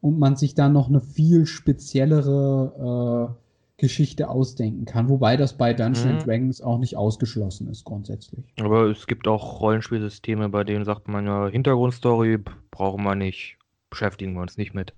und 0.01 0.19
man 0.19 0.35
sich 0.35 0.53
da 0.53 0.69
noch 0.69 0.87
eine 0.87 1.01
viel 1.01 1.47
speziellere 1.47 3.31
äh, 3.31 3.41
Geschichte 3.81 4.29
ausdenken 4.29 4.85
kann. 4.85 5.09
Wobei 5.09 5.35
das 5.35 5.57
bei 5.57 5.73
Dungeons 5.73 6.23
mhm. 6.23 6.29
Dragons 6.29 6.61
auch 6.61 6.77
nicht 6.77 6.95
ausgeschlossen 6.95 7.67
ist, 7.67 7.83
grundsätzlich. 7.83 8.45
Aber 8.59 8.83
es 8.85 9.07
gibt 9.07 9.27
auch 9.27 9.59
Rollenspielsysteme, 9.59 10.49
bei 10.49 10.63
denen 10.63 10.85
sagt 10.85 11.07
man 11.07 11.25
ja, 11.25 11.47
Hintergrundstory 11.47 12.37
brauchen 12.69 13.03
wir 13.03 13.15
nicht, 13.15 13.57
beschäftigen 13.89 14.33
wir 14.33 14.41
uns 14.41 14.57
nicht 14.57 14.75
mit. 14.75 14.93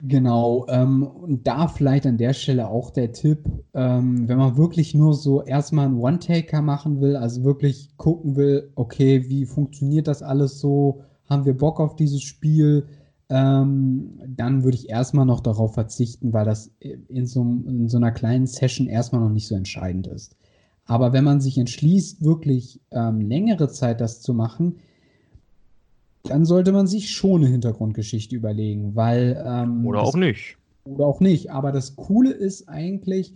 Genau, 0.00 0.64
ähm, 0.68 1.02
und 1.02 1.48
da 1.48 1.66
vielleicht 1.66 2.06
an 2.06 2.18
der 2.18 2.32
Stelle 2.32 2.68
auch 2.68 2.90
der 2.90 3.10
Tipp, 3.12 3.50
ähm, 3.74 4.28
wenn 4.28 4.38
man 4.38 4.56
wirklich 4.56 4.94
nur 4.94 5.12
so 5.12 5.42
erstmal 5.42 5.86
einen 5.86 5.98
One-Taker 5.98 6.62
machen 6.62 7.00
will, 7.00 7.16
also 7.16 7.42
wirklich 7.42 7.96
gucken 7.96 8.36
will, 8.36 8.70
okay, 8.76 9.28
wie 9.28 9.44
funktioniert 9.44 10.06
das 10.06 10.22
alles 10.22 10.60
so, 10.60 11.02
haben 11.28 11.44
wir 11.46 11.56
Bock 11.56 11.80
auf 11.80 11.96
dieses 11.96 12.22
Spiel, 12.22 12.86
ähm, 13.28 14.20
dann 14.24 14.62
würde 14.62 14.76
ich 14.76 14.88
erstmal 14.88 15.26
noch 15.26 15.40
darauf 15.40 15.74
verzichten, 15.74 16.32
weil 16.32 16.44
das 16.44 16.70
in 16.78 17.26
so, 17.26 17.42
in 17.42 17.88
so 17.88 17.96
einer 17.96 18.12
kleinen 18.12 18.46
Session 18.46 18.86
erstmal 18.86 19.20
noch 19.20 19.30
nicht 19.30 19.48
so 19.48 19.56
entscheidend 19.56 20.06
ist. 20.06 20.36
Aber 20.84 21.12
wenn 21.12 21.24
man 21.24 21.40
sich 21.40 21.58
entschließt, 21.58 22.22
wirklich 22.24 22.80
ähm, 22.92 23.20
längere 23.20 23.68
Zeit 23.68 24.00
das 24.00 24.22
zu 24.22 24.32
machen, 24.32 24.76
dann 26.30 26.44
sollte 26.44 26.72
man 26.72 26.86
sich 26.86 27.10
schon 27.10 27.42
eine 27.42 27.50
Hintergrundgeschichte 27.50 28.36
überlegen, 28.36 28.94
weil. 28.94 29.42
Ähm, 29.44 29.86
oder 29.86 30.02
auch 30.02 30.16
nicht. 30.16 30.56
Oder 30.84 31.06
auch 31.06 31.20
nicht. 31.20 31.50
Aber 31.50 31.72
das 31.72 31.96
Coole 31.96 32.32
ist 32.32 32.68
eigentlich, 32.68 33.34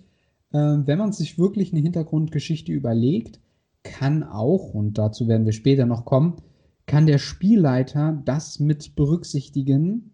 äh, 0.52 0.58
wenn 0.58 0.98
man 0.98 1.12
sich 1.12 1.38
wirklich 1.38 1.72
eine 1.72 1.82
Hintergrundgeschichte 1.82 2.72
überlegt, 2.72 3.40
kann 3.82 4.22
auch, 4.22 4.74
und 4.74 4.98
dazu 4.98 5.28
werden 5.28 5.44
wir 5.44 5.52
später 5.52 5.86
noch 5.86 6.04
kommen, 6.04 6.36
kann 6.86 7.06
der 7.06 7.18
Spielleiter 7.18 8.20
das 8.24 8.60
mit 8.60 8.94
berücksichtigen 8.94 10.12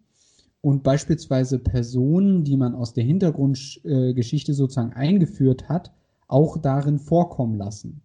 und 0.61 0.83
beispielsweise 0.83 1.59
Personen, 1.59 2.43
die 2.43 2.57
man 2.57 2.75
aus 2.75 2.93
der 2.93 3.03
Hintergrundgeschichte 3.03 4.53
sozusagen 4.53 4.93
eingeführt 4.93 5.69
hat, 5.69 5.91
auch 6.27 6.57
darin 6.57 6.99
vorkommen 6.99 7.57
lassen. 7.57 8.01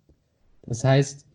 Das 0.63 0.85
heißt, 0.85 1.27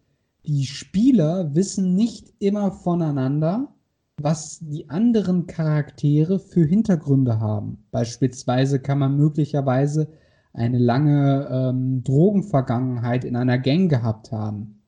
die 0.46 0.66
Spieler 0.66 1.54
wissen 1.56 1.96
nicht 1.96 2.34
immer 2.40 2.72
voneinander, 2.72 3.74
was 4.18 4.60
die 4.60 4.90
anderen 4.90 5.48
Charaktere 5.48 6.40
für 6.40 6.66
Hintergründe 6.66 7.40
haben. 7.40 7.86
Beispielsweise 7.92 8.80
kann 8.80 9.00
man 9.00 9.16
möglicherweise 9.16 10.10
eine 10.54 10.78
lange 10.78 11.48
ähm, 11.52 12.04
Drogenvergangenheit 12.04 13.24
in 13.24 13.36
einer 13.36 13.58
Gang 13.58 13.90
gehabt 13.90 14.32
haben 14.32 14.82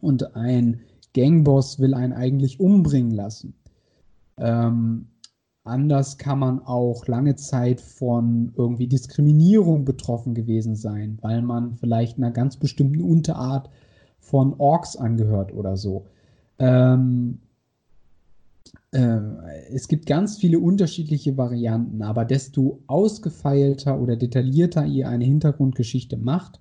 und 0.00 0.36
ein 0.36 0.80
Gangboss 1.14 1.78
will 1.80 1.94
einen 1.94 2.12
eigentlich 2.12 2.60
umbringen 2.60 3.12
lassen. 3.12 3.54
Ähm, 4.36 5.08
anders 5.64 6.16
kann 6.16 6.38
man 6.38 6.60
auch 6.60 7.06
lange 7.06 7.36
Zeit 7.36 7.80
von 7.80 8.52
irgendwie 8.56 8.86
Diskriminierung 8.86 9.84
betroffen 9.84 10.34
gewesen 10.34 10.76
sein, 10.76 11.18
weil 11.20 11.42
man 11.42 11.74
vielleicht 11.74 12.16
einer 12.16 12.30
ganz 12.30 12.56
bestimmten 12.56 13.02
Unterart 13.02 13.68
von 14.20 14.54
Orks 14.58 14.96
angehört 14.96 15.52
oder 15.52 15.76
so. 15.76 16.06
Ähm, 16.58 17.40
äh, 18.92 19.18
es 19.72 19.88
gibt 19.88 20.06
ganz 20.06 20.38
viele 20.38 20.58
unterschiedliche 20.58 21.36
Varianten, 21.36 22.02
aber 22.02 22.24
desto 22.24 22.82
ausgefeilter 22.86 24.00
oder 24.00 24.16
detaillierter 24.16 24.84
ihr 24.84 25.08
eine 25.08 25.24
Hintergrundgeschichte 25.24 26.16
macht, 26.16 26.60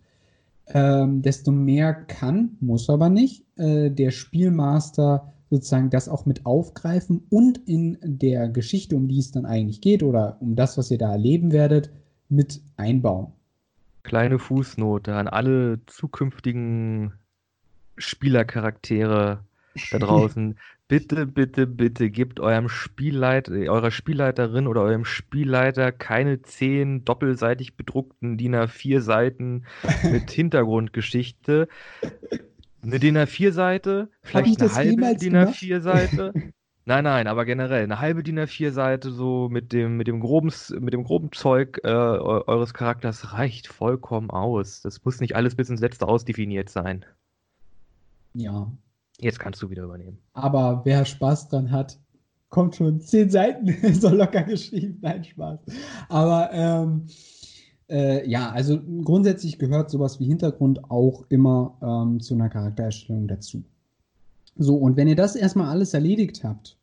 ähm, 0.68 1.22
desto 1.22 1.51
mehr 1.51 1.93
kann, 1.93 2.57
muss 2.60 2.89
aber 2.89 3.10
nicht, 3.10 3.45
äh, 3.57 3.89
der 3.89 4.12
Spielmaster 4.12 5.34
sozusagen 5.49 5.89
das 5.89 6.07
auch 6.07 6.28
mit 6.28 6.45
aufgreifen 6.45 7.24
und 7.30 7.57
in 7.68 7.97
der 8.03 8.49
Geschichte, 8.49 8.95
um 8.95 9.07
die 9.07 9.18
es 9.18 9.32
dann 9.32 9.47
eigentlich 9.47 9.82
geht 9.82 10.03
oder 10.03 10.38
um 10.41 10.55
das, 10.55 10.78
was 10.78 10.91
ihr 10.91 10.99
da 10.99 11.12
erleben 11.12 11.51
werdet, 11.51 11.91
mit 12.30 12.62
einbauen. 12.78 13.34
Kleine 14.03 14.38
Fußnote 14.38 15.16
an 15.16 15.28
alle 15.28 15.80
zukünftigen 15.88 17.14
Spielercharaktere 18.00 19.43
da 19.91 20.00
draußen. 20.00 20.58
bitte, 20.89 21.28
bitte, 21.28 21.68
bitte 21.68 22.10
gebt 22.10 22.39
eurem 22.39 22.68
Spielleiter, 22.68 23.54
eurer 23.54 23.91
Spielleiterin 23.91 24.68
oder 24.68 24.82
eurem 24.82 25.06
Spielleiter 25.06 25.91
keine 25.91 26.41
zehn 26.41 27.06
doppelseitig 27.06 27.78
bedruckten 27.78 28.38
DIN 28.38 28.56
A4 28.56 29.00
Seiten 29.00 29.66
mit 30.12 30.32
Hintergrundgeschichte. 30.32 31.68
Eine 32.82 33.00
DIN 33.00 33.18
A4-Seite, 33.18 34.10
vielleicht 34.22 34.62
eine 34.62 34.74
halbe 34.74 35.16
DIN 35.16 35.36
A4-Seite. 35.36 36.34
Nein, 36.86 37.04
nein, 37.04 37.28
aber 37.28 37.45
generell 37.45 37.84
eine 37.84 38.00
halbe 38.00 38.24
DIN 38.24 38.39
A4-Seite 38.39 39.12
so 39.12 39.47
mit 39.47 39.74
dem, 39.74 39.95
mit 39.95 40.08
dem 40.08 40.20
groben, 40.20 40.52
mit 40.80 40.91
dem 40.91 41.04
groben 41.04 41.32
Zeug 41.32 41.80
äh, 41.84 41.88
eures 41.88 42.74
Charakters 42.74 43.32
reicht 43.34 43.68
vollkommen 43.68 44.32
aus. 44.32 44.82
Das 44.82 45.06
muss 45.06 45.20
nicht 45.20 45.36
alles 45.36 45.54
bis 45.54 45.70
ins 45.70 45.82
Letzte 45.82 46.08
ausdefiniert 46.08 46.70
sein. 46.70 47.06
Ja. 48.34 48.72
Jetzt 49.20 49.40
kannst 49.40 49.62
du 49.62 49.70
wieder 49.70 49.84
übernehmen. 49.84 50.20
Aber 50.34 50.82
wer 50.86 51.04
Spaß 51.06 51.50
dran 51.50 51.72
hat, 51.72 52.00
kommt 52.50 52.76
schon 52.76 53.00
zehn 53.02 53.30
Seiten, 53.30 53.94
so 53.94 54.10
locker 54.10 54.44
geschrieben. 54.44 54.98
Nein, 55.02 55.24
Spaß. 55.24 55.60
Aber 56.08 56.50
ähm, 56.54 57.08
äh, 57.90 58.30
ja, 58.30 58.52
also 58.52 58.80
grundsätzlich 59.04 59.60
gehört 59.60 59.90
sowas 59.90 60.20
wie 60.20 60.26
Hintergrund 60.26 60.90
auch 60.90 61.26
immer 61.30 61.78
ähm, 61.82 62.20
zu 62.20 62.34
einer 62.34 62.50
Charaktererstellung 62.50 63.28
dazu. 63.28 63.64
So, 64.56 64.76
und 64.76 64.98
wenn 64.98 65.08
ihr 65.08 65.16
das 65.16 65.36
erstmal 65.36 65.70
alles 65.70 65.94
erledigt 65.94 66.44
habt, 66.44 66.78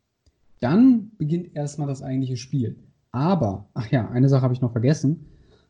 dann 0.61 1.11
beginnt 1.19 1.55
erstmal 1.55 1.89
das 1.89 2.03
eigentliche 2.03 2.37
Spiel. 2.37 2.77
Aber, 3.13 3.69
ach 3.75 3.91
ja, 3.91 4.09
eine 4.11 4.29
Sache 4.29 4.43
habe 4.43 4.55
ich 4.55 4.61
noch 4.61 4.73
vergessen 4.73 5.27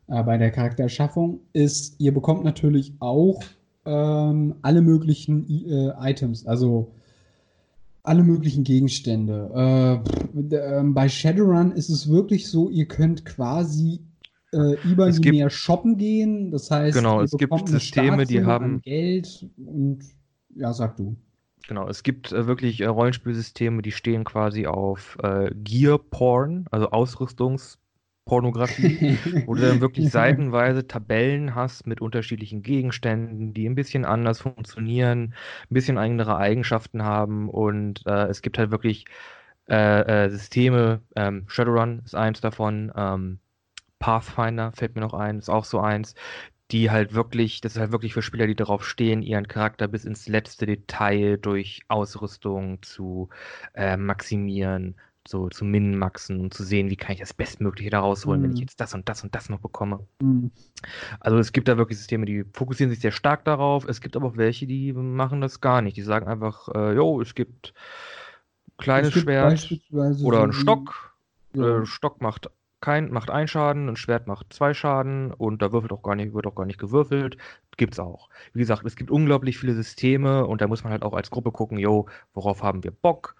äh, 0.07 0.23
bei 0.23 0.39
der 0.39 0.51
Charaktererschaffung, 0.51 1.41
ist, 1.53 2.01
ihr 2.01 2.15
bekommt 2.15 2.45
natürlich 2.45 2.95
auch 3.01 3.43
ähm, 3.87 4.57
alle 4.63 4.83
möglichen 4.83 5.49
äh, 5.49 5.93
Items, 6.01 6.47
also 6.47 6.93
alle 8.03 8.23
möglichen 8.23 8.65
Gegenstände. 8.65 9.51
Äh, 9.55 10.55
äh, 10.55 10.83
bei 10.85 11.09
Shadowrun 11.09 11.73
ist 11.73 11.89
es 11.89 12.09
wirklich 12.09 12.49
so, 12.49 12.71
ihr 12.71 12.87
könnt 12.87 13.25
quasi 13.25 14.01
äh, 14.53 14.77
über 14.85 15.09
je 15.09 15.31
mehr 15.31 15.51
shoppen 15.51 15.97
gehen. 15.97 16.51
Das 16.51 16.71
heißt, 16.71 16.97
genau, 16.97 17.21
es 17.21 17.33
gibt 17.33 17.69
Systeme, 17.69 18.25
die 18.25 18.45
haben 18.45 18.81
Geld 18.83 19.47
und 19.57 20.01
ja, 20.55 20.73
sag 20.73 20.97
du. 20.97 21.17
Genau, 21.69 21.89
es 21.89 22.03
gibt 22.03 22.33
äh, 22.33 22.47
wirklich 22.47 22.81
äh, 22.81 22.87
Rollenspielsysteme, 22.87 23.83
die 23.83 23.91
stehen 23.91 24.25
quasi 24.25 24.67
auf 24.67 25.19
äh, 25.23 25.51
Gear 25.55 25.99
Porn, 25.99 26.67
also 26.71 26.91
Ausrüstungspornografie, 28.27 29.19
wo 29.47 29.55
du 29.55 29.63
dann 29.63 29.81
wirklich 29.81 30.11
seitenweise 30.11 30.87
Tabellen 30.87 31.55
hast 31.55 31.87
mit 31.87 32.01
unterschiedlichen 32.01 32.63
Gegenständen, 32.63 33.55
die 33.55 33.69
ein 33.69 33.75
bisschen 33.75 34.05
anders 34.05 34.41
funktionieren, 34.41 35.35
ein 35.71 35.75
bisschen 35.75 35.99
andere 35.99 36.37
Eigenschaften 36.37 37.03
haben 37.05 37.49
und 37.49 38.05
äh, 38.07 38.27
es 38.27 38.43
gibt 38.43 38.59
halt 38.59 38.71
wirklich 38.71 39.07
äh, 39.69 40.25
äh, 40.27 40.31
Systeme, 40.31 41.03
ähm, 41.17 41.45
Shadowrun 41.49 42.03
ist 42.05 42.15
eins 42.15 42.41
davon, 42.41 42.93
ähm, 42.97 43.39
Pathfinder 43.99 44.73
fällt 44.73 44.95
mir 44.95 45.01
noch 45.01 45.15
ein, 45.15 45.39
ist 45.39 45.49
auch 45.49 45.65
so 45.65 45.81
eins, 45.81 46.15
die 46.73 46.91
halt 46.91 47.15
wirklich, 47.15 47.61
das 47.61 47.75
ist 47.77 47.81
halt 47.81 47.93
wirklich 47.93 48.13
für 48.15 48.23
Spieler, 48.23 48.47
die 48.49 48.57
darauf 48.57 48.87
stehen, 48.87 49.23
ihren 49.23 49.49
Charakter 49.49 49.89
bis 49.89 50.05
ins 50.05 50.29
letzte 50.29 50.67
Detail 50.67 51.39
durch 51.39 51.83
Ausrüstung 51.89 52.83
zu 52.83 53.29
äh, 53.75 53.97
maximieren, 53.97 54.97
so 55.29 55.49
zu 55.49 55.65
min-maxen 55.65 56.41
und 56.41 56.55
zu 56.55 56.63
sehen, 56.63 56.91
wie 56.91 56.97
kann 56.97 57.13
ich 57.13 57.21
das 57.21 57.35
Bestmögliche 57.35 57.91
da 57.91 58.01
rausholen, 58.01 58.41
mhm. 58.41 58.45
wenn 58.45 58.51
ich 58.53 58.59
mhm. 58.59 58.63
jetzt 58.63 58.81
das 58.81 58.95
und 58.95 59.09
das 59.09 59.23
und 59.23 59.35
das 59.35 59.49
noch 59.49 59.61
bekomme. 59.61 60.07
Mhm. 60.21 60.51
Also 61.21 61.39
es 61.39 61.53
gibt 61.53 61.69
da 61.69 61.77
wirklich 61.77 61.99
Systeme, 61.99 62.27
die 62.27 62.45
fokussieren 62.53 62.91
sich 62.91 63.01
sehr 63.01 63.13
stark 63.13 63.45
darauf. 63.45 63.87
Es 63.87 64.01
gibt 64.01 64.17
aber 64.17 64.29
auch 64.29 64.37
welche, 64.37 64.67
die 64.67 64.93
machen 64.93 65.41
das 65.41 65.61
gar 65.61 65.83
nicht. 65.83 65.97
Die 65.97 66.03
sagen 66.03 66.27
einfach, 66.27 66.69
äh, 66.75 66.95
jo, 66.95 67.21
es 67.21 67.35
gibt 67.35 67.75
kleines 68.79 69.09
es 69.09 69.15
gibt 69.15 69.25
Schwert 69.25 70.21
oder 70.23 70.39
so 70.39 70.45
ein 70.45 70.53
Stock. 70.53 71.17
Ja. 71.55 71.81
Äh, 71.81 71.87
Stock 71.87 72.21
macht 72.21 72.51
kein, 72.81 73.11
macht 73.11 73.31
ein 73.31 73.49
Schaden, 73.49 73.89
ein 73.89 73.97
Schwert 73.97 74.27
macht 74.27 74.53
zwei 74.53 74.75
Schaden 74.75 75.33
und 75.33 75.63
da 75.63 75.73
würfelt 75.73 75.93
auch 75.93 76.03
gar 76.03 76.15
nicht, 76.15 76.35
wird 76.35 76.47
auch 76.47 76.55
gar 76.55 76.67
nicht 76.67 76.79
gewürfelt. 76.79 77.37
Gibt's 77.77 77.99
auch. 77.99 78.29
Wie 78.53 78.61
gesagt, 78.61 78.85
es 78.87 78.97
gibt 78.97 79.11
unglaublich 79.11 79.59
viele 79.59 79.75
Systeme 79.75 80.47
und 80.47 80.61
da 80.61 80.69
muss 80.69 80.85
man 80.85 80.93
halt 80.93 81.03
auch 81.03 81.15
als 81.15 81.31
Gruppe 81.31 81.53
gucken, 81.53 81.79
jo, 81.79 82.07
worauf 82.35 82.63
haben 82.63 82.85
wir 82.85 82.91
Bock? 82.91 83.37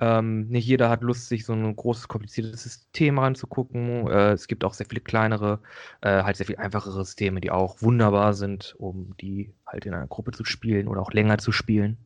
Ähm, 0.00 0.48
nicht 0.48 0.66
jeder 0.66 0.90
hat 0.90 1.02
Lust, 1.02 1.28
sich 1.28 1.44
so 1.44 1.52
ein 1.52 1.76
großes, 1.76 2.08
kompliziertes 2.08 2.62
System 2.62 3.18
ranzugucken. 3.18 4.08
Äh, 4.08 4.32
es 4.32 4.48
gibt 4.48 4.64
auch 4.64 4.74
sehr 4.74 4.86
viele 4.86 5.00
kleinere, 5.00 5.60
äh, 6.00 6.22
halt 6.24 6.36
sehr 6.36 6.46
viel 6.46 6.56
einfachere 6.56 6.92
Systeme, 6.92 7.40
die 7.40 7.50
auch 7.52 7.80
wunderbar 7.80 8.34
sind, 8.34 8.74
um 8.78 9.14
die 9.20 9.52
halt 9.66 9.86
in 9.86 9.94
einer 9.94 10.08
Gruppe 10.08 10.32
zu 10.32 10.44
spielen 10.44 10.88
oder 10.88 11.00
auch 11.00 11.12
länger 11.12 11.38
zu 11.38 11.52
spielen. 11.52 11.96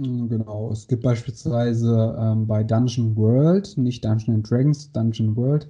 Mm, 0.00 0.28
genau, 0.28 0.70
es 0.72 0.88
gibt 0.88 1.02
beispielsweise 1.02 2.16
ähm, 2.18 2.46
bei 2.46 2.64
Dungeon 2.64 3.14
World, 3.16 3.76
nicht 3.76 4.04
Dungeon 4.04 4.42
Dragons, 4.42 4.90
Dungeon 4.92 5.36
World, 5.36 5.68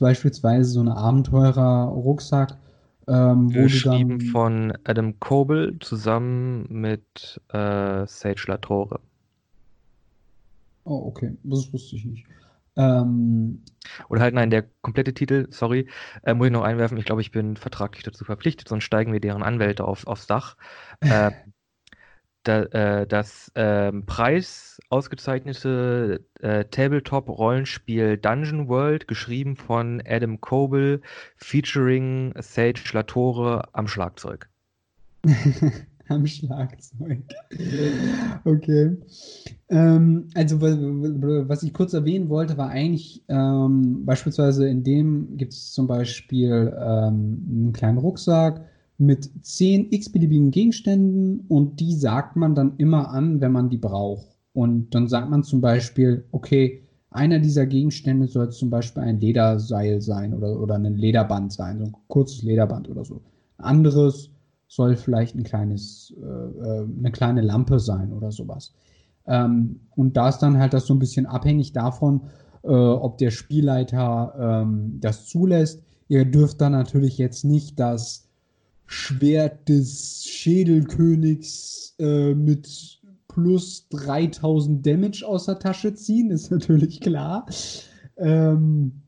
beispielsweise 0.00 0.70
so 0.70 0.80
eine 0.80 0.96
Abenteurer-Rucksack. 0.96 2.56
Ähm, 3.08 3.48
Geschrieben 3.48 4.20
von 4.20 4.72
Adam 4.84 5.18
Coble 5.18 5.76
zusammen 5.80 6.66
mit 6.70 7.40
äh, 7.48 8.06
Sage 8.06 8.44
Latore. 8.46 9.00
Oh, 10.84 11.06
okay. 11.06 11.36
Das 11.44 11.72
wusste 11.72 11.96
ich 11.96 12.04
nicht. 12.04 12.26
Ähm, 12.76 13.62
Oder 14.08 14.22
halt, 14.22 14.34
nein, 14.34 14.50
der 14.50 14.64
komplette 14.80 15.12
Titel, 15.12 15.46
sorry, 15.50 15.88
äh, 16.22 16.34
muss 16.34 16.46
ich 16.46 16.52
noch 16.52 16.62
einwerfen. 16.62 16.96
Ich 16.96 17.04
glaube, 17.04 17.20
ich 17.20 17.30
bin 17.30 17.56
vertraglich 17.56 18.02
dazu 18.02 18.24
verpflichtet, 18.24 18.68
sonst 18.68 18.84
steigen 18.84 19.12
wir 19.12 19.20
deren 19.20 19.42
Anwälte 19.42 19.84
auf, 19.84 20.06
aufs 20.06 20.26
Dach. 20.26 20.56
Äh, 21.00 21.32
da, 22.44 22.62
äh, 22.62 23.06
das 23.06 23.52
ähm, 23.54 24.04
Preis 24.04 24.80
ausgezeichnete 24.88 26.24
äh, 26.40 26.64
Tabletop-Rollenspiel 26.64 28.18
Dungeon 28.18 28.68
World, 28.68 29.06
geschrieben 29.06 29.54
von 29.54 30.02
Adam 30.06 30.40
Coble, 30.40 31.00
featuring 31.36 32.34
Sage 32.40 32.82
Latore 32.92 33.68
am 33.72 33.86
Schlagzeug. 33.86 34.48
am 36.12 36.26
Schlagzeug. 36.26 37.22
okay. 38.44 38.96
Ähm, 39.68 40.28
also, 40.34 40.60
was 40.60 41.62
ich 41.62 41.72
kurz 41.72 41.94
erwähnen 41.94 42.28
wollte, 42.28 42.56
war 42.56 42.68
eigentlich 42.68 43.24
ähm, 43.28 44.04
beispielsweise 44.04 44.68
in 44.68 44.84
dem 44.84 45.36
gibt 45.36 45.52
es 45.52 45.72
zum 45.72 45.86
Beispiel 45.86 46.72
ähm, 46.78 47.46
einen 47.48 47.72
kleinen 47.72 47.98
Rucksack 47.98 48.64
mit 48.98 49.30
zehn 49.44 49.90
x-beliebigen 49.90 50.50
Gegenständen 50.50 51.40
und 51.48 51.80
die 51.80 51.94
sagt 51.94 52.36
man 52.36 52.54
dann 52.54 52.74
immer 52.78 53.10
an, 53.10 53.40
wenn 53.40 53.52
man 53.52 53.68
die 53.68 53.78
braucht. 53.78 54.26
Und 54.52 54.94
dann 54.94 55.08
sagt 55.08 55.30
man 55.30 55.42
zum 55.42 55.60
Beispiel, 55.60 56.24
okay, 56.30 56.82
einer 57.10 57.38
dieser 57.38 57.66
Gegenstände 57.66 58.26
soll 58.26 58.50
zum 58.50 58.70
Beispiel 58.70 59.02
ein 59.02 59.20
Lederseil 59.20 60.00
sein 60.00 60.34
oder, 60.34 60.60
oder 60.60 60.76
ein 60.76 60.96
Lederband 60.96 61.52
sein, 61.52 61.78
so 61.78 61.84
ein 61.84 61.96
kurzes 62.08 62.42
Lederband 62.42 62.88
oder 62.88 63.04
so. 63.04 63.20
Anderes 63.58 64.30
soll 64.74 64.96
vielleicht 64.96 65.34
ein 65.34 65.42
kleines, 65.42 66.14
äh, 66.16 66.24
äh, 66.24 66.86
eine 66.98 67.12
kleine 67.12 67.42
Lampe 67.42 67.78
sein 67.78 68.10
oder 68.10 68.32
sowas. 68.32 68.72
Ähm, 69.26 69.80
und 69.94 70.16
da 70.16 70.30
ist 70.30 70.38
dann 70.38 70.58
halt 70.58 70.72
das 70.72 70.86
so 70.86 70.94
ein 70.94 70.98
bisschen 70.98 71.26
abhängig 71.26 71.74
davon, 71.74 72.22
äh, 72.62 72.68
ob 72.68 73.18
der 73.18 73.30
Spielleiter 73.30 74.62
ähm, 74.64 74.96
das 74.98 75.26
zulässt. 75.26 75.82
Ihr 76.08 76.24
dürft 76.24 76.62
dann 76.62 76.72
natürlich 76.72 77.18
jetzt 77.18 77.44
nicht 77.44 77.78
das 77.78 78.28
Schwert 78.86 79.68
des 79.68 80.24
Schädelkönigs 80.24 81.94
äh, 81.98 82.34
mit 82.34 82.98
plus 83.28 83.88
3000 83.90 84.86
Damage 84.86 85.22
aus 85.26 85.44
der 85.44 85.58
Tasche 85.58 85.92
ziehen, 85.92 86.30
ist 86.30 86.50
natürlich 86.50 87.02
klar. 87.02 87.44
Ähm, 88.16 89.01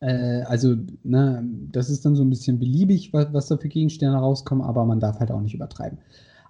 äh, 0.00 0.42
also, 0.42 0.76
ne, 1.02 1.44
das 1.72 1.90
ist 1.90 2.04
dann 2.04 2.14
so 2.14 2.22
ein 2.22 2.30
bisschen 2.30 2.58
beliebig, 2.58 3.12
was, 3.12 3.32
was 3.32 3.48
da 3.48 3.56
für 3.56 3.68
Gegenstände 3.68 4.16
rauskommen, 4.16 4.64
aber 4.64 4.84
man 4.84 5.00
darf 5.00 5.20
halt 5.20 5.30
auch 5.30 5.40
nicht 5.40 5.54
übertreiben. 5.54 5.98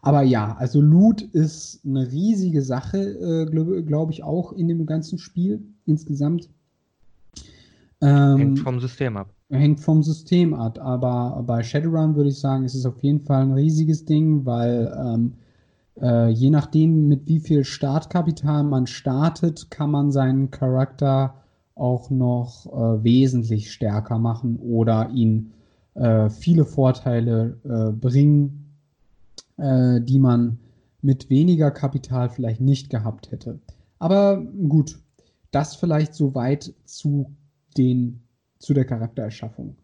Aber 0.00 0.22
ja, 0.22 0.56
also 0.56 0.80
Loot 0.80 1.22
ist 1.22 1.84
eine 1.84 2.10
riesige 2.10 2.62
Sache, 2.62 2.98
äh, 2.98 3.46
glaube 3.46 3.82
glaub 3.84 4.10
ich, 4.10 4.22
auch 4.22 4.52
in 4.52 4.68
dem 4.68 4.86
ganzen 4.86 5.18
Spiel 5.18 5.62
insgesamt. 5.86 6.48
Ähm, 8.00 8.38
Hängt 8.38 8.58
vom 8.60 8.78
System 8.78 9.16
ab 9.16 9.34
hängt 9.50 9.80
vom 9.80 10.02
System 10.02 10.54
ab. 10.54 10.78
Aber 10.80 11.42
bei 11.46 11.62
Shadowrun 11.62 12.16
würde 12.16 12.30
ich 12.30 12.38
sagen, 12.38 12.64
ist 12.64 12.74
es 12.74 12.86
auf 12.86 13.02
jeden 13.02 13.20
Fall 13.20 13.42
ein 13.42 13.52
riesiges 13.52 14.04
Ding, 14.04 14.44
weil 14.44 14.94
ähm, 14.96 15.32
äh, 16.00 16.30
je 16.30 16.50
nachdem, 16.50 17.08
mit 17.08 17.26
wie 17.26 17.40
viel 17.40 17.64
Startkapital 17.64 18.64
man 18.64 18.86
startet, 18.86 19.70
kann 19.70 19.90
man 19.90 20.10
seinen 20.12 20.50
Charakter 20.50 21.34
auch 21.78 22.10
noch 22.10 22.66
äh, 22.66 23.04
wesentlich 23.04 23.72
stärker 23.72 24.18
machen 24.18 24.56
oder 24.56 25.10
ihn 25.10 25.52
äh, 25.94 26.30
viele 26.30 26.64
Vorteile 26.64 27.58
äh, 27.64 27.92
bringen, 27.92 28.74
äh, 29.56 30.00
die 30.00 30.18
man 30.18 30.58
mit 31.02 31.30
weniger 31.30 31.70
Kapital 31.70 32.28
vielleicht 32.28 32.60
nicht 32.60 32.90
gehabt 32.90 33.30
hätte. 33.30 33.60
Aber 33.98 34.42
gut, 34.42 34.98
das 35.50 35.76
vielleicht 35.76 36.14
soweit 36.14 36.74
zu 36.84 37.32
den 37.76 38.20
zu 38.58 38.74
der 38.74 38.84
Charaktererschaffung. 38.84 39.76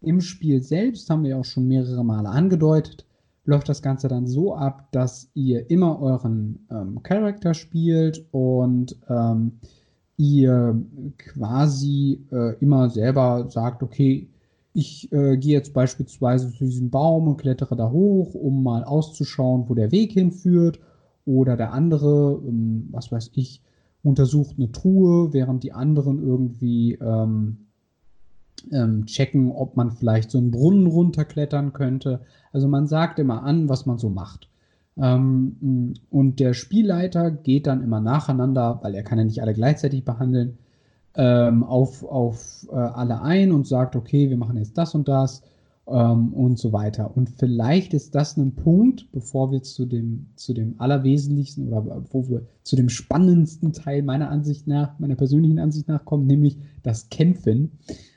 Im 0.00 0.20
Spiel 0.20 0.62
selbst 0.62 1.08
haben 1.10 1.24
wir 1.24 1.38
auch 1.38 1.44
schon 1.44 1.68
mehrere 1.68 2.04
Male 2.04 2.28
angedeutet, 2.28 3.06
läuft 3.44 3.68
das 3.68 3.82
Ganze 3.82 4.08
dann 4.08 4.26
so 4.26 4.54
ab, 4.54 4.88
dass 4.92 5.30
ihr 5.34 5.70
immer 5.70 6.00
euren 6.00 6.66
ähm, 6.70 7.02
Charakter 7.02 7.54
spielt 7.54 8.26
und 8.32 8.96
ähm, 9.08 9.60
ihr 10.16 10.80
quasi 11.18 12.20
äh, 12.30 12.56
immer 12.60 12.90
selber 12.90 13.46
sagt, 13.48 13.82
okay, 13.82 14.28
ich 14.74 15.12
äh, 15.12 15.36
gehe 15.36 15.52
jetzt 15.52 15.74
beispielsweise 15.74 16.50
zu 16.52 16.64
diesem 16.64 16.90
Baum 16.90 17.28
und 17.28 17.36
klettere 17.36 17.76
da 17.76 17.90
hoch, 17.90 18.34
um 18.34 18.62
mal 18.62 18.84
auszuschauen, 18.84 19.68
wo 19.68 19.74
der 19.74 19.92
Weg 19.92 20.12
hinführt. 20.12 20.80
Oder 21.24 21.56
der 21.56 21.72
andere, 21.72 22.40
ähm, 22.46 22.88
was 22.90 23.12
weiß 23.12 23.30
ich, 23.34 23.62
untersucht 24.02 24.56
eine 24.58 24.72
Truhe, 24.72 25.32
während 25.32 25.62
die 25.62 25.72
anderen 25.72 26.22
irgendwie 26.22 26.94
ähm, 26.94 27.58
ähm, 28.72 29.06
checken, 29.06 29.52
ob 29.52 29.76
man 29.76 29.92
vielleicht 29.92 30.30
so 30.30 30.38
einen 30.38 30.50
Brunnen 30.50 30.86
runterklettern 30.86 31.72
könnte. 31.72 32.20
Also 32.52 32.68
man 32.68 32.86
sagt 32.86 33.18
immer 33.18 33.42
an, 33.42 33.68
was 33.68 33.86
man 33.86 33.98
so 33.98 34.08
macht. 34.08 34.48
Ähm, 34.96 35.94
und 36.10 36.40
der 36.40 36.54
Spielleiter 36.54 37.30
geht 37.30 37.66
dann 37.66 37.82
immer 37.82 38.00
nacheinander, 38.00 38.78
weil 38.82 38.94
er 38.94 39.02
kann 39.02 39.18
ja 39.18 39.24
nicht 39.24 39.42
alle 39.42 39.54
gleichzeitig 39.54 40.04
behandeln, 40.04 40.58
ähm, 41.14 41.62
auf, 41.62 42.04
auf 42.04 42.66
äh, 42.70 42.74
alle 42.74 43.22
ein 43.22 43.52
und 43.52 43.66
sagt, 43.66 43.96
okay, 43.96 44.30
wir 44.30 44.36
machen 44.36 44.56
jetzt 44.56 44.78
das 44.78 44.94
und 44.94 45.08
das 45.08 45.42
ähm, 45.86 46.32
und 46.32 46.58
so 46.58 46.72
weiter. 46.72 47.16
Und 47.16 47.28
vielleicht 47.30 47.94
ist 47.94 48.14
das 48.14 48.36
ein 48.36 48.54
Punkt, 48.54 49.10
bevor 49.12 49.50
wir 49.52 49.62
zu 49.62 49.84
dem, 49.84 50.26
zu 50.36 50.54
dem 50.54 50.74
allerwesentlichsten 50.78 51.68
oder 51.68 52.04
wo 52.10 52.28
wir 52.28 52.46
zu 52.62 52.76
dem 52.76 52.88
spannendsten 52.88 53.72
Teil 53.72 54.02
meiner 54.02 54.30
Ansicht 54.30 54.66
nach, 54.66 54.98
meiner 54.98 55.16
persönlichen 55.16 55.58
Ansicht 55.58 55.88
nach 55.88 56.04
kommen, 56.04 56.26
nämlich 56.26 56.58
das 56.82 57.08
Kämpfen. 57.08 57.72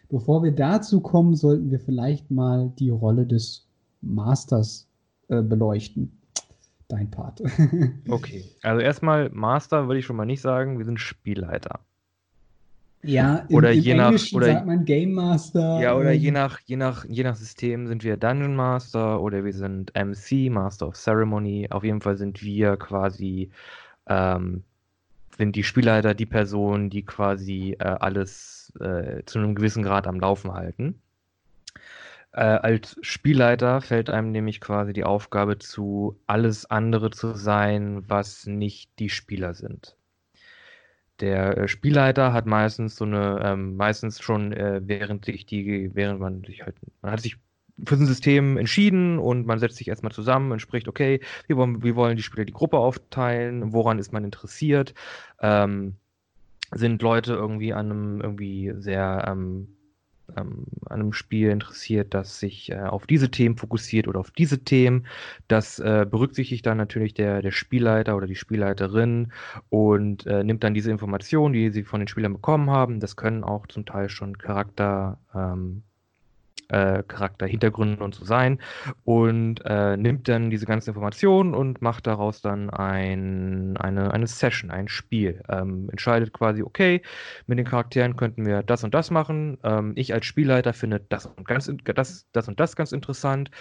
Bevor 0.09 0.43
wir 0.43 0.51
dazu 0.51 1.01
kommen, 1.01 1.35
sollten 1.35 1.71
wir 1.71 1.79
vielleicht 1.79 2.31
mal 2.31 2.71
die 2.79 2.89
Rolle 2.89 3.25
des 3.25 3.67
Masters 4.01 4.87
äh, 5.27 5.41
beleuchten. 5.41 6.14
Dein 6.87 7.09
Part. 7.09 7.41
okay, 8.09 8.43
also 8.61 8.81
erstmal 8.81 9.29
Master 9.29 9.87
würde 9.87 9.99
ich 9.99 10.05
schon 10.05 10.15
mal 10.15 10.25
nicht 10.25 10.41
sagen, 10.41 10.77
wir 10.77 10.85
sind 10.85 10.99
Spielleiter. 10.99 11.79
Ja, 13.01 13.45
im, 13.49 13.55
oder 13.55 13.71
im 13.71 13.79
je 13.79 13.91
Englischen 13.91 14.39
nach 14.39 14.43
oder 14.43 14.53
sagt 14.53 14.65
man 14.65 14.85
Game 14.85 15.13
Master. 15.13 15.81
Ja, 15.81 15.95
oder 15.95 16.11
je 16.11 16.31
nach 16.31 16.59
je 16.65 16.75
nach 16.75 17.05
je 17.05 17.23
nach 17.23 17.35
System 17.35 17.87
sind 17.87 18.03
wir 18.03 18.17
Dungeon 18.17 18.55
Master 18.55 19.21
oder 19.21 19.43
wir 19.43 19.53
sind 19.53 19.93
MC 19.95 20.49
Master 20.51 20.87
of 20.87 20.95
Ceremony. 20.95 21.67
Auf 21.69 21.83
jeden 21.83 22.01
Fall 22.01 22.17
sind 22.17 22.41
wir 22.41 22.77
quasi 22.77 23.51
ähm, 24.07 24.63
sind 25.37 25.55
die 25.55 25.63
Spielleiter 25.63 26.13
die 26.13 26.25
Person, 26.25 26.89
die 26.89 27.03
quasi 27.03 27.75
äh, 27.79 27.83
alles 27.83 28.73
äh, 28.79 29.23
zu 29.25 29.39
einem 29.39 29.55
gewissen 29.55 29.83
Grad 29.83 30.07
am 30.07 30.19
Laufen 30.19 30.53
halten. 30.53 31.01
Äh, 32.35 32.41
als 32.41 32.97
Spielleiter 33.01 33.79
fällt 33.79 34.09
einem 34.09 34.33
nämlich 34.33 34.59
quasi 34.59 34.91
die 34.91 35.05
Aufgabe 35.05 35.57
zu, 35.57 36.19
alles 36.27 36.65
andere 36.65 37.09
zu 37.09 37.33
sein, 37.33 38.03
was 38.09 38.45
nicht 38.45 38.91
die 38.99 39.09
Spieler 39.09 39.53
sind. 39.53 39.95
Der 41.21 41.57
äh, 41.57 41.67
Spielleiter 41.69 42.33
hat 42.33 42.45
meistens 42.45 42.97
so 42.97 43.05
eine, 43.05 43.39
ähm, 43.41 43.77
meistens 43.77 44.21
schon, 44.21 44.51
äh, 44.51 44.81
während 44.83 45.23
sich 45.23 45.45
die, 45.45 45.91
während 45.93 46.19
man 46.19 46.43
sich 46.43 46.63
halt, 46.63 46.75
man 47.01 47.13
hat 47.13 47.21
sich 47.21 47.37
für 47.85 47.95
ein 47.95 48.05
System 48.05 48.57
entschieden 48.57 49.17
und 49.17 49.45
man 49.45 49.59
setzt 49.59 49.77
sich 49.77 49.87
erstmal 49.87 50.11
zusammen 50.11 50.51
und 50.51 50.59
spricht, 50.59 50.89
okay, 50.89 51.21
wie 51.47 51.55
wollen, 51.55 51.83
wie 51.83 51.95
wollen 51.95 52.17
die 52.17 52.23
Spieler 52.23 52.43
die 52.43 52.51
Gruppe 52.53 52.79
aufteilen, 52.79 53.71
woran 53.71 53.97
ist 53.97 54.11
man 54.11 54.25
interessiert, 54.25 54.93
ähm, 55.39 55.95
sind 56.73 57.01
Leute 57.01 57.33
irgendwie 57.33 57.73
an 57.73 57.91
einem 57.91 58.21
irgendwie 58.21 58.73
sehr 58.77 59.25
ähm, 59.25 59.74
ähm, 60.37 60.65
an 60.85 61.01
einem 61.01 61.13
Spiel 61.13 61.49
interessiert, 61.49 62.13
das 62.13 62.39
sich 62.39 62.71
äh, 62.71 62.79
auf 62.79 63.07
diese 63.07 63.31
Themen 63.31 63.57
fokussiert 63.57 64.07
oder 64.07 64.19
auf 64.19 64.31
diese 64.31 64.63
Themen. 64.63 65.07
Das 65.47 65.79
äh, 65.79 66.05
berücksichtigt 66.09 66.65
dann 66.65 66.77
natürlich 66.77 67.13
der, 67.13 67.41
der 67.41 67.51
Spielleiter 67.51 68.15
oder 68.15 68.27
die 68.27 68.35
Spielleiterin 68.35 69.31
und 69.69 70.25
äh, 70.25 70.43
nimmt 70.43 70.63
dann 70.63 70.73
diese 70.73 70.91
Informationen, 70.91 71.53
die 71.53 71.69
sie 71.69 71.83
von 71.83 71.99
den 71.99 72.07
Spielern 72.07 72.33
bekommen 72.33 72.69
haben. 72.69 72.99
Das 72.99 73.15
können 73.15 73.43
auch 73.43 73.67
zum 73.67 73.85
Teil 73.85 74.09
schon 74.09 74.37
Charakter. 74.37 75.19
Ähm, 75.33 75.83
äh, 76.69 77.03
Charakterhintergründen 77.03 78.01
und 78.01 78.15
so 78.15 78.25
sein 78.25 78.59
und 79.03 79.61
äh, 79.65 79.97
nimmt 79.97 80.27
dann 80.27 80.49
diese 80.49 80.65
ganzen 80.65 80.89
Informationen 80.89 81.53
und 81.53 81.81
macht 81.81 82.07
daraus 82.07 82.41
dann 82.41 82.69
ein, 82.69 83.77
eine, 83.77 84.11
eine 84.11 84.27
Session, 84.27 84.71
ein 84.71 84.87
Spiel. 84.87 85.41
Ähm, 85.49 85.89
entscheidet 85.89 86.33
quasi, 86.33 86.63
okay, 86.63 87.01
mit 87.47 87.59
den 87.59 87.65
Charakteren 87.65 88.15
könnten 88.15 88.45
wir 88.45 88.63
das 88.63 88.83
und 88.83 88.93
das 88.93 89.11
machen. 89.11 89.57
Ähm, 89.63 89.93
ich 89.95 90.13
als 90.13 90.25
Spielleiter 90.25 90.73
finde 90.73 91.01
das 91.09 91.25
und, 91.25 91.45
ganz, 91.45 91.71
das, 91.83 92.27
das 92.31 92.47
und 92.47 92.59
das 92.59 92.75
ganz 92.75 92.91
interessant 92.91 93.51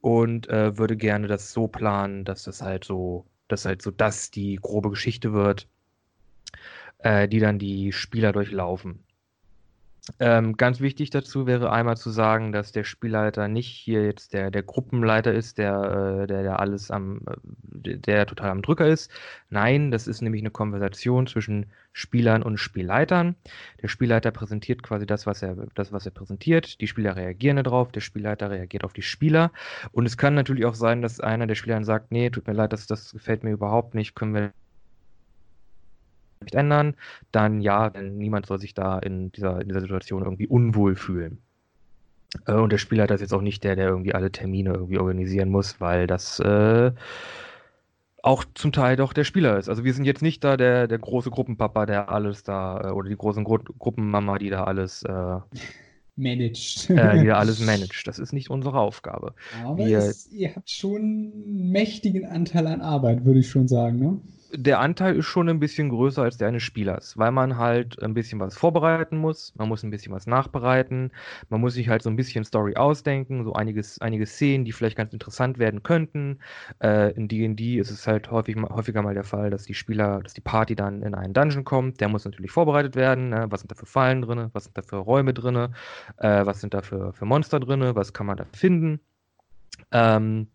und 0.00 0.48
äh, 0.48 0.78
würde 0.78 0.96
gerne 0.96 1.26
das 1.26 1.52
so 1.52 1.68
planen, 1.68 2.24
dass 2.24 2.44
das 2.44 2.62
halt 2.62 2.84
so, 2.84 3.26
dass 3.48 3.64
halt 3.64 3.82
so 3.82 3.90
das 3.90 4.30
die 4.30 4.56
grobe 4.56 4.90
Geschichte 4.90 5.32
wird, 5.32 5.68
äh, 6.98 7.28
die 7.28 7.40
dann 7.40 7.58
die 7.58 7.92
Spieler 7.92 8.32
durchlaufen. 8.32 9.05
Ähm, 10.20 10.56
ganz 10.56 10.80
wichtig 10.80 11.10
dazu 11.10 11.46
wäre 11.46 11.72
einmal 11.72 11.96
zu 11.96 12.10
sagen, 12.10 12.52
dass 12.52 12.70
der 12.70 12.84
Spielleiter 12.84 13.48
nicht 13.48 13.68
hier 13.68 14.04
jetzt 14.04 14.32
der, 14.34 14.52
der 14.52 14.62
Gruppenleiter 14.62 15.32
ist, 15.32 15.58
der, 15.58 16.22
äh, 16.22 16.26
der, 16.28 16.42
der 16.44 16.60
alles 16.60 16.92
am, 16.92 17.22
äh, 17.26 17.98
der 17.98 18.26
total 18.26 18.50
am 18.50 18.62
Drücker 18.62 18.86
ist. 18.86 19.10
Nein, 19.50 19.90
das 19.90 20.06
ist 20.06 20.22
nämlich 20.22 20.42
eine 20.42 20.52
Konversation 20.52 21.26
zwischen 21.26 21.66
Spielern 21.92 22.44
und 22.44 22.58
Spielleitern. 22.58 23.34
Der 23.82 23.88
Spielleiter 23.88 24.30
präsentiert 24.30 24.82
quasi 24.84 25.06
das, 25.06 25.26
was 25.26 25.42
er, 25.42 25.56
das, 25.74 25.92
was 25.92 26.06
er 26.06 26.12
präsentiert. 26.12 26.80
Die 26.80 26.86
Spieler 26.86 27.16
reagieren 27.16 27.56
darauf, 27.62 27.90
der 27.90 28.00
Spielleiter 28.00 28.50
reagiert 28.50 28.84
auf 28.84 28.92
die 28.92 29.02
Spieler. 29.02 29.50
Und 29.90 30.06
es 30.06 30.16
kann 30.16 30.34
natürlich 30.34 30.66
auch 30.66 30.74
sein, 30.74 31.02
dass 31.02 31.20
einer 31.20 31.48
der 31.48 31.56
Spieler 31.56 31.82
sagt, 31.84 32.12
nee, 32.12 32.30
tut 32.30 32.46
mir 32.46 32.52
leid, 32.52 32.72
das, 32.72 32.86
das 32.86 33.12
gefällt 33.12 33.42
mir 33.42 33.50
überhaupt 33.50 33.94
nicht, 33.94 34.14
können 34.14 34.34
wir 34.34 34.52
nicht 36.40 36.54
ändern, 36.54 36.94
dann 37.32 37.60
ja, 37.60 37.90
denn 37.90 38.16
niemand 38.18 38.46
soll 38.46 38.58
sich 38.58 38.74
da 38.74 38.98
in 38.98 39.32
dieser, 39.32 39.60
in 39.60 39.68
dieser 39.68 39.80
Situation 39.80 40.22
irgendwie 40.22 40.46
unwohl 40.46 40.96
fühlen. 40.96 41.38
Äh, 42.46 42.52
und 42.52 42.72
der 42.72 42.78
Spielleiter 42.78 43.14
ist 43.14 43.20
jetzt 43.20 43.34
auch 43.34 43.42
nicht 43.42 43.64
der, 43.64 43.76
der 43.76 43.88
irgendwie 43.88 44.14
alle 44.14 44.30
Termine 44.30 44.74
irgendwie 44.74 44.98
organisieren 44.98 45.50
muss, 45.50 45.80
weil 45.80 46.06
das 46.06 46.40
äh, 46.40 46.92
auch 48.22 48.44
zum 48.54 48.72
Teil 48.72 48.96
doch 48.96 49.12
der 49.12 49.24
Spieler 49.24 49.56
ist. 49.58 49.68
Also 49.68 49.84
wir 49.84 49.94
sind 49.94 50.04
jetzt 50.04 50.22
nicht 50.22 50.42
da 50.42 50.56
der, 50.56 50.88
der 50.88 50.98
große 50.98 51.30
Gruppenpapa, 51.30 51.86
der 51.86 52.08
alles 52.10 52.42
da, 52.42 52.88
äh, 52.88 52.90
oder 52.90 53.08
die 53.08 53.16
große 53.16 53.42
Gru 53.44 53.58
Gruppenmama, 53.78 54.38
die 54.38 54.50
da 54.50 54.64
alles 54.64 55.04
äh, 55.04 55.38
managt. 56.16 56.90
äh, 56.90 57.20
die 57.20 57.26
da 57.26 57.38
alles 57.38 57.60
managt. 57.64 58.06
Das 58.06 58.18
ist 58.18 58.32
nicht 58.32 58.50
unsere 58.50 58.80
Aufgabe. 58.80 59.34
Aber 59.64 59.78
wir, 59.78 59.98
es, 59.98 60.30
ihr 60.32 60.54
habt 60.56 60.70
schon 60.70 61.00
einen 61.00 61.70
mächtigen 61.70 62.26
Anteil 62.26 62.66
an 62.66 62.80
Arbeit, 62.80 63.24
würde 63.24 63.40
ich 63.40 63.48
schon 63.48 63.68
sagen, 63.68 63.98
ne? 63.98 64.20
Der 64.52 64.80
Anteil 64.80 65.16
ist 65.16 65.26
schon 65.26 65.48
ein 65.48 65.60
bisschen 65.60 65.88
größer 65.88 66.22
als 66.22 66.36
der 66.36 66.48
eines 66.48 66.62
Spielers, 66.62 67.16
weil 67.16 67.32
man 67.32 67.56
halt 67.56 68.02
ein 68.02 68.14
bisschen 68.14 68.40
was 68.40 68.56
vorbereiten 68.56 69.16
muss, 69.18 69.54
man 69.56 69.68
muss 69.68 69.82
ein 69.82 69.90
bisschen 69.90 70.12
was 70.12 70.26
nachbereiten, 70.26 71.12
man 71.48 71.60
muss 71.60 71.74
sich 71.74 71.88
halt 71.88 72.02
so 72.02 72.10
ein 72.10 72.16
bisschen 72.16 72.44
Story 72.44 72.76
ausdenken, 72.76 73.44
so 73.44 73.52
einiges, 73.54 74.00
einige 74.00 74.26
Szenen, 74.26 74.64
die 74.64 74.72
vielleicht 74.72 74.96
ganz 74.96 75.12
interessant 75.12 75.58
werden 75.58 75.82
könnten. 75.82 76.40
Äh, 76.82 77.12
in 77.12 77.28
D&D 77.28 77.78
ist 77.78 77.90
es 77.90 78.06
halt 78.06 78.30
häufig, 78.30 78.56
häufiger 78.56 79.02
mal 79.02 79.14
der 79.14 79.24
Fall, 79.24 79.50
dass 79.50 79.64
die 79.64 79.74
Spieler, 79.74 80.20
dass 80.22 80.34
die 80.34 80.40
Party 80.40 80.74
dann 80.76 81.02
in 81.02 81.14
einen 81.14 81.34
Dungeon 81.34 81.64
kommt, 81.64 82.00
der 82.00 82.08
muss 82.08 82.24
natürlich 82.24 82.50
vorbereitet 82.50 82.96
werden, 82.96 83.30
ne? 83.30 83.46
was 83.50 83.60
sind 83.60 83.70
da 83.70 83.76
für 83.76 83.86
Fallen 83.86 84.22
drin, 84.22 84.50
was 84.52 84.64
sind 84.64 84.76
da 84.78 84.82
für 84.82 84.96
Räume 84.96 85.34
drin, 85.34 85.56
äh, 86.18 86.46
was 86.46 86.60
sind 86.60 86.74
da 86.74 86.82
für, 86.82 87.12
für 87.12 87.24
Monster 87.24 87.60
drin, 87.60 87.94
was 87.94 88.12
kann 88.12 88.26
man 88.26 88.36
da 88.36 88.46
finden. 88.52 89.00
Ähm, 89.92 90.48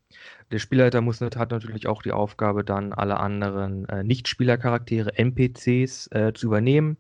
der 0.52 0.60
Spielleiter 0.60 1.02
muss, 1.02 1.22
hat 1.22 1.52
natürlich 1.52 1.88
auch 1.88 2.02
die 2.02 2.12
Aufgabe, 2.12 2.64
dann 2.64 2.94
alle 2.94 3.20
anderen 3.20 3.88
äh, 3.90 4.04
Nicht-Spielercharaktere, 4.04 5.18
NPCs, 5.18 6.08
äh, 6.12 6.34
zu 6.34 6.48
übernehmen, 6.48 6.98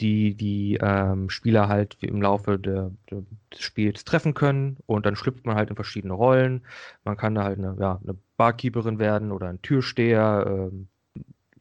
die 0.00 0.34
die 0.34 0.78
ähm, 0.80 1.30
Spieler 1.30 1.68
halt 1.68 1.96
im 2.00 2.20
Laufe 2.20 2.58
der, 2.58 2.90
der, 3.10 3.22
des 3.52 3.60
Spiels 3.60 4.04
treffen 4.04 4.34
können. 4.34 4.78
Und 4.86 5.06
dann 5.06 5.16
schlüpft 5.16 5.46
man 5.46 5.56
halt 5.56 5.70
in 5.70 5.76
verschiedene 5.76 6.14
Rollen. 6.14 6.62
Man 7.04 7.16
kann 7.16 7.34
da 7.34 7.44
halt 7.44 7.58
eine, 7.58 7.76
ja, 7.78 8.00
eine 8.02 8.16
Barkeeperin 8.36 8.98
werden 8.98 9.30
oder 9.30 9.48
ein 9.48 9.62
Türsteher, 9.62 10.70
äh, 10.70 11.20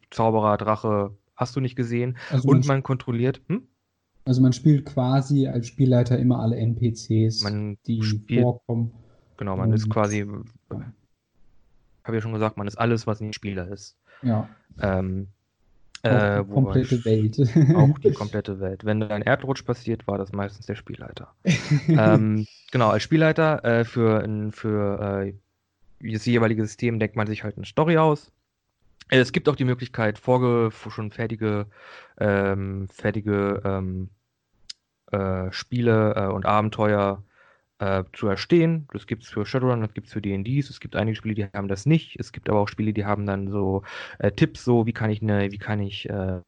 Zauberer, 0.09 0.57
Drache, 0.57 1.11
hast 1.35 1.55
du 1.55 1.59
nicht 1.59 1.75
gesehen. 1.75 2.17
Also 2.31 2.47
man 2.47 2.57
Und 2.57 2.67
man 2.67 2.83
kontrolliert. 2.83 3.41
Hm? 3.47 3.67
Also 4.25 4.41
man 4.41 4.53
spielt 4.53 4.85
quasi 4.85 5.47
als 5.47 5.67
Spielleiter 5.67 6.17
immer 6.17 6.39
alle 6.39 6.55
NPCs, 6.57 7.43
man 7.43 7.77
die 7.85 8.01
spielt, 8.01 8.41
vorkommen. 8.41 8.91
Genau, 9.37 9.55
man 9.55 9.71
ist 9.71 9.89
quasi 9.89 10.25
habe 12.09 12.17
ja 12.17 12.21
schon 12.21 12.33
gesagt, 12.33 12.57
man 12.57 12.67
ist 12.67 12.77
alles, 12.77 13.07
was 13.07 13.21
nicht 13.21 13.35
Spieler 13.35 13.67
ist. 13.67 13.95
Ja. 14.21 14.49
Ähm, 14.81 15.27
äh, 16.01 16.43
die 16.43 16.49
komplette 16.49 17.05
Welt. 17.05 17.37
auch 17.75 17.99
die 17.99 18.13
komplette 18.13 18.59
Welt. 18.59 18.85
Wenn 18.85 19.03
ein 19.03 19.21
Erdrutsch 19.21 19.63
passiert, 19.63 20.07
war 20.07 20.17
das 20.17 20.31
meistens 20.31 20.65
der 20.65 20.75
Spielleiter. 20.75 21.33
ähm, 21.87 22.47
genau, 22.71 22.89
als 22.89 23.03
Spielleiter 23.03 23.63
äh, 23.63 23.85
für, 23.85 24.27
für 24.51 25.27
äh, 25.99 26.13
das 26.13 26.25
jeweilige 26.25 26.65
System 26.65 26.99
denkt 26.99 27.15
man 27.15 27.27
sich 27.27 27.43
halt 27.43 27.57
eine 27.57 27.65
Story 27.65 27.97
aus. 27.97 28.31
Es 29.09 29.31
gibt 29.31 29.49
auch 29.49 29.55
die 29.55 29.65
Möglichkeit, 29.65 30.19
vorge 30.19 30.71
schon 30.71 31.11
fertige, 31.11 31.65
ähm, 32.19 32.87
fertige 32.89 33.61
ähm, 33.65 34.09
äh, 35.11 35.51
Spiele 35.51 36.13
äh, 36.15 36.27
und 36.27 36.45
Abenteuer 36.45 37.23
äh, 37.79 38.03
zu 38.13 38.27
erstehen. 38.27 38.87
Das 38.93 39.07
gibt 39.07 39.23
es 39.23 39.29
für 39.29 39.45
Shadowrun, 39.45 39.81
das 39.81 39.93
gibt 39.93 40.07
es 40.07 40.13
für 40.13 40.21
D&Ds. 40.21 40.69
Es 40.69 40.79
gibt 40.79 40.95
einige 40.95 41.15
Spiele, 41.15 41.35
die 41.35 41.45
haben 41.45 41.67
das 41.67 41.85
nicht. 41.85 42.19
Es 42.19 42.31
gibt 42.31 42.49
aber 42.49 42.59
auch 42.59 42.67
Spiele, 42.67 42.93
die 42.93 43.05
haben 43.05 43.25
dann 43.25 43.49
so 43.49 43.83
äh, 44.19 44.31
Tipps, 44.31 44.63
so 44.63 44.85
wie 44.85 44.93
kann 44.93 45.09
ich 45.09 45.21
eine, 45.21 45.51
wie 45.51 45.57
kann 45.57 45.79
ich 45.79 46.09
äh, 46.09 46.41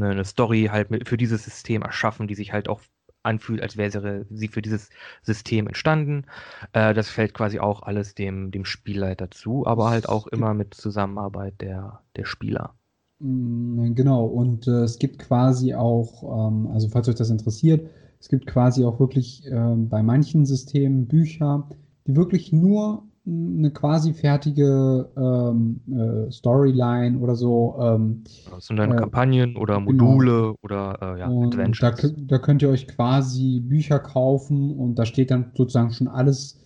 eine 0.00 0.24
Story 0.24 0.68
halt 0.70 0.90
mit, 0.90 1.08
für 1.08 1.16
dieses 1.16 1.44
System 1.44 1.82
erschaffen, 1.82 2.28
die 2.28 2.34
sich 2.34 2.52
halt 2.52 2.68
auch 2.68 2.80
anfühlt, 3.22 3.62
als 3.62 3.76
wäre 3.76 4.26
sie 4.30 4.48
für 4.48 4.62
dieses 4.62 4.90
System 5.22 5.66
entstanden. 5.66 6.24
Äh, 6.72 6.94
das 6.94 7.08
fällt 7.08 7.34
quasi 7.34 7.58
auch 7.58 7.82
alles 7.82 8.14
dem, 8.14 8.50
dem 8.50 8.64
Spielleiter 8.64 9.30
zu, 9.30 9.66
aber 9.66 9.90
halt 9.90 10.08
auch 10.08 10.26
immer 10.28 10.54
mit 10.54 10.74
Zusammenarbeit 10.74 11.60
der, 11.60 12.00
der 12.16 12.24
Spieler. 12.24 12.74
Mm, 13.20 13.94
genau, 13.94 14.24
und 14.26 14.68
äh, 14.68 14.82
es 14.82 14.98
gibt 14.98 15.18
quasi 15.18 15.74
auch, 15.74 16.22
ähm, 16.22 16.68
also 16.68 16.88
falls 16.88 17.08
euch 17.08 17.16
das 17.16 17.30
interessiert, 17.30 17.88
es 18.20 18.28
gibt 18.28 18.46
quasi 18.46 18.84
auch 18.84 18.98
wirklich 19.00 19.46
äh, 19.46 19.74
bei 19.76 20.02
manchen 20.02 20.46
Systemen 20.46 21.06
Bücher, 21.06 21.68
die 22.06 22.16
wirklich 22.16 22.52
nur 22.52 23.04
eine 23.28 23.70
quasi 23.70 24.14
fertige 24.14 25.08
ähm, 25.16 25.80
äh, 25.92 26.30
Storyline 26.30 27.18
oder 27.18 27.34
so. 27.34 27.76
Ähm, 27.80 28.24
das 28.50 28.66
sind 28.66 28.78
dann 28.78 28.92
äh, 28.92 28.96
Kampagnen 28.96 29.56
oder 29.56 29.78
genau. 29.80 29.90
Module 29.90 30.30
genau. 30.30 30.54
oder 30.62 30.98
äh, 31.00 31.20
ja, 31.20 31.26
Adventures. 31.28 32.00
Da, 32.00 32.08
da, 32.16 32.38
könnt 32.38 32.62
ihr 32.62 32.70
euch 32.70 32.88
quasi 32.88 33.60
Bücher 33.60 33.98
kaufen 33.98 34.72
und 34.72 34.98
da 34.98 35.04
steht 35.04 35.30
dann 35.30 35.52
sozusagen 35.54 35.90
schon 35.90 36.08
alles 36.08 36.58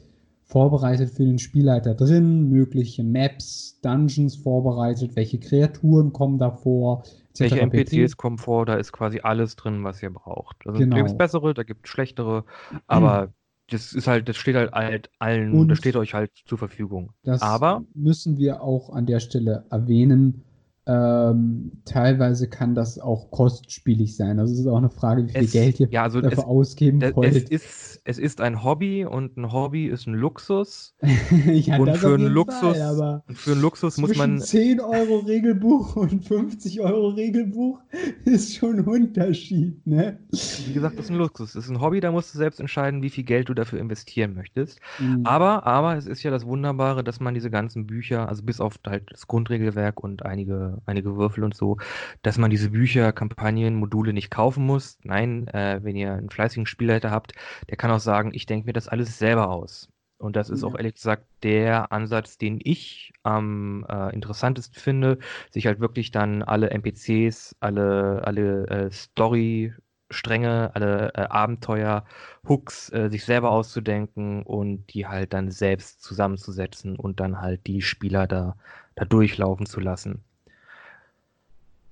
vorbereitet 0.45 1.11
für 1.11 1.25
den 1.25 1.39
Spielleiter 1.39 1.95
drin, 1.95 2.49
mögliche 2.49 3.03
Maps, 3.03 3.81
Dungeons 3.83 4.37
vorbereitet, 4.37 5.17
welche 5.17 5.41
Kreaturen 5.41 6.13
kommen 6.13 6.39
davor, 6.39 7.03
welche 7.39 7.61
NPCs 7.61 8.17
kommen 8.17 8.39
vor, 8.39 8.67
da 8.67 8.75
ist 8.75 8.93
quasi 8.93 9.21
alles 9.23 9.57
drin, 9.57 9.85
was 9.85 10.03
ihr 10.03 10.11
braucht. 10.11 10.57
Da 10.65 10.75
sind 10.75 10.95
genau. 10.95 11.15
bessere, 11.15 11.55
da 11.55 11.63
gibt 11.63 11.87
es 11.87 11.91
schlechtere, 11.91 12.45
aber 12.87 13.27
mhm. 13.27 13.33
das 13.71 13.93
ist 13.93 14.07
halt, 14.07 14.29
das 14.29 14.37
steht 14.37 14.57
halt 14.57 14.73
allen, 15.19 15.53
Und 15.53 15.69
das 15.69 15.79
steht 15.79 15.97
euch 15.97 16.15
halt 16.15 16.31
zur 16.45 16.59
Verfügung. 16.59 17.13
Das 17.23 17.43
aber 17.43 17.85
müssen 17.95 18.39
wir 18.39 18.63
auch 18.63 18.91
an 18.91 19.07
der 19.07 19.21
Stelle 19.21 19.65
erwähnen. 19.71 20.45
Ähm, 20.85 21.71
teilweise 21.85 22.49
kann 22.49 22.75
das 22.75 22.99
auch 22.99 23.31
kostspielig 23.31 24.17
sein. 24.17 24.41
Also 24.41 24.53
es 24.53 24.61
ist 24.61 24.67
auch 24.67 24.79
eine 24.79 24.91
Frage, 24.91 25.29
wie 25.29 25.31
viel 25.31 25.45
es, 25.45 25.53
Geld 25.53 25.79
ihr 25.79 25.89
ja, 25.91 26.03
also 26.03 26.21
dafür 26.21 26.39
es, 26.39 26.45
ausgeben 26.45 27.01
wollt. 27.15 27.37
Es 27.37 27.45
ist, 27.45 28.01
es 28.05 28.19
ist 28.19 28.41
ein 28.41 28.65
Hobby 28.65 29.05
und 29.05 29.37
ein 29.37 29.53
Hobby 29.53 29.87
ist 29.87 30.09
ein 30.09 30.15
Luxus. 30.15 30.97
ja, 31.47 31.79
und 31.79 31.97
für 31.97 32.15
einen 32.15 32.27
Luxus, 32.27 32.77
Fall, 32.77 33.23
für 33.29 33.53
einen 33.53 33.61
Luxus 33.61 33.97
muss 33.99 34.17
man 34.17 34.41
10 34.41 34.81
Euro 34.81 35.19
Regelbuch 35.19 35.95
und 35.97 36.25
50 36.25 36.81
Euro 36.81 37.11
Regelbuch 37.11 37.79
ist 38.25 38.57
schon 38.57 38.81
ein 38.81 38.85
Unterschied, 38.85 39.87
ne? 39.87 40.19
Wie 40.67 40.73
gesagt, 40.73 40.99
das 40.99 41.05
ist 41.05 41.11
ein 41.13 41.19
Luxus. 41.19 41.53
Das 41.53 41.65
ist 41.65 41.71
ein 41.71 41.81
Hobby, 41.81 42.01
da 42.01 42.11
musst 42.11 42.35
du 42.35 42.39
selbst 42.39 42.59
entscheiden, 42.59 43.03
wie 43.03 43.11
viel 43.11 43.25
Geld 43.25 43.49
du 43.49 43.55
dafür 43.55 43.79
investieren 43.79 44.35
möchtest. 44.35 44.81
Mhm. 44.99 45.25
Aber, 45.25 45.65
aber 45.65 45.97
es 45.97 46.07
ist 46.07 46.25
ja 46.25 46.33
das 46.33 46.45
Wunderbare, 46.45 47.05
dass 47.05 47.21
man 47.21 47.35
diese 47.35 47.51
ganzen 47.51 47.87
Bücher, 47.87 48.29
also 48.29 48.43
bis 48.43 48.61
auf 48.61 48.81
halt 48.85 49.13
das 49.13 49.29
Grundregelwerk 49.29 50.03
und 50.03 50.25
einige 50.25 50.72
einige 50.87 51.17
Würfel 51.17 51.45
und 51.45 51.55
so, 51.55 51.79
dass 52.23 52.39
man 52.39 52.51
diese 52.51 52.71
Bücher, 52.71 53.13
Kampagnen, 53.13 53.75
Module 53.75 54.13
nicht 54.13 54.31
kaufen 54.31 54.67
muss. 54.67 54.99
Nein, 55.03 55.49
äh, 55.49 55.81
wenn 55.83 55.97
ihr 55.97 56.13
einen 56.15 56.31
fleißigen 56.31 56.67
Spielleiter 56.67 57.11
habt, 57.11 57.33
der 57.69 57.77
kann 57.77 57.91
auch 57.91 58.01
sagen, 58.01 58.33
ich 58.35 58.47
denke 58.47 58.67
mir 58.67 58.73
das 58.73 58.89
alles 58.89 59.19
selber 59.19 59.51
aus. 59.51 59.89
Und 60.19 60.37
das 60.37 60.51
ist 60.51 60.63
ja. 60.63 60.69
auch 60.69 60.77
ehrlich 60.77 60.95
gesagt 60.95 61.27
der 61.43 61.91
Ansatz, 61.91 62.39
den 62.39 62.61
ich 62.63 63.13
am 63.25 63.85
äh, 63.89 64.15
interessantesten 64.15 64.79
finde, 64.81 65.19
sich 65.51 65.67
halt 65.67 65.81
wirklich 65.81 66.13
dann 66.13 66.43
alle 66.45 66.71
NPCs, 66.71 67.57
alle, 67.61 68.23
alle 68.25 68.67
äh, 68.69 68.91
Story 68.93 69.75
Stränge, 70.13 70.71
alle 70.75 71.13
äh, 71.15 71.23
Abenteuer, 71.23 72.05
Hooks 72.49 72.93
äh, 72.93 73.09
sich 73.11 73.25
selber 73.25 73.51
auszudenken 73.51 74.43
und 74.43 74.87
die 74.95 75.07
halt 75.07 75.33
dann 75.33 75.51
selbst 75.51 76.03
zusammenzusetzen 76.03 76.97
und 76.97 77.21
dann 77.21 77.41
halt 77.41 77.67
die 77.67 77.83
Spieler 77.83 78.27
da, 78.27 78.57
da 78.95 79.05
durchlaufen 79.05 79.67
zu 79.67 79.81
lassen. 79.81 80.23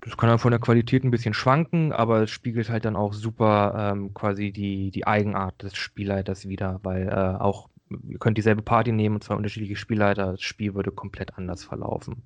Das 0.02 0.16
kann 0.16 0.28
dann 0.28 0.38
von 0.38 0.50
der 0.50 0.60
Qualität 0.60 1.04
ein 1.04 1.10
bisschen 1.10 1.34
schwanken, 1.34 1.92
aber 1.92 2.22
es 2.22 2.30
spiegelt 2.30 2.70
halt 2.70 2.84
dann 2.84 2.96
auch 2.96 3.12
super 3.12 3.92
ähm, 3.92 4.14
quasi 4.14 4.50
die, 4.50 4.90
die 4.90 5.06
Eigenart 5.06 5.62
des 5.62 5.76
Spielleiters 5.76 6.48
wieder, 6.48 6.80
weil 6.82 7.08
äh, 7.08 7.40
auch 7.40 7.68
ihr 8.08 8.18
könnt 8.18 8.38
dieselbe 8.38 8.62
Party 8.62 8.92
nehmen 8.92 9.16
und 9.16 9.24
zwei 9.24 9.34
unterschiedliche 9.34 9.76
Spielleiter, 9.76 10.32
das 10.32 10.42
Spiel 10.42 10.74
würde 10.74 10.92
komplett 10.92 11.36
anders 11.36 11.64
verlaufen, 11.64 12.22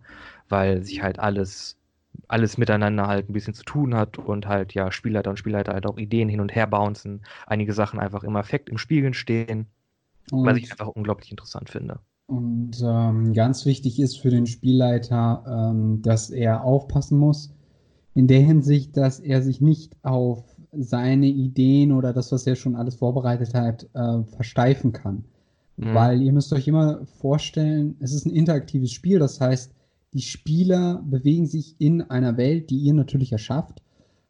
weil 0.48 0.84
sich 0.84 1.02
halt 1.02 1.18
alles 1.18 1.78
alles 2.28 2.58
miteinander 2.58 3.08
halt 3.08 3.28
ein 3.28 3.32
bisschen 3.32 3.54
zu 3.54 3.64
tun 3.64 3.94
hat 3.94 4.18
und 4.18 4.46
halt 4.46 4.72
ja 4.72 4.92
Spielleiter 4.92 5.30
und 5.30 5.36
Spielleiter 5.36 5.72
halt 5.72 5.86
auch 5.86 5.98
Ideen 5.98 6.28
hin 6.28 6.40
und 6.40 6.54
her 6.54 6.68
bouncen, 6.68 7.22
einige 7.46 7.72
Sachen 7.72 7.98
einfach 7.98 8.22
im 8.22 8.36
Effekt 8.36 8.68
im 8.68 8.78
Spiegeln 8.78 9.14
stehen, 9.14 9.66
und, 10.30 10.46
was 10.46 10.56
ich 10.56 10.70
einfach 10.70 10.88
unglaublich 10.88 11.30
interessant 11.30 11.70
finde. 11.70 11.98
Und 12.26 12.80
ähm, 12.82 13.34
ganz 13.34 13.66
wichtig 13.66 14.00
ist 14.00 14.18
für 14.18 14.30
den 14.30 14.46
Spielleiter, 14.46 15.44
ähm, 15.46 16.02
dass 16.02 16.30
er 16.30 16.64
aufpassen 16.64 17.18
muss, 17.18 17.52
in 18.14 18.28
der 18.28 18.40
Hinsicht, 18.40 18.96
dass 18.96 19.20
er 19.20 19.42
sich 19.42 19.60
nicht 19.60 19.96
auf 20.02 20.44
seine 20.72 21.26
Ideen 21.26 21.92
oder 21.92 22.12
das, 22.12 22.32
was 22.32 22.46
er 22.46 22.56
schon 22.56 22.76
alles 22.76 22.96
vorbereitet 22.96 23.54
hat, 23.54 23.88
äh, 23.94 24.22
versteifen 24.24 24.92
kann. 24.92 25.24
Mhm. 25.76 25.94
Weil 25.94 26.22
ihr 26.22 26.32
müsst 26.32 26.52
euch 26.52 26.68
immer 26.68 27.04
vorstellen, 27.20 27.96
es 28.00 28.12
ist 28.12 28.26
ein 28.26 28.34
interaktives 28.34 28.92
Spiel, 28.92 29.18
das 29.18 29.40
heißt, 29.40 29.72
die 30.12 30.22
Spieler 30.22 31.02
bewegen 31.04 31.46
sich 31.46 31.74
in 31.78 32.02
einer 32.02 32.36
Welt, 32.36 32.70
die 32.70 32.78
ihr 32.78 32.94
natürlich 32.94 33.32
erschafft. 33.32 33.82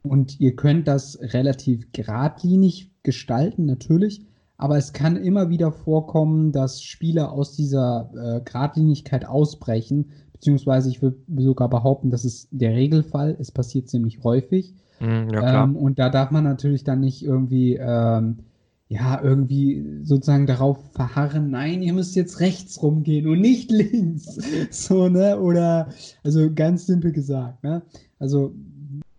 Und 0.03 0.41
ihr 0.41 0.57
könnt 0.57 0.89
das 0.89 1.18
relativ 1.20 1.93
geradlinig 1.93 2.91
gestalten, 3.03 3.66
natürlich. 3.66 4.24
Aber 4.57 4.78
es 4.78 4.93
kann 4.93 5.16
immer 5.16 5.51
wieder 5.51 5.72
vorkommen, 5.72 6.53
dass 6.53 6.82
Spieler 6.82 7.32
aus 7.32 7.53
dieser 7.53 8.11
äh, 8.14 8.41
Gradlinigkeit 8.45 9.26
ausbrechen 9.26 10.11
beziehungsweise 10.35 10.91
ich 10.91 11.01
würde 11.01 11.16
sogar 11.39 11.70
behaupten, 11.70 12.11
das 12.11 12.24
ist 12.24 12.49
der 12.51 12.72
Regelfall. 12.72 13.37
Es 13.41 13.51
passiert 13.51 13.89
ziemlich 13.89 14.22
häufig. 14.22 14.74
Mm, 15.01 15.30
ja, 15.32 15.64
ähm, 15.64 15.76
und 15.76 15.99
da 15.99 16.11
darf 16.11 16.30
man 16.30 16.45
natürlich 16.45 16.85
dann 16.85 17.01
nicht 17.01 17.24
irgendwie, 17.24 17.76
ähm, 17.80 18.41
ja, 18.89 19.20
irgendwie 19.22 20.01
sozusagen 20.03 20.47
darauf 20.47 20.78
verharren, 20.93 21.51
nein, 21.51 21.82
ihr 21.82 21.95
müsst 21.95 22.14
jetzt 22.16 22.41
rechts 22.41 22.82
rumgehen 22.82 23.26
und 23.26 23.41
nicht 23.41 23.70
links. 23.70 24.39
so, 24.70 25.09
ne? 25.09 25.41
Oder, 25.41 25.89
also 26.22 26.53
ganz 26.53 26.87
simpel 26.87 27.12
gesagt, 27.12 27.64
ne? 27.64 27.82
Also, 28.18 28.55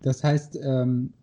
das 0.02 0.24
heißt, 0.24 0.60
ähm, 0.64 1.14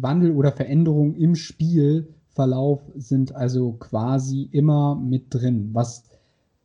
Wandel 0.00 0.32
oder 0.32 0.52
Veränderung 0.52 1.14
im 1.14 1.34
Spielverlauf 1.34 2.80
sind 2.96 3.34
also 3.34 3.72
quasi 3.72 4.48
immer 4.50 4.96
mit 4.96 5.26
drin, 5.30 5.70
was 5.72 6.04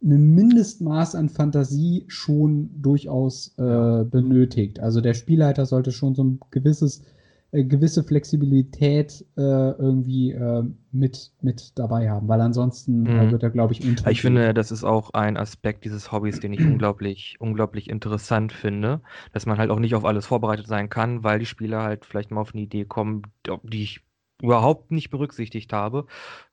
ein 0.03 0.35
Mindestmaß 0.35 1.15
an 1.15 1.29
Fantasie 1.29 2.05
schon 2.07 2.69
durchaus 2.81 3.53
äh, 3.57 4.03
benötigt. 4.03 4.79
Also 4.79 5.01
der 5.01 5.13
Spielleiter 5.13 5.65
sollte 5.65 5.91
schon 5.91 6.13
so 6.13 6.23
ein 6.23 6.39
gewisses, 6.51 7.03
äh, 7.51 7.63
gewisse 7.63 8.03
Flexibilität 8.03 9.25
äh, 9.37 9.41
irgendwie 9.41 10.31
äh, 10.31 10.63
mit, 10.91 11.31
mit 11.41 11.71
dabei 11.79 12.09
haben, 12.09 12.27
weil 12.27 12.41
ansonsten 12.41 13.05
äh, 13.07 13.25
mhm. 13.25 13.31
wird 13.31 13.43
er, 13.43 13.49
glaube 13.49 13.73
ich, 13.73 13.87
unter. 13.87 14.11
Ich 14.11 14.21
finde, 14.21 14.53
das 14.53 14.71
ist 14.71 14.83
auch 14.83 15.11
ein 15.11 15.35
Aspekt 15.35 15.83
dieses 15.83 16.11
Hobbys, 16.11 16.39
den 16.39 16.53
ich 16.53 16.59
unglaublich, 16.65 17.37
unglaublich 17.39 17.89
interessant 17.89 18.53
finde, 18.53 19.01
dass 19.33 19.47
man 19.47 19.57
halt 19.57 19.71
auch 19.71 19.79
nicht 19.79 19.95
auf 19.95 20.05
alles 20.05 20.27
vorbereitet 20.27 20.67
sein 20.67 20.89
kann, 20.89 21.23
weil 21.23 21.39
die 21.39 21.45
Spieler 21.47 21.81
halt 21.81 22.05
vielleicht 22.05 22.29
mal 22.29 22.41
auf 22.41 22.53
eine 22.53 22.61
Idee 22.61 22.85
kommen, 22.85 23.23
die 23.63 23.83
ich 23.83 24.06
überhaupt 24.41 24.91
nicht 24.91 25.09
berücksichtigt 25.09 25.73
habe 25.73 26.05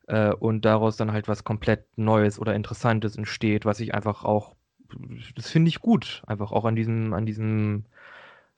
äh, 0.07 0.33
und 0.33 0.65
daraus 0.65 0.97
dann 0.97 1.11
halt 1.11 1.27
was 1.27 1.43
komplett 1.43 1.85
Neues 1.97 2.39
oder 2.39 2.55
Interessantes 2.55 3.15
entsteht, 3.15 3.65
was 3.65 3.79
ich 3.79 3.93
einfach 3.93 4.23
auch, 4.23 4.55
das 5.35 5.49
finde 5.49 5.69
ich 5.69 5.79
gut, 5.79 6.23
einfach 6.27 6.51
auch 6.51 6.65
an 6.65 6.75
diesem, 6.75 7.13
an 7.13 7.25
diesem, 7.25 7.85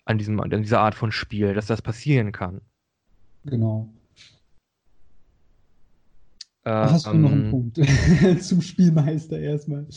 an 0.06 0.18
diesem, 0.18 0.40
an 0.40 0.50
dieser 0.50 0.80
Art 0.80 0.96
von 0.96 1.12
Spiel, 1.12 1.54
dass 1.54 1.68
das 1.68 1.82
passieren 1.82 2.32
kann. 2.32 2.62
Genau. 3.44 3.90
Äh, 6.64 6.70
Hast 6.72 7.08
du 7.08 7.14
noch 7.14 7.32
einen 7.32 7.46
ähm, 7.46 7.52
Punkt 7.52 7.78
zum 8.42 8.62
Spielmeister 8.62 9.40
erstmal? 9.40 9.88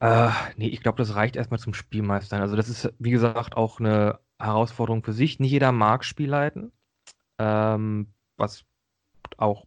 Äh, 0.00 0.30
nee, 0.56 0.68
ich 0.68 0.82
glaube, 0.82 0.98
das 0.98 1.14
reicht 1.14 1.36
erstmal 1.36 1.60
zum 1.60 1.74
Spielmeistern. 1.74 2.40
Also 2.40 2.56
das 2.56 2.68
ist, 2.68 2.92
wie 2.98 3.10
gesagt, 3.10 3.56
auch 3.56 3.80
eine 3.80 4.18
Herausforderung 4.38 5.02
für 5.02 5.12
sich. 5.12 5.40
Nicht 5.40 5.50
jeder 5.50 5.72
mag 5.72 6.04
Spielleiten. 6.04 6.72
Ähm, 7.38 8.08
was 8.38 8.64
auch 9.36 9.66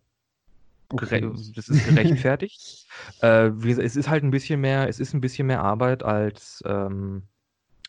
okay. 0.93 1.21
das 1.55 1.69
ist 1.69 1.87
gerechtfertigt. 1.87 2.87
äh, 3.21 3.47
es 3.47 3.95
ist 3.95 4.09
halt 4.09 4.23
ein 4.23 4.31
bisschen 4.31 4.61
mehr, 4.61 4.89
es 4.89 4.99
ist 4.99 5.13
ein 5.13 5.21
bisschen 5.21 5.47
mehr 5.47 5.63
Arbeit 5.63 6.03
als, 6.03 6.63
ähm, 6.65 7.23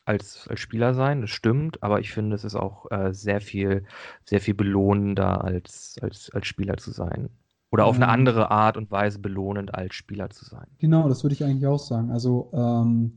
als, 0.04 0.46
als 0.48 0.60
Spieler 0.60 0.94
sein, 0.94 1.20
das 1.20 1.30
stimmt, 1.30 1.82
aber 1.82 2.00
ich 2.00 2.12
finde, 2.12 2.36
es 2.36 2.44
ist 2.44 2.56
auch 2.56 2.90
äh, 2.90 3.14
sehr 3.14 3.40
viel, 3.40 3.84
sehr 4.24 4.40
viel 4.40 4.54
belohnender 4.54 5.44
als, 5.44 5.96
als, 6.02 6.30
als 6.30 6.46
Spieler 6.46 6.76
zu 6.76 6.90
sein. 6.90 7.30
Oder 7.70 7.86
auf 7.86 7.96
ähm, 7.96 8.02
eine 8.02 8.12
andere 8.12 8.50
Art 8.50 8.76
und 8.76 8.90
Weise 8.90 9.18
belohnend 9.18 9.74
als 9.74 9.94
Spieler 9.94 10.28
zu 10.28 10.44
sein. 10.44 10.66
Genau, 10.78 11.08
das 11.08 11.24
würde 11.24 11.34
ich 11.34 11.42
eigentlich 11.42 11.66
auch 11.66 11.78
sagen. 11.78 12.10
Also 12.10 12.50
ähm, 12.52 13.12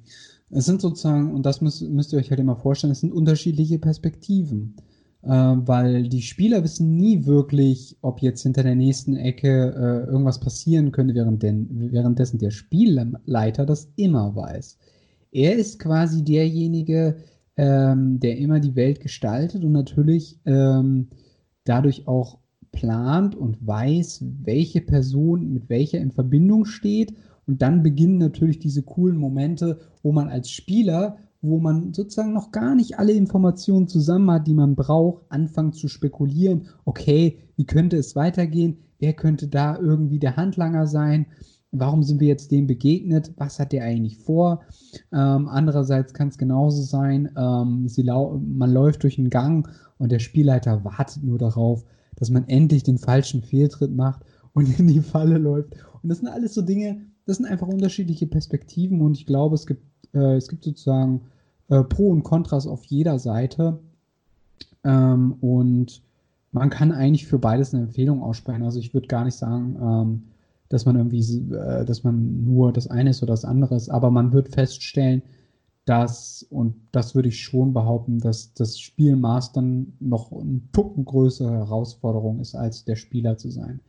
es 0.50 0.66
sind 0.66 0.80
sozusagen, 0.80 1.34
und 1.34 1.46
das 1.46 1.60
müsst, 1.60 1.82
müsst 1.82 2.14
ihr 2.14 2.20
euch 2.20 2.30
halt 2.30 2.40
immer 2.40 2.56
vorstellen, 2.56 2.92
es 2.92 3.02
sind 3.02 3.12
unterschiedliche 3.12 3.80
Perspektiven. 3.80 4.78
Äh, 5.26 5.30
weil 5.30 6.08
die 6.08 6.22
Spieler 6.22 6.64
wissen 6.64 6.96
nie 6.96 7.26
wirklich, 7.26 7.98
ob 8.02 8.22
jetzt 8.22 8.44
hinter 8.44 8.64
der 8.64 8.76
nächsten 8.76 9.16
Ecke 9.16 9.74
äh, 9.76 10.10
irgendwas 10.10 10.40
passieren 10.40 10.92
könnte, 10.92 11.16
während 11.16 11.44
denn, 11.44 11.68
währenddessen 11.92 12.38
der 12.38 12.52
Spielleiter 12.52 13.66
das 13.66 13.92
immer 13.96 14.36
weiß. 14.36 14.78
Er 15.32 15.56
ist 15.56 15.80
quasi 15.80 16.24
derjenige, 16.24 17.18
ähm, 17.58 18.20
der 18.20 18.38
immer 18.38 18.60
die 18.60 18.76
Welt 18.76 19.02
gestaltet 19.02 19.64
und 19.64 19.72
natürlich 19.72 20.40
ähm, 20.46 21.08
dadurch 21.64 22.08
auch 22.08 22.38
plant 22.72 23.36
und 23.36 23.66
weiß, 23.66 24.24
welche 24.44 24.82
Person 24.82 25.52
mit 25.54 25.70
welcher 25.70 26.00
in 26.00 26.12
Verbindung 26.12 26.66
steht. 26.66 27.14
Und 27.48 27.62
dann 27.62 27.84
beginnen 27.84 28.18
natürlich 28.18 28.60
diese 28.60 28.84
coolen 28.84 29.18
Momente, 29.18 29.80
wo 30.04 30.12
man 30.12 30.30
als 30.30 30.50
Spieler, 30.50 31.18
wo 31.46 31.60
man 31.60 31.94
sozusagen 31.94 32.34
noch 32.34 32.52
gar 32.52 32.76
nicht 32.76 33.00
alle 33.00 33.14
Informationen 33.14 33.88
zusammen 33.88 34.30
hat, 34.32 34.48
die 34.48 34.54
man 34.54 34.76
braucht, 34.76 35.24
anfangen 35.30 35.74
zu 35.74 35.88
spekulieren, 35.88 36.68
okay, 36.86 37.40
wie 37.56 37.66
könnte 37.66 37.98
es 37.98 38.16
weitergehen? 38.16 38.78
Wer 39.00 39.14
könnte 39.14 39.48
da 39.48 39.78
irgendwie 39.78 40.20
der 40.20 40.36
Handlanger 40.36 40.88
sein? 40.88 41.28
Warum 41.72 42.04
sind 42.04 42.22
wir 42.22 42.28
jetzt 42.28 42.52
dem 42.52 42.68
begegnet? 42.68 43.34
Was 43.38 43.60
hat 43.60 43.72
der 43.74 43.84
eigentlich 43.84 44.18
vor? 44.18 44.62
Ähm, 45.12 45.48
andererseits 45.50 46.14
kann 46.14 46.30
es 46.30 46.38
genauso 46.38 46.82
sein, 46.84 47.32
ähm, 47.38 47.88
man 48.58 48.72
läuft 48.72 49.04
durch 49.04 49.18
einen 49.20 49.30
Gang 49.30 49.68
und 49.98 50.12
der 50.12 50.20
Spielleiter 50.20 50.84
wartet 50.86 51.24
nur 51.24 51.38
darauf, 51.38 51.84
dass 52.16 52.30
man 52.30 52.48
endlich 52.48 52.84
den 52.84 52.98
falschen 52.98 53.42
Fehltritt 53.42 53.94
macht 53.94 54.24
und 54.54 54.80
in 54.80 54.88
die 54.88 55.02
Falle 55.02 55.38
läuft. 55.38 55.74
Und 56.02 56.10
das 56.10 56.20
sind 56.20 56.30
alles 56.30 56.54
so 56.54 56.62
Dinge, 56.62 57.02
das 57.26 57.38
sind 57.38 57.46
einfach 57.46 57.68
unterschiedliche 57.68 58.28
Perspektiven 58.28 59.02
und 59.02 59.18
ich 59.18 59.26
glaube, 59.26 59.56
es 59.56 59.66
gibt, 59.66 59.84
äh, 60.14 60.36
es 60.36 60.48
gibt 60.48 60.64
sozusagen 60.64 61.22
äh, 61.70 61.84
Pro 61.84 62.10
und 62.10 62.24
Kontras 62.24 62.68
auf 62.68 62.84
jeder 62.86 63.20
Seite. 63.20 63.80
Ähm, 64.84 65.34
und 65.42 66.02
man 66.52 66.70
kann 66.70 66.92
eigentlich 66.92 67.28
für 67.28 67.40
beides 67.40 67.74
eine 67.74 67.84
Empfehlung 67.84 68.22
aussprechen. 68.22 68.64
Also 68.64 68.80
ich 68.80 68.94
würde 68.94 69.08
gar 69.08 69.26
nicht 69.26 69.36
sagen, 69.36 69.78
ähm, 69.82 70.24
dass 70.70 70.86
man 70.86 70.96
irgendwie, 70.96 71.20
äh, 71.54 71.86
dass 71.86 72.04
man 72.04 72.46
nur 72.46 72.72
das 72.72 72.88
eine 72.88 73.10
ist 73.10 73.22
oder 73.22 73.34
das 73.34 73.46
andere 73.46 73.76
ist, 73.76 73.90
aber 73.90 74.10
man 74.10 74.32
wird 74.32 74.50
feststellen, 74.50 75.22
dass, 75.86 76.44
und 76.50 76.76
das 76.92 77.14
würde 77.14 77.30
ich 77.30 77.44
schon 77.44 77.74
behaupten, 77.74 78.20
dass 78.20 78.54
das 78.54 78.80
Spielmastern 78.80 79.94
noch 80.00 80.32
ein 80.32 80.68
Tucken 80.72 81.06
größere 81.06 81.52
Herausforderung 81.52 82.40
ist, 82.40 82.56
als 82.56 82.86
der 82.86 82.96
Spieler 82.96 83.38
zu 83.38 83.52
sein. 83.52 83.80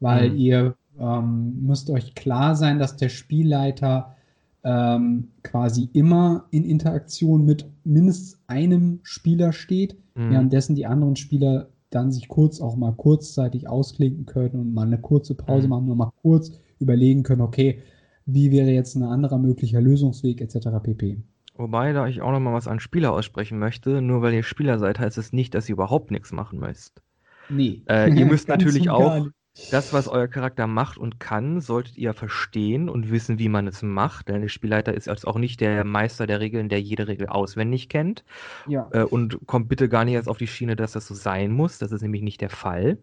Weil 0.00 0.30
mhm. 0.30 0.36
ihr 0.36 0.76
ähm, 0.98 1.64
müsst 1.64 1.90
euch 1.90 2.14
klar 2.14 2.56
sein, 2.56 2.78
dass 2.78 2.96
der 2.96 3.08
Spielleiter 3.08 4.16
ähm, 4.64 5.28
quasi 5.42 5.88
immer 5.92 6.46
in 6.50 6.64
Interaktion 6.64 7.44
mit 7.44 7.66
mindestens 7.84 8.40
einem 8.46 9.00
Spieler 9.02 9.52
steht, 9.52 9.96
mhm. 10.14 10.30
währenddessen 10.30 10.74
die 10.74 10.86
anderen 10.86 11.16
Spieler 11.16 11.68
dann 11.90 12.10
sich 12.10 12.28
kurz 12.28 12.60
auch 12.60 12.76
mal 12.76 12.92
kurzzeitig 12.92 13.68
ausklinken 13.68 14.26
können 14.26 14.58
und 14.58 14.74
mal 14.74 14.86
eine 14.86 14.98
kurze 14.98 15.34
Pause 15.34 15.66
mhm. 15.66 15.70
machen, 15.70 15.86
nur 15.86 15.96
mal 15.96 16.12
kurz 16.22 16.52
überlegen 16.80 17.22
können, 17.22 17.42
okay, 17.42 17.80
wie 18.26 18.50
wäre 18.50 18.70
jetzt 18.70 18.96
ein 18.96 19.02
anderer 19.02 19.38
möglicher 19.38 19.80
Lösungsweg 19.80 20.40
etc. 20.40 20.68
pp. 20.82 21.18
Wobei, 21.56 21.92
da 21.92 22.08
ich 22.08 22.20
auch 22.20 22.32
noch 22.32 22.40
mal 22.40 22.54
was 22.54 22.66
an 22.66 22.80
Spieler 22.80 23.12
aussprechen 23.12 23.58
möchte, 23.58 24.02
nur 24.02 24.22
weil 24.22 24.34
ihr 24.34 24.42
Spieler 24.42 24.78
seid, 24.78 24.98
heißt 24.98 25.18
es 25.18 25.32
nicht, 25.32 25.54
dass 25.54 25.68
ihr 25.68 25.74
überhaupt 25.74 26.10
nichts 26.10 26.32
machen 26.32 26.58
müsst. 26.58 27.00
Nee. 27.48 27.82
Äh, 27.88 28.12
ihr 28.12 28.26
müsst 28.26 28.48
natürlich 28.48 28.90
auch 28.90 29.28
das, 29.70 29.92
was 29.92 30.08
euer 30.08 30.26
Charakter 30.26 30.66
macht 30.66 30.98
und 30.98 31.20
kann, 31.20 31.60
solltet 31.60 31.96
ihr 31.96 32.12
verstehen 32.12 32.88
und 32.88 33.10
wissen, 33.10 33.38
wie 33.38 33.48
man 33.48 33.68
es 33.68 33.82
macht. 33.82 34.28
Denn 34.28 34.40
der 34.40 34.48
Spielleiter 34.48 34.94
ist 34.94 35.06
jetzt 35.06 35.26
auch 35.26 35.38
nicht 35.38 35.60
der 35.60 35.84
Meister 35.84 36.26
der 36.26 36.40
Regeln, 36.40 36.68
der 36.68 36.80
jede 36.80 37.06
Regel 37.06 37.28
auswendig 37.28 37.88
kennt. 37.88 38.24
Ja. 38.66 38.88
Äh, 38.92 39.04
und 39.04 39.46
kommt 39.46 39.68
bitte 39.68 39.88
gar 39.88 40.04
nicht 40.04 40.14
erst 40.14 40.28
auf 40.28 40.38
die 40.38 40.48
Schiene, 40.48 40.74
dass 40.74 40.92
das 40.92 41.06
so 41.06 41.14
sein 41.14 41.52
muss. 41.52 41.78
Das 41.78 41.92
ist 41.92 42.02
nämlich 42.02 42.22
nicht 42.22 42.40
der 42.40 42.50
Fall. 42.50 42.98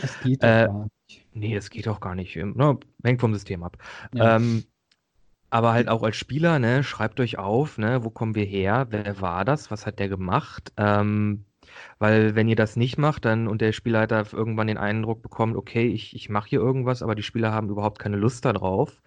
Das 0.00 0.18
geht 0.20 0.42
doch 0.42 0.48
äh, 0.48 0.66
gar 0.66 0.88
nicht. 1.08 1.26
Nee, 1.32 1.54
das 1.54 1.70
geht 1.70 1.86
auch 1.86 2.00
gar 2.00 2.16
nicht. 2.16 2.34
Ne, 2.34 2.78
hängt 3.04 3.20
vom 3.20 3.32
System 3.32 3.62
ab. 3.62 3.78
Ja. 4.12 4.36
Ähm, 4.36 4.64
aber 5.50 5.72
halt 5.72 5.88
auch 5.88 6.02
als 6.02 6.16
Spieler, 6.16 6.58
ne, 6.58 6.82
schreibt 6.82 7.20
euch 7.20 7.38
auf, 7.38 7.78
ne, 7.78 8.02
wo 8.02 8.10
kommen 8.10 8.34
wir 8.34 8.44
her, 8.44 8.88
wer 8.90 9.20
war 9.20 9.44
das, 9.44 9.70
was 9.70 9.86
hat 9.86 10.00
der 10.00 10.08
gemacht, 10.08 10.72
ähm, 10.76 11.44
weil 11.98 12.34
wenn 12.34 12.48
ihr 12.48 12.56
das 12.56 12.76
nicht 12.76 12.98
macht, 12.98 13.24
dann 13.24 13.48
und 13.48 13.60
der 13.60 13.72
Spielleiter 13.72 14.24
irgendwann 14.32 14.66
den 14.66 14.78
Eindruck 14.78 15.22
bekommt, 15.22 15.56
okay, 15.56 15.86
ich, 15.88 16.14
ich 16.14 16.28
mache 16.28 16.48
hier 16.48 16.60
irgendwas, 16.60 17.02
aber 17.02 17.14
die 17.14 17.22
Spieler 17.22 17.52
haben 17.52 17.70
überhaupt 17.70 17.98
keine 17.98 18.16
Lust 18.16 18.44
darauf, 18.44 19.02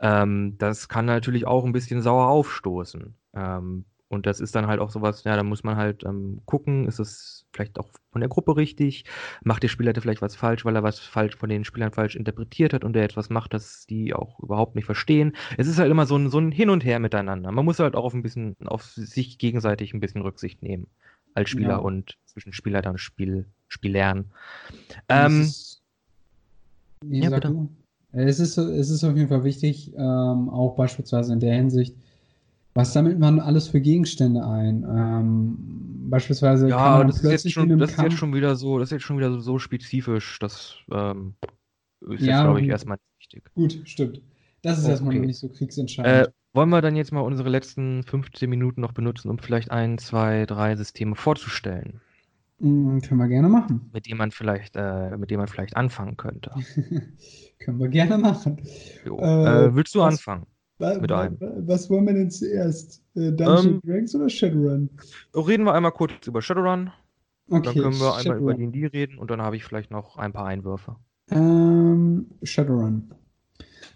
ähm, 0.00 0.56
das 0.58 0.88
kann 0.88 1.06
natürlich 1.06 1.46
auch 1.46 1.64
ein 1.64 1.72
bisschen 1.72 2.02
sauer 2.02 2.28
aufstoßen. 2.28 3.14
Ähm, 3.34 3.84
und 4.12 4.26
das 4.26 4.40
ist 4.40 4.54
dann 4.54 4.66
halt 4.66 4.78
auch 4.78 4.90
sowas, 4.90 5.24
ja, 5.24 5.36
da 5.36 5.42
muss 5.42 5.64
man 5.64 5.76
halt 5.76 6.04
ähm, 6.04 6.42
gucken, 6.44 6.86
ist 6.86 6.98
es 6.98 7.46
vielleicht 7.50 7.78
auch 7.78 7.88
von 8.10 8.20
der 8.20 8.28
Gruppe 8.28 8.56
richtig, 8.56 9.04
macht 9.42 9.62
der 9.62 9.68
Spielleiter 9.68 10.02
vielleicht 10.02 10.20
was 10.20 10.36
falsch, 10.36 10.66
weil 10.66 10.76
er 10.76 10.82
was 10.82 10.98
falsch 10.98 11.34
von 11.36 11.48
den 11.48 11.64
Spielern 11.64 11.92
falsch 11.92 12.14
interpretiert 12.14 12.74
hat 12.74 12.84
und 12.84 12.92
der 12.92 13.04
etwas 13.04 13.30
macht, 13.30 13.54
das 13.54 13.86
die 13.86 14.12
auch 14.12 14.38
überhaupt 14.40 14.74
nicht 14.74 14.84
verstehen. 14.84 15.34
Es 15.56 15.66
ist 15.66 15.78
halt 15.78 15.90
immer 15.90 16.04
so 16.04 16.16
ein, 16.16 16.28
so 16.28 16.38
ein 16.38 16.52
Hin 16.52 16.68
und 16.68 16.84
Her 16.84 16.98
miteinander. 16.98 17.52
Man 17.52 17.64
muss 17.64 17.78
halt 17.78 17.96
auch 17.96 18.04
auf 18.04 18.12
ein 18.12 18.22
bisschen, 18.22 18.54
auf 18.66 18.82
sich 18.82 19.38
gegenseitig 19.38 19.94
ein 19.94 20.00
bisschen 20.00 20.20
Rücksicht 20.20 20.62
nehmen 20.62 20.88
als 21.34 21.50
Spieler 21.50 21.68
ja. 21.70 21.76
und 21.76 22.18
zwischen 22.26 22.52
Spielleiter 22.52 22.90
und 22.90 22.98
Spiel, 22.98 23.46
Spielern. 23.68 24.30
Ähm, 25.08 25.42
ist, 25.42 25.82
ja, 27.04 27.30
bitte. 27.30 27.68
Es 28.12 28.40
ist, 28.40 28.58
es 28.58 28.90
ist 28.90 29.04
auf 29.04 29.16
jeden 29.16 29.28
Fall 29.28 29.44
wichtig, 29.44 29.92
ähm, 29.94 30.50
auch 30.50 30.76
beispielsweise 30.76 31.32
in 31.32 31.40
der 31.40 31.54
Hinsicht, 31.54 31.96
was 32.74 32.92
sammelt 32.92 33.18
man 33.18 33.40
alles 33.40 33.68
für 33.68 33.80
Gegenstände 33.80 34.46
ein? 34.46 34.84
Ähm, 34.88 35.56
beispielsweise 36.10 36.68
ja, 36.68 36.76
kann 36.76 36.98
man 36.98 37.06
das 37.08 37.20
plötzlich 37.20 37.34
ist 37.34 37.44
jetzt 37.44 37.52
schon, 37.54 37.78
das 37.78 37.90
ist 37.90 38.02
jetzt 38.02 38.18
schon 38.18 38.34
wieder 38.34 38.56
so, 38.56 38.78
das 38.78 38.88
ist 38.88 38.92
jetzt 38.92 39.02
schon 39.02 39.18
wieder 39.18 39.32
so, 39.32 39.40
so 39.40 39.58
spezifisch, 39.58 40.38
das 40.38 40.76
ähm, 40.90 41.34
ist 42.00 42.20
ja, 42.22 42.36
jetzt, 42.36 42.44
glaube 42.44 42.60
ich, 42.60 42.68
erstmal 42.68 42.98
wichtig. 43.18 43.44
Gut, 43.54 43.80
stimmt. 43.84 44.20
Das 44.62 44.78
ist 44.78 44.84
okay. 44.84 44.92
erstmal 44.92 45.18
nicht 45.18 45.38
so 45.38 45.48
kriegsentscheidend. 45.48 46.28
Äh, 46.28 46.32
wollen 46.54 46.70
wir 46.70 46.82
dann 46.82 46.96
jetzt 46.96 47.12
mal 47.12 47.20
unsere 47.20 47.48
letzten 47.48 48.02
15 48.02 48.48
Minuten 48.48 48.80
noch 48.80 48.92
benutzen, 48.92 49.30
um 49.30 49.38
vielleicht 49.38 49.70
ein, 49.70 49.98
zwei, 49.98 50.46
drei 50.46 50.76
Systeme 50.76 51.16
vorzustellen? 51.16 52.00
Mm, 52.58 52.98
können 52.98 53.18
wir 53.18 53.28
gerne 53.28 53.48
machen. 53.48 53.90
Mit 53.92 54.06
dem 54.06 54.18
man 54.18 54.30
vielleicht, 54.30 54.76
äh, 54.76 55.16
mit 55.16 55.30
dem 55.30 55.38
man 55.38 55.48
vielleicht 55.48 55.76
anfangen 55.76 56.16
könnte. 56.16 56.52
können 57.58 57.78
wir 57.78 57.88
gerne 57.88 58.18
machen. 58.18 58.60
Jo, 59.04 59.18
äh, 59.18 59.66
äh 59.66 59.74
willst 59.74 59.94
du 59.94 60.00
was, 60.00 60.14
anfangen? 60.14 60.46
mit 60.78 61.12
einem. 61.12 61.36
Was 61.40 61.88
wollen 61.90 62.06
wir 62.06 62.14
denn 62.14 62.30
zuerst? 62.30 63.02
Äh, 63.14 63.32
Dungeon 63.32 63.74
ähm, 63.74 63.80
Dragons 63.84 64.14
oder 64.14 64.28
Shadowrun? 64.28 64.90
Reden 65.34 65.64
wir 65.64 65.74
einmal 65.74 65.92
kurz 65.92 66.26
über 66.26 66.42
Shadowrun. 66.42 66.90
Okay, 67.48 67.62
dann 67.64 67.74
können 67.74 68.00
wir 68.00 68.16
einmal 68.16 68.38
über 68.38 68.54
D&D 68.54 68.86
reden 68.86 69.18
und 69.18 69.30
dann 69.30 69.42
habe 69.42 69.56
ich 69.56 69.64
vielleicht 69.64 69.90
noch 69.90 70.16
ein 70.16 70.32
paar 70.32 70.46
Einwürfe. 70.46 70.96
Ähm, 71.30 72.26
Shadowrun. 72.42 73.12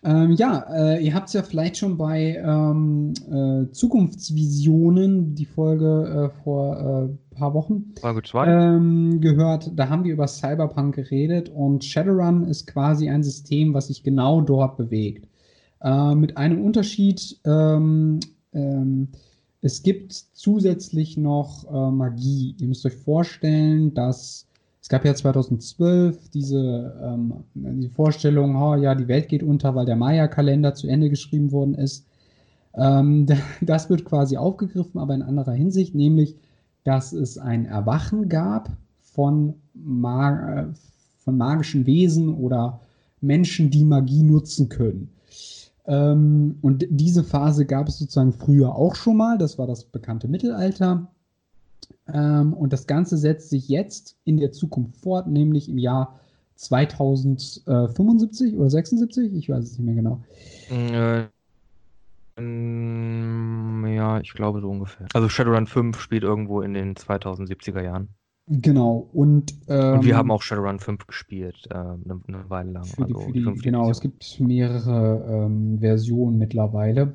Ähm, 0.05 0.33
ja, 0.33 0.67
äh, 0.73 1.05
ihr 1.05 1.15
habt 1.15 1.29
es 1.29 1.35
ja 1.35 1.43
vielleicht 1.43 1.79
schon 1.79 1.97
bei 1.97 2.37
ähm, 2.37 3.15
äh, 3.31 3.71
Zukunftsvisionen, 3.73 5.35
die 5.35 5.45
Folge 5.45 6.31
äh, 6.33 6.43
vor 6.43 6.77
ein 6.77 7.19
äh, 7.33 7.35
paar 7.37 7.55
Wochen, 7.55 7.95
Folge 8.01 8.23
2, 8.23 8.47
ähm, 8.47 9.21
gehört. 9.21 9.73
Da 9.75 9.89
haben 9.89 10.05
wir 10.05 10.13
über 10.13 10.29
Cyberpunk 10.29 10.95
geredet 10.95 11.49
und 11.49 11.85
Shadowrun 11.85 12.45
ist 12.45 12.67
quasi 12.67 13.09
ein 13.09 13.23
System, 13.23 13.75
was 13.75 13.89
sich 13.89 14.03
genau 14.03 14.41
dort 14.41 14.77
bewegt. 14.77 15.29
Äh, 15.83 16.15
mit 16.15 16.37
einem 16.37 16.63
Unterschied, 16.65 17.39
ähm, 17.45 18.21
ähm, 18.53 19.09
es 19.61 19.83
gibt 19.83 20.13
zusätzlich 20.13 21.17
noch 21.17 21.65
äh, 21.71 21.91
Magie. 21.91 22.55
Ihr 22.61 22.69
müsst 22.69 22.87
euch 22.87 22.95
vorstellen, 22.95 23.95
dass 23.95 24.46
es 24.87 24.89
gab 24.89 25.05
ja 25.05 25.17
2012 25.17 26.29
diese, 26.29 26.95
ähm, 27.03 27.43
die 27.55 27.89
Vorstellung, 27.89 28.55
oh, 28.55 28.77
ja, 28.77 28.95
die 28.95 29.09
Welt 29.09 29.29
geht 29.29 29.43
unter, 29.43 29.75
weil 29.75 29.85
der 29.85 29.97
Maya-Kalender 29.97 30.75
zu 30.75 30.87
Ende 30.87 31.11
geschrieben 31.11 31.51
worden 31.51 31.75
ist. 31.75 32.07
Ähm, 32.73 33.27
das 33.61 33.91
wird 33.91 34.05
quasi 34.05 34.37
aufgegriffen, 34.37 35.01
aber 35.01 35.17
in 35.17 35.23
anderer 35.23 35.55
Hinsicht, 35.55 35.97
nämlich, 35.97 36.37
dass 36.85 37.13
es 37.13 37.37
ein 37.37 37.67
Erwachen 37.67 38.29
gab 38.29 38.77
von, 39.01 39.55
Mag 39.75 40.57
äh, 40.57 40.73
von 41.19 41.37
magischen 41.37 41.85
Wesen 41.85 42.33
oder 42.37 42.79
Menschen, 43.21 43.71
die 43.71 43.85
Magie 43.85 44.23
nutzen 44.23 44.69
können. 44.69 45.11
Ähm, 45.87 46.59
und 46.63 46.87
diese 46.91 47.25
Phase 47.25 47.67
gab 47.67 47.89
es 47.89 47.99
sozusagen 47.99 48.33
früher 48.33 48.77
auch 48.77 48.95
schon 48.95 49.17
mal. 49.17 49.37
Das 49.37 49.59
war 49.59 49.67
das 49.67 49.83
bekannte 49.83 50.29
Mittelalter. 50.29 51.09
Ähm, 52.13 52.53
und 52.53 52.73
das 52.73 52.87
Ganze 52.87 53.17
setzt 53.17 53.51
sich 53.51 53.69
jetzt 53.69 54.17
in 54.25 54.37
der 54.37 54.53
Zukunft 54.53 54.97
fort, 54.97 55.27
nämlich 55.27 55.69
im 55.69 55.79
Jahr 55.79 56.21
2075 56.57 58.57
oder 58.57 58.71
76, 58.71 59.35
ich 59.35 59.49
weiß 59.49 59.65
es 59.65 59.79
nicht 59.79 59.87
mehr 59.87 59.95
genau. 59.95 60.23
Äh, 60.71 61.25
ähm, 62.39 63.87
ja, 63.87 64.21
ich 64.21 64.35
glaube 64.35 64.61
so 64.61 64.71
ungefähr. 64.71 65.07
Also 65.15 65.29
Shadowrun 65.29 65.67
5 65.67 65.99
spielt 65.99 66.23
irgendwo 66.23 66.61
in 66.61 66.75
den 66.75 66.95
2070er 66.95 67.83
Jahren. 67.83 68.09
Genau, 68.49 69.09
und, 69.13 69.55
ähm, 69.67 69.95
und 69.95 70.05
wir 70.05 70.13
ähm, 70.13 70.19
haben 70.19 70.31
auch 70.31 70.43
Shadowrun 70.43 70.79
5 70.79 71.09
gespielt, 71.09 71.67
äh, 71.71 71.75
eine, 71.75 72.21
eine 72.29 72.49
Weile 72.49 72.71
lang. 72.71 72.85
Für 72.85 73.05
die, 73.05 73.15
also 73.15 73.27
für 73.27 73.33
die, 73.33 73.43
genau, 73.61 73.91
es 73.91 74.01
gibt 74.01 74.39
mehrere 74.39 75.27
ähm, 75.29 75.81
Versionen 75.81 76.39
mittlerweile. 76.39 77.15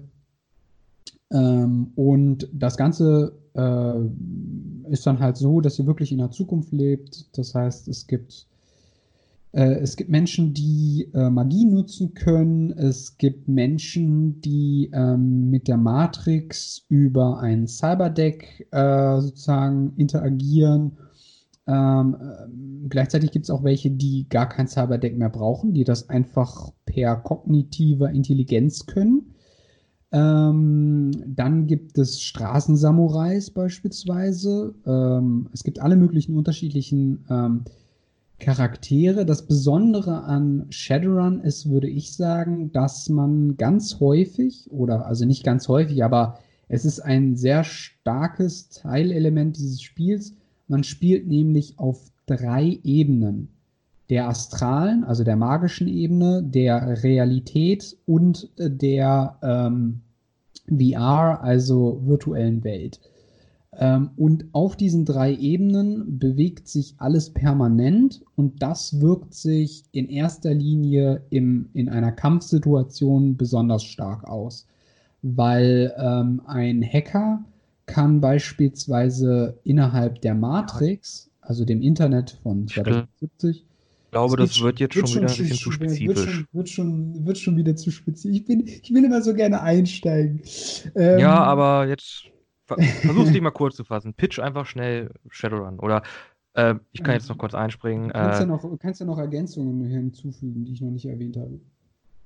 Und 1.34 2.50
das 2.52 2.76
Ganze 2.76 3.41
äh, 3.54 4.92
ist 4.92 5.06
dann 5.08 5.20
halt 5.20 5.38
so, 5.38 5.62
dass 5.62 5.80
ihr 5.80 5.86
wirklich 5.86 6.12
in 6.12 6.20
der 6.20 6.32
Zukunft 6.32 6.72
lebt. 6.72 7.38
Das 7.38 7.56
heißt, 7.56 7.88
es 7.88 8.08
gibt 8.08 8.48
äh, 9.54 9.74
es 9.76 9.96
gibt 9.96 10.10
Menschen, 10.10 10.54
die 10.54 11.10
äh, 11.14 11.30
Magie 11.30 11.66
nutzen 11.66 12.14
können. 12.14 12.72
Es 12.72 13.18
gibt 13.18 13.48
Menschen, 13.48 14.42
die 14.42 14.90
ähm, 14.94 15.50
mit 15.50 15.68
der 15.68 15.78
Matrix 15.78 16.86
über 16.90 17.40
ein 17.40 17.68
Cyberdeck 17.68 18.68
äh, 18.72 19.20
sozusagen 19.20 19.94
interagieren. 19.98 20.98
Ähm, 21.68 22.16
äh, 22.20 22.88
gleichzeitig 22.90 23.32
gibt 23.32 23.46
es 23.46 23.50
auch 23.50 23.64
welche, 23.64 23.92
die 23.92 24.28
gar 24.30 24.48
kein 24.48 24.68
Cyberdeck 24.68 25.18
mehr 25.18 25.30
brauchen, 25.30 25.74
die 25.74 25.84
das 25.84 26.10
einfach 26.10 26.72
per 26.86 27.18
kognitiver 27.18 28.10
Intelligenz 28.10 28.86
können. 28.86 29.36
Ähm, 30.12 31.12
dann 31.26 31.68
gibt 31.68 31.98
es 31.98 32.22
Straßensamurais 32.22 33.50
beispielsweise. 33.52 34.74
Ähm, 34.86 35.48
es 35.54 35.64
gibt 35.64 35.80
alle 35.80 35.96
möglichen 35.96 36.36
unterschiedlichen 36.36 37.26
ähm, 37.30 37.62
Charaktere. 38.40 39.26
Das 39.26 39.48
Besondere 39.48 40.24
an 40.24 40.66
Shadowrun 40.70 41.40
ist, 41.42 41.70
würde 41.70 41.88
ich 41.88 42.14
sagen, 42.16 42.72
dass 42.74 43.08
man 43.08 43.56
ganz 43.56 44.00
häufig, 44.00 44.70
oder 44.72 45.06
also 45.06 45.26
nicht 45.26 45.44
ganz 45.44 45.68
häufig, 45.70 46.04
aber 46.04 46.40
es 46.68 46.84
ist 46.84 47.00
ein 47.00 47.38
sehr 47.38 47.64
starkes 47.64 48.70
Teilelement 48.70 49.58
dieses 49.58 49.82
Spiels. 49.82 50.34
Man 50.68 50.84
spielt 50.84 51.28
nämlich 51.28 51.80
auf 51.80 52.12
drei 52.26 52.80
Ebenen. 52.84 53.50
Der 54.12 54.28
astralen, 54.28 55.04
also 55.04 55.24
der 55.24 55.38
magischen 55.38 55.88
Ebene, 55.88 56.44
der 56.44 57.02
Realität 57.04 57.98
und 58.06 58.52
der 58.58 59.38
ähm, 59.42 60.02
VR, 60.68 61.42
also 61.42 62.02
virtuellen 62.06 62.64
Welt. 62.64 63.00
Ähm, 63.78 64.12
und 64.18 64.46
auf 64.52 64.76
diesen 64.76 65.06
drei 65.06 65.34
Ebenen 65.34 66.20
bewegt 66.20 66.68
sich 66.68 66.96
alles 66.98 67.30
permanent 67.30 68.22
und 68.36 68.62
das 68.62 69.00
wirkt 69.00 69.34
sich 69.34 69.86
in 69.92 70.10
erster 70.10 70.54
Linie 70.54 71.24
im, 71.30 71.70
in 71.74 71.88
einer 71.88 72.12
Kampfsituation 72.12 73.38
besonders 73.38 73.84
stark 73.84 74.26
aus, 74.26 74.68
weil 75.22 75.94
ähm, 75.98 76.42
ein 76.46 76.84
Hacker 76.84 77.46
kann 77.86 78.20
beispielsweise 78.20 79.58
innerhalb 79.64 80.22
der 80.22 80.36
Matrix, 80.36 81.30
also 81.40 81.66
dem 81.66 81.82
Internet 81.82 82.32
von 82.44 82.68
2070, 82.68 83.66
ich 83.66 83.71
glaube, 84.12 84.38
das 84.38 84.62
wird 84.62 84.80
jetzt 84.80 84.96
wird 84.96 85.10
schon 85.10 85.22
wieder 85.22 85.32
ein 85.32 85.38
bisschen 85.38 85.58
zu 85.58 85.72
spezifisch. 85.72 86.08
Wird 86.08 86.30
schon, 86.30 86.48
wird 86.52 86.70
schon, 86.70 87.26
wird 87.26 87.38
schon 87.38 87.58
wieder 87.58 87.76
zu 87.76 87.92
spezifisch. 87.92 88.38
Ich, 88.38 88.46
bin, 88.46 88.68
ich 88.68 88.94
will 88.94 89.04
immer 89.04 89.22
so 89.22 89.34
gerne 89.34 89.62
einsteigen. 89.62 90.42
Ähm, 90.96 91.20
ja, 91.20 91.44
aber 91.44 91.88
jetzt 91.88 92.32
Versuch's 92.78 93.32
dich 93.32 93.42
mal 93.42 93.52
kurz 93.52 93.76
zu 93.76 93.84
fassen. 93.84 94.14
Pitch 94.14 94.40
einfach 94.40 94.66
schnell 94.66 95.12
Shadowrun. 95.30 95.80
Oder 95.80 96.04
äh, 96.54 96.76
ich 96.92 97.04
kann 97.04 97.14
jetzt 97.14 97.30
noch 97.30 97.38
kurz 97.38 97.54
einspringen. 97.54 98.10
Du 98.10 98.14
kannst, 98.14 98.40
äh, 98.40 98.44
ja 98.44 98.48
noch, 98.48 98.80
kannst 98.80 99.00
ja 99.00 99.06
noch 99.06 99.18
Ergänzungen 99.18 99.86
hinzufügen, 99.86 100.66
die 100.66 100.74
ich 100.74 100.82
noch 100.82 100.92
nicht 100.92 101.06
erwähnt 101.06 101.38
habe. 101.38 101.60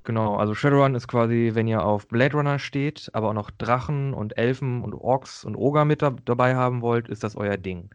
Genau, 0.05 0.35
also 0.35 0.53
Shadowrun 0.53 0.93
ist 0.93 1.07
quasi, 1.07 1.51
wenn 1.55 1.67
ihr 1.67 1.83
auf 1.83 2.07
Blade 2.07 2.37
Runner 2.37 2.59
steht, 2.59 3.09
aber 3.13 3.29
auch 3.29 3.33
noch 3.33 3.49
Drachen 3.49 4.13
und 4.13 4.37
Elfen 4.37 4.83
und 4.83 4.93
Orks 4.93 5.43
und 5.43 5.55
Oger 5.55 5.83
mit 5.83 6.03
da 6.03 6.11
dabei 6.25 6.55
haben 6.55 6.81
wollt, 6.81 7.09
ist 7.09 7.23
das 7.23 7.35
euer 7.35 7.57
Ding. 7.57 7.89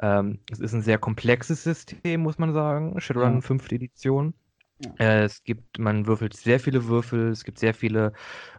Ähm, 0.00 0.38
es 0.50 0.60
ist 0.60 0.74
ein 0.74 0.82
sehr 0.82 0.98
komplexes 0.98 1.64
System, 1.64 2.20
muss 2.20 2.38
man 2.38 2.52
sagen. 2.52 3.00
Shadowrun 3.00 3.34
ja. 3.34 3.40
5. 3.40 3.72
Edition. 3.72 4.34
Ja. 4.78 4.92
Äh, 4.98 5.24
es 5.24 5.42
gibt, 5.44 5.78
man 5.78 6.06
würfelt 6.06 6.34
sehr 6.34 6.58
viele 6.60 6.86
Würfel, 6.86 7.28
es 7.30 7.44
gibt 7.44 7.58
sehr 7.58 7.74
viele 7.74 8.12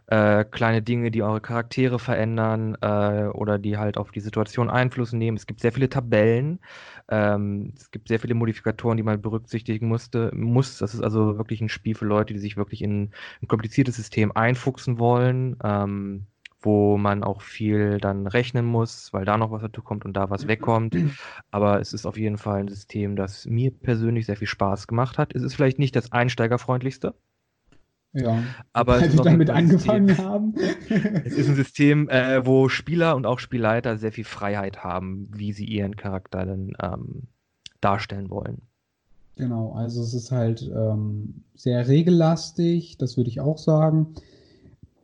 äh, 0.06 0.44
kleine 0.44 0.82
Dinge, 0.82 1.10
die 1.10 1.22
eure 1.22 1.40
Charaktere 1.40 1.98
verändern 1.98 2.76
äh, 2.80 3.26
oder 3.28 3.58
die 3.58 3.76
halt 3.78 3.98
auf 3.98 4.10
die 4.12 4.20
Situation 4.20 4.70
Einfluss 4.70 5.12
nehmen. 5.12 5.36
Es 5.36 5.46
gibt 5.46 5.60
sehr 5.60 5.72
viele 5.72 5.88
Tabellen, 5.88 6.60
ähm, 7.08 7.72
es 7.76 7.90
gibt 7.90 8.08
sehr 8.08 8.20
viele 8.20 8.34
Modifikatoren, 8.34 8.96
die 8.96 9.02
man 9.02 9.20
berücksichtigen 9.22 9.88
musste, 9.88 10.30
muss. 10.34 10.78
Das 10.78 10.94
ist 10.94 11.02
also 11.02 11.38
wirklich 11.38 11.60
ein 11.60 11.68
Spiel 11.68 11.94
für 11.94 12.06
Leute, 12.06 12.34
die 12.34 12.40
sich 12.40 12.56
wirklich 12.56 12.82
in 12.82 13.10
ein 13.42 13.48
kompliziertes 13.48 13.96
System 13.96 14.32
einfuchsen 14.32 14.98
wollen. 14.98 15.56
Ähm, 15.64 16.26
wo 16.60 16.96
man 16.96 17.22
auch 17.22 17.42
viel 17.42 17.98
dann 17.98 18.26
rechnen 18.26 18.64
muss, 18.64 19.12
weil 19.12 19.24
da 19.24 19.36
noch 19.36 19.50
was 19.50 19.62
dazu 19.62 19.82
kommt 19.82 20.04
und 20.04 20.14
da 20.14 20.30
was 20.30 20.48
wegkommt. 20.48 20.94
Aber 21.50 21.80
es 21.80 21.92
ist 21.92 22.06
auf 22.06 22.16
jeden 22.16 22.38
Fall 22.38 22.60
ein 22.60 22.68
System, 22.68 23.16
das 23.16 23.46
mir 23.46 23.70
persönlich 23.70 24.26
sehr 24.26 24.36
viel 24.36 24.48
Spaß 24.48 24.86
gemacht 24.86 25.18
hat. 25.18 25.34
Es 25.34 25.42
ist 25.42 25.54
vielleicht 25.54 25.78
nicht 25.78 25.94
das 25.94 26.12
einsteigerfreundlichste. 26.12 27.14
Ja, 28.14 28.42
aber 28.72 29.00
weil 29.00 29.12
wir 29.12 29.22
damit 29.22 29.50
angefangen 29.50 30.08
System. 30.08 30.26
haben. 30.26 30.54
es 31.24 31.34
ist 31.34 31.48
ein 31.48 31.56
System, 31.56 32.08
äh, 32.08 32.44
wo 32.44 32.70
Spieler 32.70 33.14
und 33.14 33.26
auch 33.26 33.38
Spielleiter 33.38 33.98
sehr 33.98 34.12
viel 34.12 34.24
Freiheit 34.24 34.82
haben, 34.82 35.28
wie 35.30 35.52
sie 35.52 35.66
ihren 35.66 35.94
Charakter 35.94 36.46
dann 36.46 36.72
ähm, 36.82 37.28
darstellen 37.82 38.30
wollen. 38.30 38.62
Genau, 39.36 39.72
also 39.72 40.02
es 40.02 40.14
ist 40.14 40.32
halt 40.32 40.62
ähm, 40.62 41.44
sehr 41.54 41.86
regellastig, 41.86 42.96
das 42.98 43.16
würde 43.16 43.30
ich 43.30 43.40
auch 43.40 43.58
sagen. 43.58 44.14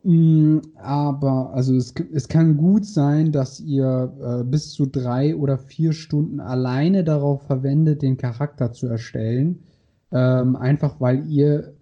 Mm, 0.07 0.59
aber 0.75 1.51
also 1.55 1.75
es, 1.75 1.91
es 2.13 2.27
kann 2.27 2.57
gut 2.57 2.85
sein, 2.85 3.31
dass 3.31 3.59
ihr 3.59 4.13
äh, 4.21 4.43
bis 4.43 4.71
zu 4.71 4.85
drei 4.85 5.35
oder 5.35 5.57
vier 5.57 5.93
Stunden 5.93 6.39
alleine 6.39 7.03
darauf 7.03 7.41
verwendet, 7.47 8.03
den 8.03 8.15
Charakter 8.15 8.71
zu 8.71 8.85
erstellen. 8.85 9.63
Ähm, 10.11 10.55
einfach 10.55 11.01
weil 11.01 11.27
ihr 11.27 11.73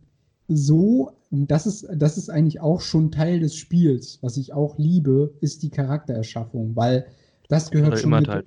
so, 0.48 1.12
das 1.32 1.68
ist, 1.68 1.86
das 1.94 2.18
ist 2.18 2.30
eigentlich 2.30 2.62
auch 2.62 2.80
schon 2.80 3.12
Teil 3.12 3.42
des 3.42 3.58
Spiels, 3.58 4.20
was 4.22 4.38
ich 4.38 4.54
auch 4.54 4.78
liebe, 4.78 5.34
ist 5.42 5.62
die 5.62 5.70
Charaktererschaffung, 5.70 6.78
weil 6.78 7.06
das 7.50 7.72
gehört 7.72 8.00
schon 8.00 8.10
immer 8.10 8.20
mit, 8.22 8.30
Teil, 8.30 8.44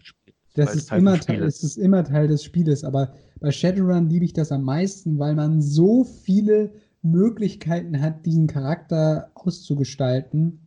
das 0.55 0.75
ist 0.75 0.89
Teil 0.89 1.01
immer 1.01 1.21
Teil, 1.21 1.43
es 1.43 1.63
ist 1.63 1.77
immer 1.77 2.03
Teil 2.03 2.29
des 2.29 2.43
Spieles, 2.43 2.83
aber 2.83 3.13
bei 3.41 3.51
Shadowrun 3.51 4.09
liebe 4.09 4.25
ich 4.25 4.33
das 4.33 4.53
am 4.53 4.63
meisten, 4.63 5.19
weil 5.19 5.35
man 5.35 5.61
so 5.61 6.05
viele 6.05 6.71
Möglichkeiten 7.11 8.01
hat, 8.01 8.27
diesen 8.27 8.47
Charakter 8.47 9.31
auszugestalten, 9.35 10.61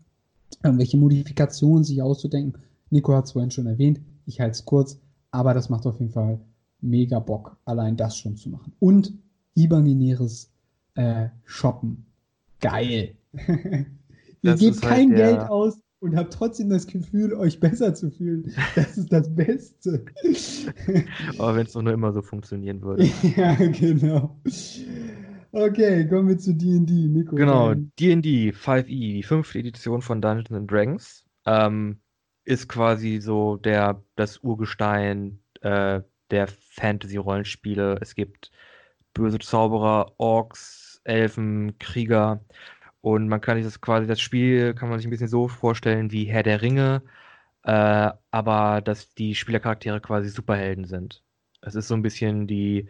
welche 0.63 0.97
Modifikationen 0.97 1.83
sich 1.83 2.01
auszudenken. 2.01 2.61
Nico 2.89 3.13
hat 3.15 3.25
es 3.25 3.33
vorhin 3.33 3.51
schon 3.51 3.67
erwähnt, 3.67 4.01
ich 4.25 4.39
halte 4.39 4.51
es 4.51 4.65
kurz, 4.65 4.99
aber 5.31 5.53
das 5.53 5.69
macht 5.69 5.85
auf 5.85 5.99
jeden 5.99 6.11
Fall 6.11 6.39
mega 6.81 7.19
Bock, 7.19 7.57
allein 7.65 7.97
das 7.97 8.17
schon 8.17 8.35
zu 8.35 8.49
machen. 8.49 8.73
Und 8.79 9.13
imaginäres 9.55 10.51
äh, 10.95 11.27
Shoppen. 11.45 12.05
Geil. 12.61 13.15
Ihr 14.41 14.55
gebt 14.55 14.81
halt 14.81 14.81
kein 14.81 15.09
Geld 15.09 15.39
aus 15.41 15.79
und 15.99 16.15
habt 16.15 16.33
trotzdem 16.33 16.69
das 16.69 16.87
Gefühl, 16.87 17.33
euch 17.33 17.59
besser 17.59 17.93
zu 17.93 18.09
fühlen. 18.09 18.53
Das 18.75 18.97
ist 18.97 19.11
das 19.11 19.33
Beste. 19.33 20.05
Aber 21.37 21.55
wenn 21.55 21.65
es 21.65 21.73
doch 21.73 21.81
nur 21.81 21.93
immer 21.93 22.13
so 22.13 22.21
funktionieren 22.21 22.81
würde. 22.81 23.09
ja, 23.35 23.55
genau. 23.55 24.39
Okay, 25.51 26.07
kommen 26.07 26.27
wir 26.27 26.37
zu 26.37 26.53
D&D, 26.53 26.93
Nico. 26.93 27.35
Genau, 27.35 27.73
D&D 27.73 28.51
5e, 28.51 28.83
die 28.83 29.23
fünfte 29.23 29.59
Edition 29.59 30.01
von 30.01 30.21
Dungeons 30.21 30.51
and 30.51 30.71
Dragons, 30.71 31.25
ähm, 31.45 31.99
ist 32.45 32.67
quasi 32.67 33.19
so 33.19 33.57
der, 33.57 34.03
das 34.15 34.39
Urgestein 34.39 35.39
äh, 35.61 36.01
der 36.29 36.47
Fantasy-Rollenspiele. 36.47 37.97
Es 38.01 38.13
gibt 38.13 38.51
böse 39.13 39.39
Zauberer, 39.39 40.13
Orks, 40.17 41.01
Elfen, 41.03 41.77
Krieger 41.79 42.43
und 43.01 43.27
man 43.27 43.41
kann 43.41 43.57
sich 43.57 43.65
das 43.65 43.81
quasi, 43.81 44.07
das 44.07 44.19
Spiel 44.21 44.73
kann 44.73 44.89
man 44.89 44.99
sich 44.99 45.07
ein 45.07 45.11
bisschen 45.11 45.27
so 45.27 45.47
vorstellen 45.47 46.11
wie 46.11 46.25
Herr 46.25 46.43
der 46.43 46.61
Ringe, 46.61 47.01
äh, 47.63 48.11
aber 48.31 48.81
dass 48.81 49.13
die 49.15 49.35
Spielercharaktere 49.35 50.01
quasi 50.01 50.29
Superhelden 50.29 50.85
sind. 50.85 51.23
Es 51.61 51.75
ist 51.75 51.87
so 51.87 51.95
ein 51.95 52.01
bisschen 52.01 52.47
die 52.47 52.87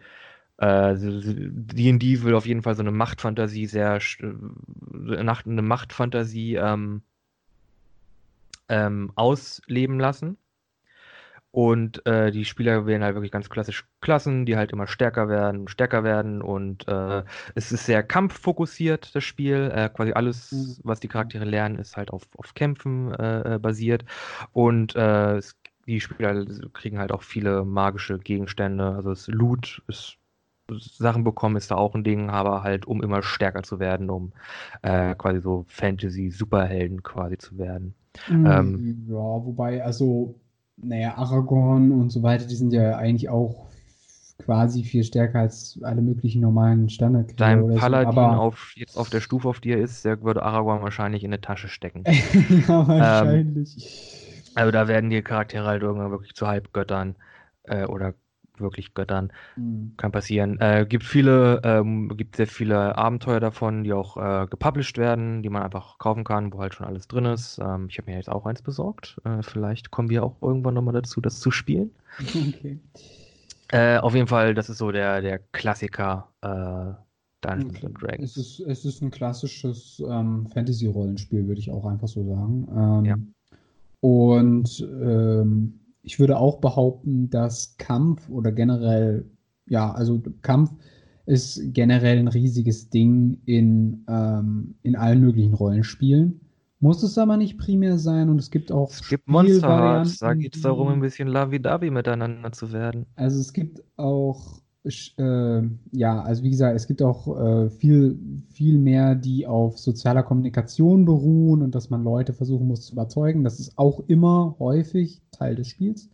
D&D 0.60 2.12
äh, 2.12 2.22
will 2.22 2.34
auf 2.34 2.46
jeden 2.46 2.62
Fall 2.62 2.74
so 2.74 2.82
eine 2.82 2.92
Machtfantasie 2.92 3.66
sehr, 3.66 3.98
äh, 4.20 5.16
eine 5.16 5.62
Machtfantasie 5.62 6.56
ähm, 6.56 7.02
ähm, 8.68 9.12
ausleben 9.14 9.98
lassen. 9.98 10.36
Und 11.52 12.06
äh, 12.06 12.30
die 12.30 12.44
Spieler 12.44 12.86
wählen 12.86 13.02
halt 13.02 13.16
wirklich 13.16 13.32
ganz 13.32 13.50
klassisch 13.50 13.84
Klassen, 14.00 14.46
die 14.46 14.56
halt 14.56 14.70
immer 14.70 14.86
stärker 14.86 15.28
werden, 15.28 15.66
stärker 15.66 16.04
werden. 16.04 16.42
Und 16.42 16.86
äh, 16.86 17.24
es 17.56 17.72
ist 17.72 17.86
sehr 17.86 18.04
kampffokussiert, 18.04 19.16
das 19.16 19.24
Spiel. 19.24 19.72
Äh, 19.74 19.88
quasi 19.88 20.12
alles, 20.12 20.52
mhm. 20.52 20.76
was 20.84 21.00
die 21.00 21.08
Charaktere 21.08 21.44
lernen, 21.44 21.78
ist 21.78 21.96
halt 21.96 22.12
auf, 22.12 22.22
auf 22.36 22.54
Kämpfen 22.54 23.12
äh, 23.14 23.58
basiert. 23.60 24.04
Und 24.52 24.94
es, 24.94 25.56
die 25.86 26.00
Spieler 26.00 26.44
kriegen 26.72 26.98
halt 26.98 27.10
auch 27.10 27.22
viele 27.22 27.64
magische 27.64 28.18
Gegenstände. 28.18 28.84
Also 28.94 29.10
das 29.10 29.26
Loot 29.26 29.82
ist 29.88 30.19
Sachen 30.78 31.24
bekommen, 31.24 31.56
ist 31.56 31.70
da 31.70 31.76
auch 31.76 31.94
ein 31.94 32.04
Ding, 32.04 32.30
aber 32.30 32.62
halt, 32.62 32.86
um 32.86 33.02
immer 33.02 33.22
stärker 33.22 33.62
zu 33.62 33.78
werden, 33.78 34.10
um 34.10 34.32
äh, 34.82 35.14
quasi 35.14 35.40
so 35.40 35.64
Fantasy-Superhelden 35.68 37.02
quasi 37.02 37.38
zu 37.38 37.58
werden. 37.58 37.94
Mhm, 38.28 38.46
ähm, 38.46 39.06
ja, 39.08 39.14
wobei, 39.16 39.84
also, 39.84 40.34
naja, 40.76 41.16
Aragorn 41.16 41.92
und 41.92 42.10
so 42.10 42.22
weiter, 42.22 42.46
die 42.46 42.56
sind 42.56 42.72
ja 42.72 42.96
eigentlich 42.96 43.28
auch 43.28 43.70
quasi 44.40 44.82
viel 44.84 45.04
stärker 45.04 45.40
als 45.40 45.78
alle 45.82 46.02
möglichen 46.02 46.40
normalen 46.40 46.88
Standard. 46.88 47.38
Dein 47.38 47.74
Paladin 47.74 48.14
so, 48.14 48.20
auf, 48.20 48.72
jetzt 48.76 48.96
auf 48.96 49.10
der 49.10 49.20
Stufe, 49.20 49.48
auf 49.48 49.60
die 49.60 49.72
er 49.72 49.78
ist, 49.78 50.04
der 50.04 50.22
würde 50.22 50.42
Aragorn 50.42 50.82
wahrscheinlich 50.82 51.24
in 51.24 51.30
eine 51.30 51.40
Tasche 51.40 51.68
stecken. 51.68 52.04
ja, 52.68 52.88
wahrscheinlich. 52.88 54.50
Also 54.54 54.72
da 54.72 54.88
werden 54.88 55.10
die 55.10 55.22
Charaktere 55.22 55.66
halt 55.66 55.82
irgendwann 55.82 56.10
wirklich 56.10 56.34
zu 56.34 56.46
Halbgöttern 56.46 57.14
äh, 57.64 57.84
oder 57.84 58.14
wirklich 58.60 58.94
Göttern. 58.94 59.32
Mhm. 59.56 59.92
Kann 59.96 60.12
passieren. 60.12 60.58
Äh, 60.60 60.86
gibt 60.88 61.04
viele, 61.04 61.60
ähm, 61.64 62.16
gibt 62.16 62.36
sehr 62.36 62.46
viele 62.46 62.96
Abenteuer 62.96 63.40
davon, 63.40 63.84
die 63.84 63.92
auch 63.92 64.16
äh, 64.16 64.46
gepublished 64.48 64.98
werden, 64.98 65.42
die 65.42 65.48
man 65.48 65.62
einfach 65.62 65.98
kaufen 65.98 66.24
kann, 66.24 66.52
wo 66.52 66.60
halt 66.60 66.74
schon 66.74 66.86
alles 66.86 67.08
drin 67.08 67.24
ist. 67.24 67.58
Ähm, 67.58 67.86
ich 67.88 67.98
habe 67.98 68.10
mir 68.10 68.16
jetzt 68.16 68.30
auch 68.30 68.46
eins 68.46 68.62
besorgt. 68.62 69.20
Äh, 69.24 69.42
vielleicht 69.42 69.90
kommen 69.90 70.10
wir 70.10 70.24
auch 70.24 70.36
irgendwann 70.42 70.74
nochmal 70.74 70.94
dazu, 70.94 71.20
das 71.20 71.40
zu 71.40 71.50
spielen. 71.50 71.90
Okay. 72.18 72.78
Äh, 73.72 73.98
auf 73.98 74.14
jeden 74.14 74.26
Fall, 74.26 74.54
das 74.54 74.68
ist 74.68 74.78
so 74.78 74.90
der, 74.90 75.20
der 75.20 75.38
Klassiker 75.38 76.28
äh, 76.42 76.92
Dungeons 77.40 77.84
okay. 77.84 77.94
Dragons. 78.00 78.36
Es 78.36 78.36
ist, 78.36 78.60
es 78.60 78.84
ist 78.84 79.02
ein 79.02 79.10
klassisches 79.10 80.02
ähm, 80.06 80.46
Fantasy-Rollenspiel, 80.52 81.46
würde 81.46 81.60
ich 81.60 81.70
auch 81.70 81.86
einfach 81.86 82.08
so 82.08 82.24
sagen. 82.24 82.68
Ähm, 82.76 83.04
ja. 83.04 83.16
Und 84.00 84.80
ähm, 84.80 85.79
ich 86.02 86.18
würde 86.18 86.38
auch 86.38 86.60
behaupten, 86.60 87.30
dass 87.30 87.76
Kampf 87.76 88.28
oder 88.28 88.52
generell, 88.52 89.26
ja, 89.66 89.92
also 89.92 90.22
Kampf 90.42 90.72
ist 91.26 91.60
generell 91.72 92.18
ein 92.18 92.28
riesiges 92.28 92.90
Ding 92.90 93.40
in, 93.44 94.04
ähm, 94.08 94.74
in 94.82 94.96
allen 94.96 95.20
möglichen 95.20 95.54
Rollenspielen. 95.54 96.40
Muss 96.80 97.02
es 97.02 97.18
aber 97.18 97.36
nicht 97.36 97.58
primär 97.58 97.98
sein 97.98 98.30
und 98.30 98.38
es 98.38 98.50
gibt 98.50 98.72
auch 98.72 98.90
Es 98.90 99.06
gibt 99.06 99.28
Monster 99.28 100.02
da 100.20 100.34
geht 100.34 100.56
es 100.56 100.62
darum, 100.62 100.88
ein 100.88 101.00
bisschen 101.00 101.28
Lavi-Davi 101.28 101.90
miteinander 101.90 102.52
zu 102.52 102.72
werden. 102.72 103.04
Also 103.16 103.38
es 103.38 103.52
gibt 103.52 103.82
auch 103.98 104.62
äh, 104.84 105.62
ja, 105.92 106.22
also 106.22 106.42
wie 106.42 106.50
gesagt, 106.50 106.74
es 106.74 106.86
gibt 106.86 107.02
auch 107.02 107.38
äh, 107.38 107.70
viel, 107.70 108.18
viel 108.50 108.78
mehr, 108.78 109.14
die 109.14 109.46
auf 109.46 109.78
sozialer 109.78 110.22
Kommunikation 110.22 111.04
beruhen 111.04 111.62
und 111.62 111.74
dass 111.74 111.90
man 111.90 112.02
Leute 112.02 112.32
versuchen 112.32 112.66
muss 112.66 112.86
zu 112.86 112.92
überzeugen. 112.92 113.44
Das 113.44 113.60
ist 113.60 113.76
auch 113.76 114.00
immer 114.06 114.56
häufig 114.58 115.20
Teil 115.32 115.54
des 115.54 115.68
Spiels. 115.68 116.08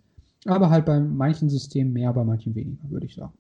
Aber 0.46 0.70
halt 0.70 0.84
bei 0.84 1.00
manchen 1.00 1.48
Systemen 1.48 1.92
mehr, 1.92 2.12
bei 2.12 2.24
manchen 2.24 2.54
weniger, 2.54 2.88
würde 2.90 3.06
ich 3.06 3.14
sagen. 3.14 3.32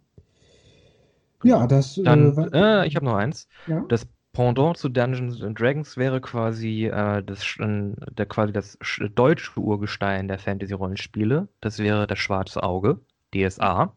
Ja, 1.44 1.66
das. 1.66 2.00
Dann, 2.02 2.36
äh, 2.52 2.82
äh, 2.82 2.86
ich 2.86 2.96
habe 2.96 3.06
noch 3.06 3.14
eins. 3.14 3.48
Ja? 3.66 3.84
Das 3.88 4.06
Pendant 4.32 4.76
zu 4.76 4.88
Dungeons 4.88 5.42
and 5.42 5.58
Dragons 5.58 5.96
wäre 5.96 6.20
quasi 6.20 6.86
äh, 6.86 7.22
das, 7.22 7.42
der, 7.58 8.26
quasi 8.26 8.52
das 8.52 8.76
deutsche 9.14 9.58
Urgestein 9.58 10.28
der 10.28 10.38
Fantasy-Rollenspiele. 10.38 11.48
Das 11.60 11.78
wäre 11.78 12.06
das 12.06 12.18
Schwarze 12.18 12.62
Auge, 12.62 13.00
DSA. 13.34 13.96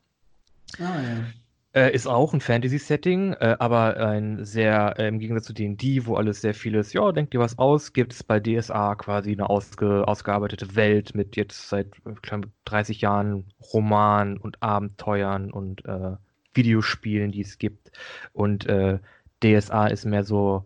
Ah, 0.78 1.02
ja. 1.02 1.26
Äh, 1.72 1.94
ist 1.94 2.08
auch 2.08 2.34
ein 2.34 2.42
Fantasy-Setting, 2.42 3.34
äh, 3.34 3.56
aber 3.60 3.98
ein 3.98 4.44
sehr, 4.44 4.98
äh, 4.98 5.08
im 5.08 5.20
Gegensatz 5.20 5.46
zu 5.46 5.54
D&D, 5.54 6.08
wo 6.08 6.16
alles 6.16 6.42
sehr 6.42 6.56
vieles, 6.56 6.94
ja, 6.94 7.12
denkt 7.12 7.34
dir 7.34 7.40
was 7.40 7.60
aus, 7.60 7.94
gibt 7.94 8.14
es 8.14 8.24
bei 8.24 8.40
DSA 8.40 8.96
quasi 8.96 9.34
eine 9.34 9.52
ausge, 9.52 10.08
ausgearbeitete 10.08 10.76
Welt 10.76 11.14
mit 11.14 11.36
jetzt 11.36 11.70
seit 11.70 11.92
glaub, 12.24 12.48
30 12.66 13.02
Jahren 13.02 13.46
Roman 13.72 14.38
und 14.38 14.64
Abenteuern 14.64 15.52
und 15.52 15.86
äh, 15.86 16.16
Videospielen, 16.56 17.32
die 17.32 17.42
es 17.42 17.60
gibt. 17.60 17.92
Und 18.34 18.66
äh, 18.66 18.98
DSA 19.44 19.88
ist 19.88 20.06
mehr 20.06 20.24
so 20.24 20.66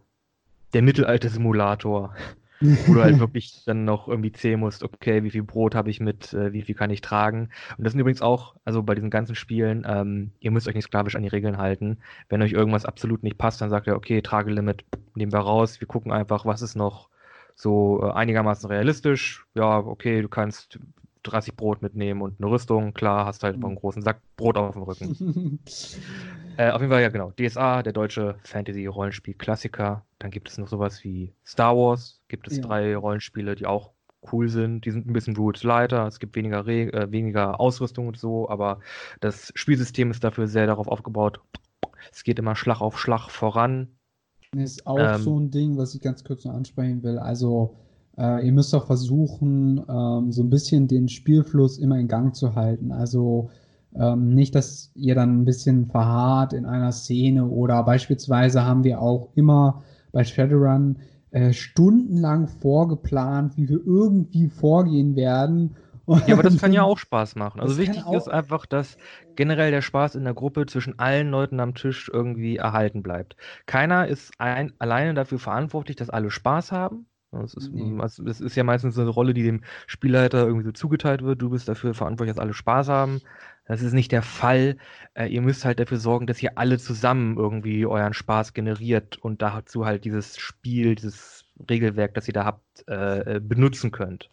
der 0.73 0.83
Mittelalter-Simulator 0.83 2.15
wo 2.63 2.93
du 2.93 3.01
halt 3.01 3.19
wirklich 3.19 3.63
dann 3.65 3.85
noch 3.85 4.07
irgendwie 4.07 4.31
zählen 4.31 4.59
musst, 4.59 4.83
okay, 4.83 5.23
wie 5.23 5.31
viel 5.31 5.43
Brot 5.43 5.75
habe 5.75 5.89
ich 5.89 5.99
mit, 5.99 6.33
äh, 6.33 6.53
wie 6.53 6.61
viel 6.61 6.75
kann 6.75 6.89
ich 6.89 7.01
tragen. 7.01 7.49
Und 7.77 7.83
das 7.83 7.93
sind 7.93 7.99
übrigens 7.99 8.21
auch, 8.21 8.55
also 8.65 8.83
bei 8.83 8.95
diesen 8.95 9.09
ganzen 9.09 9.35
Spielen, 9.35 9.85
ähm, 9.87 10.31
ihr 10.39 10.51
müsst 10.51 10.67
euch 10.67 10.75
nicht 10.75 10.85
sklavisch 10.85 11.15
an 11.15 11.23
die 11.23 11.29
Regeln 11.29 11.57
halten. 11.57 11.97
Wenn 12.29 12.41
euch 12.41 12.53
irgendwas 12.53 12.85
absolut 12.85 13.23
nicht 13.23 13.37
passt, 13.37 13.61
dann 13.61 13.69
sagt 13.69 13.87
ihr, 13.87 13.95
okay, 13.95 14.21
Tragelimit 14.21 14.85
nehmen 15.15 15.33
wir 15.33 15.39
raus, 15.39 15.79
wir 15.79 15.87
gucken 15.87 16.11
einfach, 16.11 16.45
was 16.45 16.61
ist 16.61 16.75
noch 16.75 17.09
so 17.55 18.01
äh, 18.03 18.11
einigermaßen 18.11 18.69
realistisch. 18.69 19.45
Ja, 19.53 19.77
okay, 19.77 20.21
du 20.21 20.29
kannst 20.29 20.79
30 21.23 21.55
Brot 21.55 21.81
mitnehmen 21.81 22.21
und 22.21 22.39
eine 22.39 22.51
Rüstung. 22.51 22.93
Klar, 22.93 23.25
hast 23.25 23.43
halt 23.43 23.57
mhm. 23.57 23.65
einen 23.65 23.75
großen 23.75 24.01
Sack 24.01 24.21
Brot 24.37 24.57
auf 24.57 24.73
dem 24.73 24.83
Rücken. 24.83 25.59
äh, 26.57 26.71
auf 26.71 26.81
jeden 26.81 26.91
Fall, 26.91 27.01
ja, 27.01 27.09
genau. 27.09 27.31
DSA, 27.31 27.83
der 27.83 27.93
deutsche 27.93 28.35
Fantasy-Rollenspiel-Klassiker. 28.43 30.05
Dann 30.19 30.31
gibt 30.31 30.49
es 30.49 30.57
noch 30.57 30.67
sowas 30.67 31.03
wie 31.03 31.33
Star 31.45 31.75
Wars. 31.75 32.21
Gibt 32.27 32.47
es 32.47 32.57
ja. 32.57 32.63
drei 32.63 32.95
Rollenspiele, 32.95 33.55
die 33.55 33.65
auch 33.65 33.91
cool 34.31 34.47
sind. 34.47 34.85
Die 34.85 34.91
sind 34.91 35.07
ein 35.07 35.13
bisschen 35.13 35.35
Root 35.35 35.63
lighter. 35.63 36.07
Es 36.07 36.19
gibt 36.19 36.35
weniger, 36.35 36.65
Re 36.65 36.93
äh, 36.93 37.11
weniger 37.11 37.59
Ausrüstung 37.59 38.07
und 38.07 38.17
so, 38.17 38.49
aber 38.49 38.79
das 39.19 39.51
Spielsystem 39.55 40.11
ist 40.11 40.23
dafür 40.23 40.47
sehr 40.47 40.67
darauf 40.67 40.87
aufgebaut. 40.87 41.41
Es 42.11 42.23
geht 42.23 42.39
immer 42.39 42.55
Schlag 42.55 42.81
auf 42.81 42.99
Schlag 42.99 43.29
voran. 43.29 43.87
Ist 44.55 44.85
auch 44.85 44.99
ähm, 44.99 45.21
so 45.21 45.39
ein 45.39 45.51
Ding, 45.51 45.77
was 45.77 45.95
ich 45.95 46.01
ganz 46.01 46.23
kurz 46.23 46.45
noch 46.45 46.53
ansprechen 46.53 47.01
will. 47.03 47.17
Also, 47.17 47.75
äh, 48.17 48.45
ihr 48.45 48.51
müsst 48.51 48.73
auch 48.75 48.85
versuchen, 48.85 49.83
ähm, 49.89 50.31
so 50.31 50.43
ein 50.43 50.49
bisschen 50.49 50.87
den 50.87 51.09
Spielfluss 51.09 51.79
immer 51.79 51.97
in 51.97 52.07
Gang 52.07 52.35
zu 52.35 52.55
halten. 52.55 52.91
Also 52.91 53.49
ähm, 53.99 54.33
nicht, 54.33 54.55
dass 54.55 54.91
ihr 54.95 55.15
dann 55.15 55.41
ein 55.41 55.45
bisschen 55.45 55.87
verharrt 55.87 56.53
in 56.53 56.65
einer 56.65 56.91
Szene 56.91 57.45
oder 57.45 57.83
beispielsweise 57.83 58.65
haben 58.65 58.83
wir 58.83 59.01
auch 59.01 59.29
immer 59.35 59.83
bei 60.11 60.23
Shadowrun 60.23 60.97
äh, 61.31 61.53
stundenlang 61.53 62.47
vorgeplant, 62.47 63.57
wie 63.57 63.67
wir 63.67 63.79
irgendwie 63.85 64.49
vorgehen 64.49 65.15
werden. 65.15 65.75
ja, 66.27 66.33
aber 66.33 66.43
das 66.43 66.57
kann 66.61 66.73
ja 66.73 66.83
auch 66.83 66.97
Spaß 66.97 67.35
machen. 67.35 67.59
Also 67.59 67.77
wichtig 67.77 68.03
ist 68.11 68.29
einfach, 68.29 68.65
dass 68.65 68.97
generell 69.35 69.71
der 69.71 69.81
Spaß 69.81 70.15
in 70.15 70.23
der 70.23 70.33
Gruppe 70.33 70.65
zwischen 70.65 70.99
allen 70.99 71.29
Leuten 71.31 71.59
am 71.59 71.73
Tisch 71.73 72.09
irgendwie 72.13 72.57
erhalten 72.57 73.01
bleibt. 73.03 73.35
Keiner 73.65 74.07
ist 74.07 74.33
ein, 74.37 74.73
alleine 74.79 75.13
dafür 75.13 75.39
verantwortlich, 75.39 75.95
dass 75.95 76.09
alle 76.09 76.29
Spaß 76.29 76.71
haben. 76.71 77.07
Das 77.31 77.55
ist, 77.55 77.71
nee. 77.73 77.97
das 77.97 78.19
ist 78.19 78.55
ja 78.55 78.63
meistens 78.63 78.97
eine 78.99 79.09
Rolle, 79.09 79.33
die 79.33 79.43
dem 79.43 79.61
Spielleiter 79.87 80.45
irgendwie 80.45 80.65
so 80.65 80.71
zugeteilt 80.71 81.23
wird. 81.23 81.41
Du 81.41 81.49
bist 81.49 81.67
dafür 81.67 81.95
verantwortlich, 81.95 82.35
dass 82.35 82.43
alle 82.43 82.53
Spaß 82.53 82.89
haben. 82.89 83.21
Das 83.65 83.81
ist 83.81 83.93
nicht 83.93 84.11
der 84.11 84.21
Fall. 84.21 84.77
Äh, 85.13 85.27
ihr 85.27 85.41
müsst 85.41 85.65
halt 85.65 85.79
dafür 85.79 85.97
sorgen, 85.97 86.27
dass 86.27 86.43
ihr 86.43 86.57
alle 86.57 86.77
zusammen 86.79 87.37
irgendwie 87.37 87.85
euren 87.85 88.13
Spaß 88.13 88.53
generiert 88.53 89.17
und 89.17 89.41
dazu 89.41 89.85
halt 89.85 90.05
dieses 90.05 90.37
Spiel, 90.37 90.95
dieses 90.95 91.45
Regelwerk, 91.69 92.13
das 92.13 92.27
ihr 92.27 92.33
da 92.33 92.45
habt, 92.45 92.87
äh, 92.87 93.35
äh 93.35 93.39
benutzen 93.39 93.91
könnt. 93.91 94.29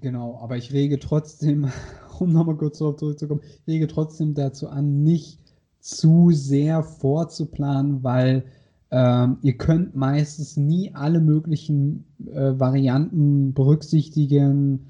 Genau, 0.00 0.38
aber 0.42 0.56
ich 0.56 0.72
rege 0.72 0.98
trotzdem, 0.98 1.70
um 2.18 2.32
nochmal 2.32 2.56
kurz 2.56 2.78
darauf 2.78 2.96
zurückzukommen, 2.96 3.40
ich 3.42 3.66
rege 3.66 3.86
trotzdem 3.86 4.34
dazu 4.34 4.68
an, 4.68 5.02
nicht 5.02 5.38
zu 5.80 6.30
sehr 6.32 6.82
vorzuplanen, 6.82 8.02
weil 8.02 8.44
ähm, 8.90 9.38
ihr 9.42 9.56
könnt 9.56 9.94
meistens 9.94 10.56
nie 10.56 10.94
alle 10.94 11.20
möglichen 11.20 12.04
äh, 12.26 12.58
Varianten 12.58 13.52
berücksichtigen 13.52 14.86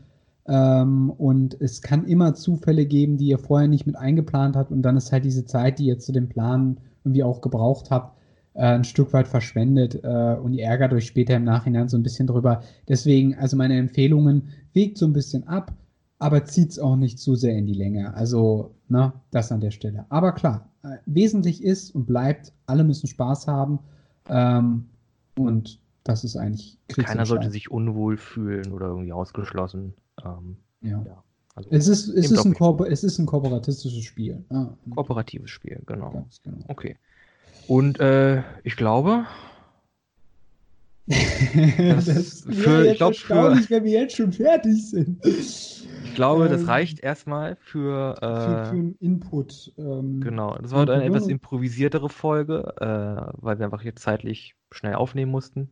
ähm, 0.49 1.11
und 1.11 1.61
es 1.61 1.83
kann 1.83 2.07
immer 2.07 2.35
Zufälle 2.35 2.87
geben, 2.87 3.19
die 3.19 3.27
ihr 3.27 3.39
vorher 3.39 3.69
nicht 3.69 3.87
mit 3.87 3.97
eingeplant 3.97 4.57
habt 4.57 4.71
und 4.71 4.83
dann 4.83 4.97
ist 4.97 5.13
halt 5.13 5.25
diese 5.25 5.45
Zeit, 5.45 5.79
die 5.79 5.87
ihr 5.87 5.99
zu 5.99 6.11
dem 6.11 6.29
Plan 6.29 6.81
irgendwie 7.05 7.23
auch 7.23 7.43
gebraucht 7.43 7.91
habt, 7.91 8.17
äh, 8.55 8.63
ein 8.63 8.85
Stück 8.85 9.13
weit 9.13 9.29
verschwendet 9.29 10.01
äh, 10.03 10.37
und 10.43 10.55
ihr 10.55 10.65
ärgert 10.65 10.93
euch 10.95 11.07
später 11.07 11.37
im 11.37 11.45
Nachhinein 11.45 11.89
so 11.89 11.99
ein 11.99 12.03
bisschen 12.03 12.27
drüber. 12.27 12.63
Deswegen, 12.89 13.35
also 13.37 13.57
meine 13.57 13.79
Empfehlungen, 13.79 14.49
wegt 14.73 14.97
so 14.97 15.07
ein 15.07 15.13
bisschen 15.13 15.47
ab, 15.47 15.75
aber 16.19 16.45
zieht 16.45 16.71
es 16.71 16.79
auch 16.79 16.97
nicht 16.97 17.19
zu 17.19 17.35
sehr 17.35 17.57
in 17.57 17.67
die 17.67 17.75
Länge. 17.75 18.15
Also, 18.15 18.75
ne, 18.89 19.13
das 19.31 19.53
an 19.53 19.61
der 19.61 19.71
Stelle. 19.71 20.07
Aber 20.09 20.33
klar, 20.33 20.71
äh, 20.83 20.97
wesentlich 21.07 21.63
ist 21.63 21.95
und 21.95 22.07
bleibt, 22.07 22.53
alle 22.67 22.85
müssen 22.85 23.07
Spaß 23.07 23.47
haben. 23.47 23.81
Ähm, 24.29 24.87
und 25.37 25.79
das 26.05 26.25
ist 26.25 26.37
eigentlich 26.37 26.79
Keiner 26.89 27.27
sollte 27.27 27.51
sich 27.51 27.71
unwohl 27.71 28.17
fühlen 28.17 28.73
oder 28.73 28.87
irgendwie 28.87 29.13
ausgeschlossen. 29.13 29.93
Ähm, 30.25 30.57
ja. 30.81 31.03
ja. 31.07 31.23
Also 31.55 31.71
es, 31.71 31.89
ist, 31.89 32.09
es, 32.09 32.31
ist 32.31 32.47
ein 32.47 32.55
es 32.85 33.03
ist 33.03 33.19
ein 33.19 33.27
kooperatistisches 33.27 34.05
Spiel. 34.05 34.45
Ah, 34.51 34.69
Kooperatives 34.95 35.51
Spiel, 35.51 35.83
genau. 35.87 36.29
genau. 36.45 36.65
Okay. 36.69 36.97
Und 37.67 37.99
äh, 37.99 38.43
ich 38.63 38.77
glaube, 38.77 39.27
das, 41.09 42.05
das 42.05 42.43
für, 42.43 42.87
ich 42.87 42.99
glaube, 42.99 43.15
für, 43.15 43.57
wenn 43.71 43.85
wir 43.85 43.93
jetzt 43.93 44.17
schon 44.17 44.33
fertig 44.33 44.91
sind. 44.91 45.25
Ich 45.27 46.15
glaube, 46.15 46.47
ähm, 46.47 46.53
das 46.53 46.69
reicht 46.69 47.01
erstmal 47.01 47.57
für, 47.57 48.17
äh, 48.17 48.27
für, 48.27 48.65
für 48.67 48.71
einen 48.71 48.95
Input. 49.01 49.73
Ähm, 49.79 50.21
genau, 50.21 50.57
das 50.59 50.71
war 50.71 50.89
eine 50.89 51.05
etwas 51.05 51.27
improvisiertere 51.27 52.09
Folge, 52.09 52.75
äh, 52.77 53.33
weil 53.43 53.59
wir 53.59 53.65
einfach 53.65 53.83
hier 53.83 53.97
zeitlich 53.97 54.55
schnell 54.71 54.95
aufnehmen 54.95 55.33
mussten. 55.33 55.71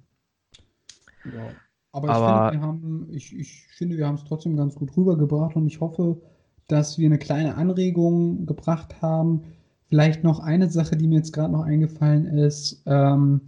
Ja. 1.25 1.51
Aber, 1.93 2.11
Aber 2.11 2.27
ich, 2.27 2.51
finde, 2.51 2.53
wir 2.53 2.69
haben, 2.69 3.09
ich, 3.11 3.37
ich 3.37 3.67
finde, 3.77 3.97
wir 3.97 4.07
haben 4.07 4.17
es 4.17 4.25
trotzdem 4.25 4.57
ganz 4.57 4.75
gut 4.75 4.97
rübergebracht 4.97 5.57
und 5.57 5.67
ich 5.67 5.81
hoffe, 5.81 6.21
dass 6.69 6.99
wir 6.99 7.07
eine 7.07 7.19
kleine 7.19 7.57
Anregung 7.57 8.47
gebracht 8.47 9.01
haben. 9.01 9.43
Vielleicht 9.89 10.25
noch 10.25 10.41
eine 10.41 10.69
Sache, 10.69 10.97
die 10.97 11.07
mir 11.07 11.17
jetzt 11.17 11.33
gerade 11.33 11.53
noch 11.53 11.63
eingefallen 11.63 12.27
ist. 12.27 12.83
Ähm, 12.87 13.41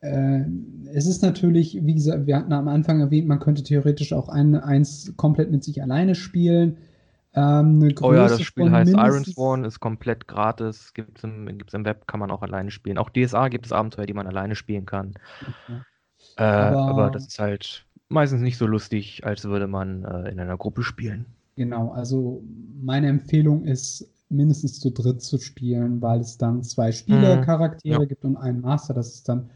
äh, 0.00 0.40
es 0.92 1.06
ist 1.06 1.22
natürlich, 1.22 1.78
wie 1.80 1.94
gesagt, 1.94 2.26
wir 2.26 2.36
hatten 2.36 2.52
am 2.52 2.68
Anfang 2.68 3.00
erwähnt, 3.00 3.28
man 3.28 3.38
könnte 3.38 3.62
theoretisch 3.62 4.12
auch 4.12 4.28
ein, 4.28 4.54
eins 4.56 5.12
komplett 5.16 5.50
mit 5.50 5.64
sich 5.64 5.82
alleine 5.82 6.14
spielen. 6.14 6.76
Ähm, 7.34 7.92
oh 8.00 8.14
ja, 8.14 8.28
das 8.28 8.40
Spiel 8.42 8.70
heißt 8.70 8.92
Iron 8.92 9.24
Sworn, 9.24 9.64
ist 9.64 9.78
komplett 9.78 10.26
gratis, 10.26 10.94
gibt 10.94 11.18
es 11.18 11.24
im, 11.24 11.48
im 11.48 11.84
Web, 11.84 12.06
kann 12.06 12.18
man 12.18 12.30
auch 12.30 12.42
alleine 12.42 12.70
spielen. 12.70 12.98
Auch 12.98 13.10
DSA 13.10 13.48
gibt 13.48 13.66
es 13.66 13.72
Abenteuer, 13.72 14.06
die 14.06 14.14
man 14.14 14.26
alleine 14.26 14.54
spielen 14.54 14.86
kann. 14.86 15.14
Okay. 15.42 15.80
Äh, 16.36 16.42
aber, 16.42 16.86
aber, 16.86 17.10
das 17.10 17.26
ist 17.26 17.38
halt 17.38 17.84
meistens 18.08 18.42
nicht 18.42 18.58
so 18.58 18.66
lustig, 18.66 19.24
als 19.24 19.44
würde 19.44 19.66
man 19.66 20.04
äh, 20.04 20.30
in 20.30 20.38
einer 20.38 20.56
Gruppe 20.56 20.82
spielen. 20.82 21.26
Genau, 21.56 21.90
also 21.92 22.42
meine 22.80 23.08
Empfehlung 23.08 23.64
ist, 23.64 24.08
mindestens 24.28 24.80
zu 24.80 24.90
dritt 24.90 25.22
zu 25.22 25.38
spielen, 25.38 26.02
weil 26.02 26.20
es 26.20 26.36
dann 26.36 26.62
zwei 26.62 26.92
Spielercharaktere 26.92 28.02
mhm. 28.02 28.08
gibt 28.08 28.24
und 28.24 28.36
einen 28.36 28.60
Master. 28.60 28.94
Das 28.94 29.14
ist 29.14 29.28
dann 29.28 29.50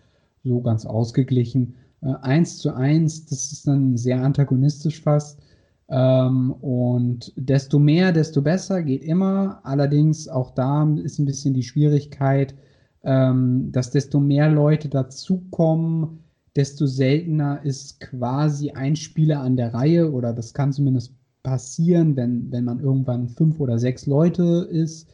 so 0.45 0.61
ganz 0.61 0.87
ausgeglichen. 0.87 1.75
Äh, 2.03 2.15
eins 2.23 2.59
zu 2.59 2.75
eins, 2.75 3.27
das 3.27 3.53
ist 3.53 3.67
dann 3.67 3.97
sehr 3.97 4.23
antagonistisch 4.23 5.03
fast. 5.03 5.41
Ähm, 5.89 6.53
und 6.53 7.33
desto 7.37 7.79
mehr, 7.79 8.13
desto 8.13 8.43
besser 8.43 8.83
geht 8.83 9.03
immer. 9.03 9.61
Allerdings 9.65 10.29
auch 10.29 10.53
da 10.53 10.89
ist 11.03 11.19
ein 11.19 11.27
bisschen 11.27 11.53
die 11.53 11.65
Schwierigkeit, 11.65 12.55
ähm, 13.03 13.73
dass 13.73 13.91
desto 13.91 14.21
mehr 14.21 14.49
Leute 14.49 14.89
dazukommen, 14.89 16.21
desto 16.57 16.87
seltener 16.87 17.61
ist 17.65 18.01
quasi 18.01 18.71
ein 18.71 18.97
Spieler 18.97 19.41
an 19.41 19.57
der 19.57 19.73
Reihe 19.73 20.13
oder 20.13 20.33
das 20.33 20.53
kann 20.55 20.73
zumindest 20.73 21.15
passieren, 21.43 22.17
wenn, 22.17 22.51
wenn 22.51 22.65
man 22.65 22.81
irgendwann 22.81 23.29
fünf 23.29 23.61
oder 23.61 23.79
sechs 23.79 24.07
Leute 24.07 24.69
ist. 24.71 25.09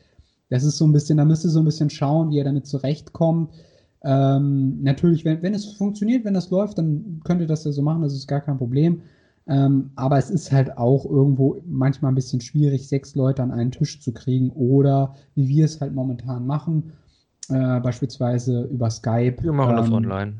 Das 0.49 0.65
ist 0.65 0.79
so 0.79 0.87
ein 0.87 0.93
bisschen, 0.93 1.19
da 1.19 1.25
müsst 1.25 1.45
ihr 1.45 1.51
so 1.51 1.61
ein 1.61 1.65
bisschen 1.65 1.91
schauen, 1.91 2.31
wie 2.31 2.37
ihr 2.37 2.45
damit 2.45 2.67
zurechtkommt. 2.67 3.53
Ähm, 4.03 4.83
natürlich, 4.83 5.25
wenn, 5.25 5.43
wenn 5.43 5.55
es 5.55 5.67
funktioniert, 5.67 6.25
wenn 6.25 6.35
das 6.35 6.51
läuft, 6.51 6.79
dann 6.79 7.21
könnt 7.25 7.41
ihr 7.41 7.47
das 7.47 7.65
ja 7.65 7.73
so 7.73 7.83
machen, 7.83 8.03
das 8.03 8.15
ist 8.15 8.29
gar 8.29 8.41
kein 8.41 8.59
Problem. 8.59 9.03
Ähm, 9.49 9.91
aber 9.95 10.19
es 10.19 10.31
ist 10.31 10.51
halt 10.51 10.77
auch 10.77 11.05
irgendwo 11.05 11.61
manchmal 11.67 12.11
ein 12.11 12.17
bisschen 12.17 12.41
schwierig, 12.41 12.89
sechs 12.89 13.15
Leute 13.15 13.43
an 13.43 13.53
einen 13.53 13.71
Tisch 13.71 14.01
zu 14.01 14.13
kriegen 14.13 14.51
oder 14.51 15.15
wie 15.35 15.49
wir 15.49 15.65
es 15.65 15.81
halt 15.81 15.95
momentan 15.95 16.47
machen, 16.47 16.93
äh, 17.49 17.81
beispielsweise 17.81 18.63
über 18.65 18.91
Skype. 18.91 19.43
Wir 19.43 19.53
machen 19.53 19.71
ähm, 19.71 19.77
das 19.77 19.91
online. 19.91 20.35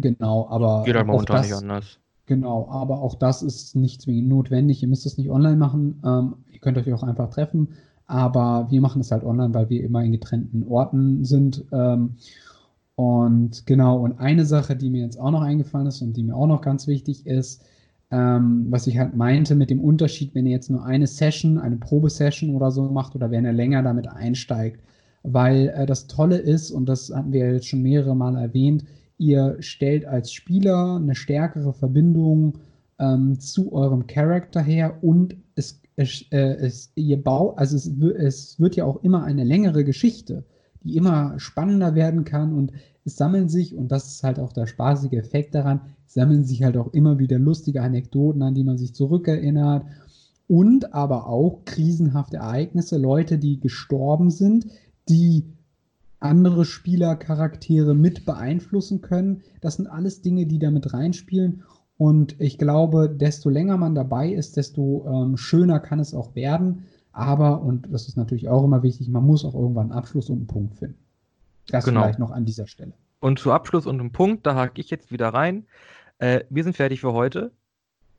Genau, 0.00 0.48
aber. 0.48 0.84
Geht 0.84 0.96
halt 0.96 1.06
momentan 1.06 1.36
das, 1.36 1.46
nicht 1.46 1.56
anders. 1.56 1.98
Genau, 2.26 2.68
aber 2.70 3.00
auch 3.00 3.14
das 3.14 3.42
ist 3.42 3.74
nicht 3.74 4.02
zwingend 4.02 4.28
notwendig. 4.28 4.82
Ihr 4.82 4.88
müsst 4.88 5.06
es 5.06 5.16
nicht 5.16 5.30
online 5.30 5.56
machen. 5.56 6.00
Ähm, 6.04 6.34
ihr 6.52 6.60
könnt 6.60 6.76
euch 6.76 6.92
auch 6.92 7.02
einfach 7.02 7.30
treffen. 7.30 7.68
Aber 8.06 8.68
wir 8.70 8.80
machen 8.80 9.00
es 9.00 9.10
halt 9.10 9.24
online, 9.24 9.54
weil 9.54 9.70
wir 9.70 9.82
immer 9.82 10.02
in 10.02 10.12
getrennten 10.12 10.62
Orten 10.68 11.24
sind. 11.24 11.64
Ähm, 11.72 12.16
und 12.96 13.64
genau, 13.66 13.98
und 13.98 14.18
eine 14.18 14.44
Sache, 14.44 14.76
die 14.76 14.90
mir 14.90 15.02
jetzt 15.02 15.20
auch 15.20 15.30
noch 15.30 15.42
eingefallen 15.42 15.86
ist 15.86 16.02
und 16.02 16.16
die 16.16 16.24
mir 16.24 16.34
auch 16.34 16.46
noch 16.46 16.62
ganz 16.62 16.86
wichtig 16.86 17.26
ist, 17.26 17.62
ähm, 18.10 18.66
was 18.70 18.86
ich 18.86 18.98
halt 18.98 19.14
meinte 19.14 19.54
mit 19.54 19.70
dem 19.70 19.80
Unterschied, 19.80 20.34
wenn 20.34 20.46
ihr 20.46 20.52
jetzt 20.52 20.70
nur 20.70 20.84
eine 20.84 21.06
Session, 21.06 21.58
eine 21.58 21.76
Probesession 21.76 22.54
oder 22.54 22.70
so 22.70 22.90
macht 22.90 23.14
oder 23.14 23.30
wenn 23.30 23.44
ihr 23.44 23.52
länger 23.52 23.82
damit 23.82 24.08
einsteigt. 24.08 24.82
Weil 25.22 25.68
äh, 25.68 25.86
das 25.86 26.06
Tolle 26.06 26.38
ist, 26.38 26.70
und 26.70 26.88
das 26.88 27.12
hatten 27.14 27.32
wir 27.32 27.52
jetzt 27.52 27.68
schon 27.68 27.82
mehrere 27.82 28.16
Mal 28.16 28.36
erwähnt, 28.36 28.84
ihr 29.18 29.56
stellt 29.60 30.06
als 30.06 30.32
Spieler 30.32 30.96
eine 30.96 31.14
stärkere 31.14 31.72
Verbindung 31.72 32.54
ähm, 32.98 33.38
zu 33.38 33.72
eurem 33.72 34.06
Charakter 34.06 34.62
her 34.62 34.98
und 35.02 35.36
es, 35.54 35.80
es, 35.96 36.24
äh, 36.30 36.56
es 36.56 36.92
ihr 36.94 37.22
baut, 37.22 37.58
also 37.58 37.76
es, 37.76 37.86
es 37.86 38.60
wird 38.60 38.76
ja 38.76 38.84
auch 38.84 39.02
immer 39.02 39.24
eine 39.24 39.44
längere 39.44 39.84
Geschichte, 39.84 40.44
die 40.84 40.96
immer 40.96 41.38
spannender 41.38 41.94
werden 41.94 42.24
kann 42.24 42.52
und 42.54 42.72
es 43.04 43.16
sammeln 43.16 43.48
sich, 43.48 43.74
und 43.74 43.90
das 43.90 44.06
ist 44.08 44.22
halt 44.22 44.38
auch 44.38 44.52
der 44.52 44.66
spaßige 44.66 45.14
Effekt 45.14 45.54
daran, 45.54 45.80
sammeln 46.06 46.44
sich 46.44 46.62
halt 46.62 46.76
auch 46.76 46.92
immer 46.92 47.18
wieder 47.18 47.38
lustige 47.38 47.82
Anekdoten, 47.82 48.42
an 48.42 48.54
die 48.54 48.64
man 48.64 48.78
sich 48.78 48.94
zurückerinnert 48.94 49.84
und 50.46 50.94
aber 50.94 51.26
auch 51.26 51.64
krisenhafte 51.64 52.38
Ereignisse, 52.38 52.96
Leute, 52.98 53.38
die 53.38 53.60
gestorben 53.60 54.30
sind, 54.30 54.66
die 55.08 55.44
andere 56.20 56.64
Spielercharaktere 56.64 57.94
mit 57.94 58.26
beeinflussen 58.26 59.00
können. 59.00 59.42
Das 59.60 59.76
sind 59.76 59.86
alles 59.86 60.22
Dinge, 60.22 60.46
die 60.46 60.58
da 60.58 60.70
mit 60.70 60.92
reinspielen. 60.92 61.62
Und 61.96 62.40
ich 62.40 62.58
glaube, 62.58 63.08
desto 63.08 63.50
länger 63.50 63.76
man 63.76 63.94
dabei 63.94 64.30
ist, 64.32 64.56
desto 64.56 65.06
ähm, 65.08 65.36
schöner 65.36 65.80
kann 65.80 65.98
es 65.98 66.14
auch 66.14 66.34
werden. 66.34 66.84
Aber, 67.12 67.62
und 67.62 67.88
das 67.92 68.06
ist 68.06 68.16
natürlich 68.16 68.48
auch 68.48 68.64
immer 68.64 68.82
wichtig, 68.82 69.08
man 69.08 69.26
muss 69.26 69.44
auch 69.44 69.54
irgendwann 69.54 69.90
einen 69.90 69.98
Abschluss 69.98 70.30
und 70.30 70.38
einen 70.38 70.46
Punkt 70.46 70.76
finden. 70.76 70.98
Das 71.68 71.84
genau. 71.84 72.02
vielleicht 72.02 72.20
noch 72.20 72.30
an 72.30 72.44
dieser 72.44 72.66
Stelle. 72.66 72.92
Und 73.20 73.40
zu 73.40 73.52
Abschluss 73.52 73.86
und 73.86 73.98
einem 73.98 74.12
Punkt, 74.12 74.46
da 74.46 74.54
hake 74.54 74.80
ich 74.80 74.90
jetzt 74.90 75.10
wieder 75.10 75.28
rein. 75.28 75.66
Äh, 76.18 76.44
wir 76.50 76.62
sind 76.62 76.76
fertig 76.76 77.00
für 77.00 77.12
heute. 77.12 77.50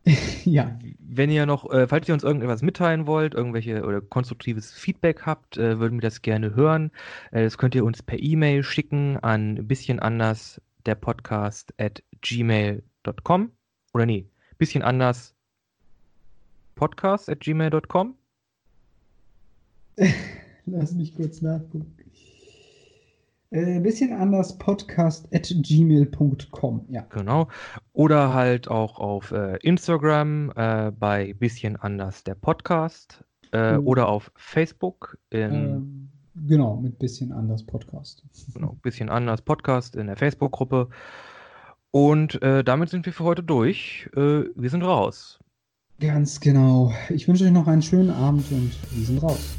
ja. 0.45 0.77
Wenn 0.99 1.29
ihr 1.29 1.45
noch, 1.45 1.69
äh, 1.71 1.87
falls 1.87 2.07
ihr 2.07 2.13
uns 2.13 2.23
irgendetwas 2.23 2.61
mitteilen 2.61 3.07
wollt, 3.07 3.33
irgendwelche 3.33 3.83
oder 3.83 4.01
konstruktives 4.01 4.71
Feedback 4.71 5.25
habt, 5.25 5.57
äh, 5.57 5.79
würden 5.79 5.97
wir 5.97 6.09
das 6.09 6.21
gerne 6.21 6.55
hören. 6.55 6.91
Äh, 7.31 7.43
das 7.43 7.57
könnt 7.57 7.75
ihr 7.75 7.85
uns 7.85 8.03
per 8.03 8.19
E-Mail 8.19 8.63
schicken 8.63 9.17
an 9.17 9.67
bisschen 9.67 9.99
anders 9.99 10.61
der 10.85 10.95
Podcast 10.95 11.73
at 11.77 12.03
gmail.com 12.21 13.51
oder 13.93 14.05
nee, 14.05 14.29
bisschen 14.57 14.83
anders 14.83 15.35
podcast 16.75 17.29
at 17.29 17.41
gmail.com. 17.41 18.15
Lass 20.65 20.93
mich 20.93 21.15
kurz 21.15 21.41
nachgucken. 21.41 21.95
Äh, 23.51 23.79
bisschen 23.79 24.13
anders 24.13 24.57
podcast 24.59 25.27
at 25.33 25.51
gmail.com, 25.63 26.85
ja. 26.89 27.01
Genau. 27.09 27.47
Oder 27.99 28.33
halt 28.33 28.69
auch 28.69 28.97
auf 28.97 29.33
äh, 29.33 29.57
Instagram 29.57 30.53
äh, 30.55 30.89
bei 30.97 31.33
bisschen 31.33 31.75
anders 31.75 32.23
der 32.23 32.33
Podcast 32.33 33.25
äh, 33.51 33.75
oh. 33.75 33.81
oder 33.81 34.07
auf 34.07 34.31
Facebook. 34.37 35.17
In, 35.31 35.39
ähm, 35.41 36.09
genau, 36.47 36.77
mit 36.77 36.97
bisschen 36.97 37.33
anders 37.33 37.61
Podcast. 37.61 38.23
Genau, 38.53 38.77
bisschen 38.81 39.09
anders 39.09 39.41
Podcast 39.41 39.97
in 39.97 40.07
der 40.07 40.15
Facebook-Gruppe. 40.15 40.87
Und 41.91 42.41
äh, 42.41 42.63
damit 42.63 42.87
sind 42.87 43.05
wir 43.05 43.11
für 43.11 43.25
heute 43.25 43.43
durch. 43.43 44.09
Äh, 44.15 44.43
wir 44.55 44.69
sind 44.69 44.83
raus. 44.83 45.37
Ganz 45.99 46.39
genau. 46.39 46.93
Ich 47.09 47.27
wünsche 47.27 47.43
euch 47.43 47.51
noch 47.51 47.67
einen 47.67 47.81
schönen 47.81 48.11
Abend 48.11 48.49
und 48.49 48.71
wir 48.91 49.05
sind 49.05 49.21
raus. 49.21 49.57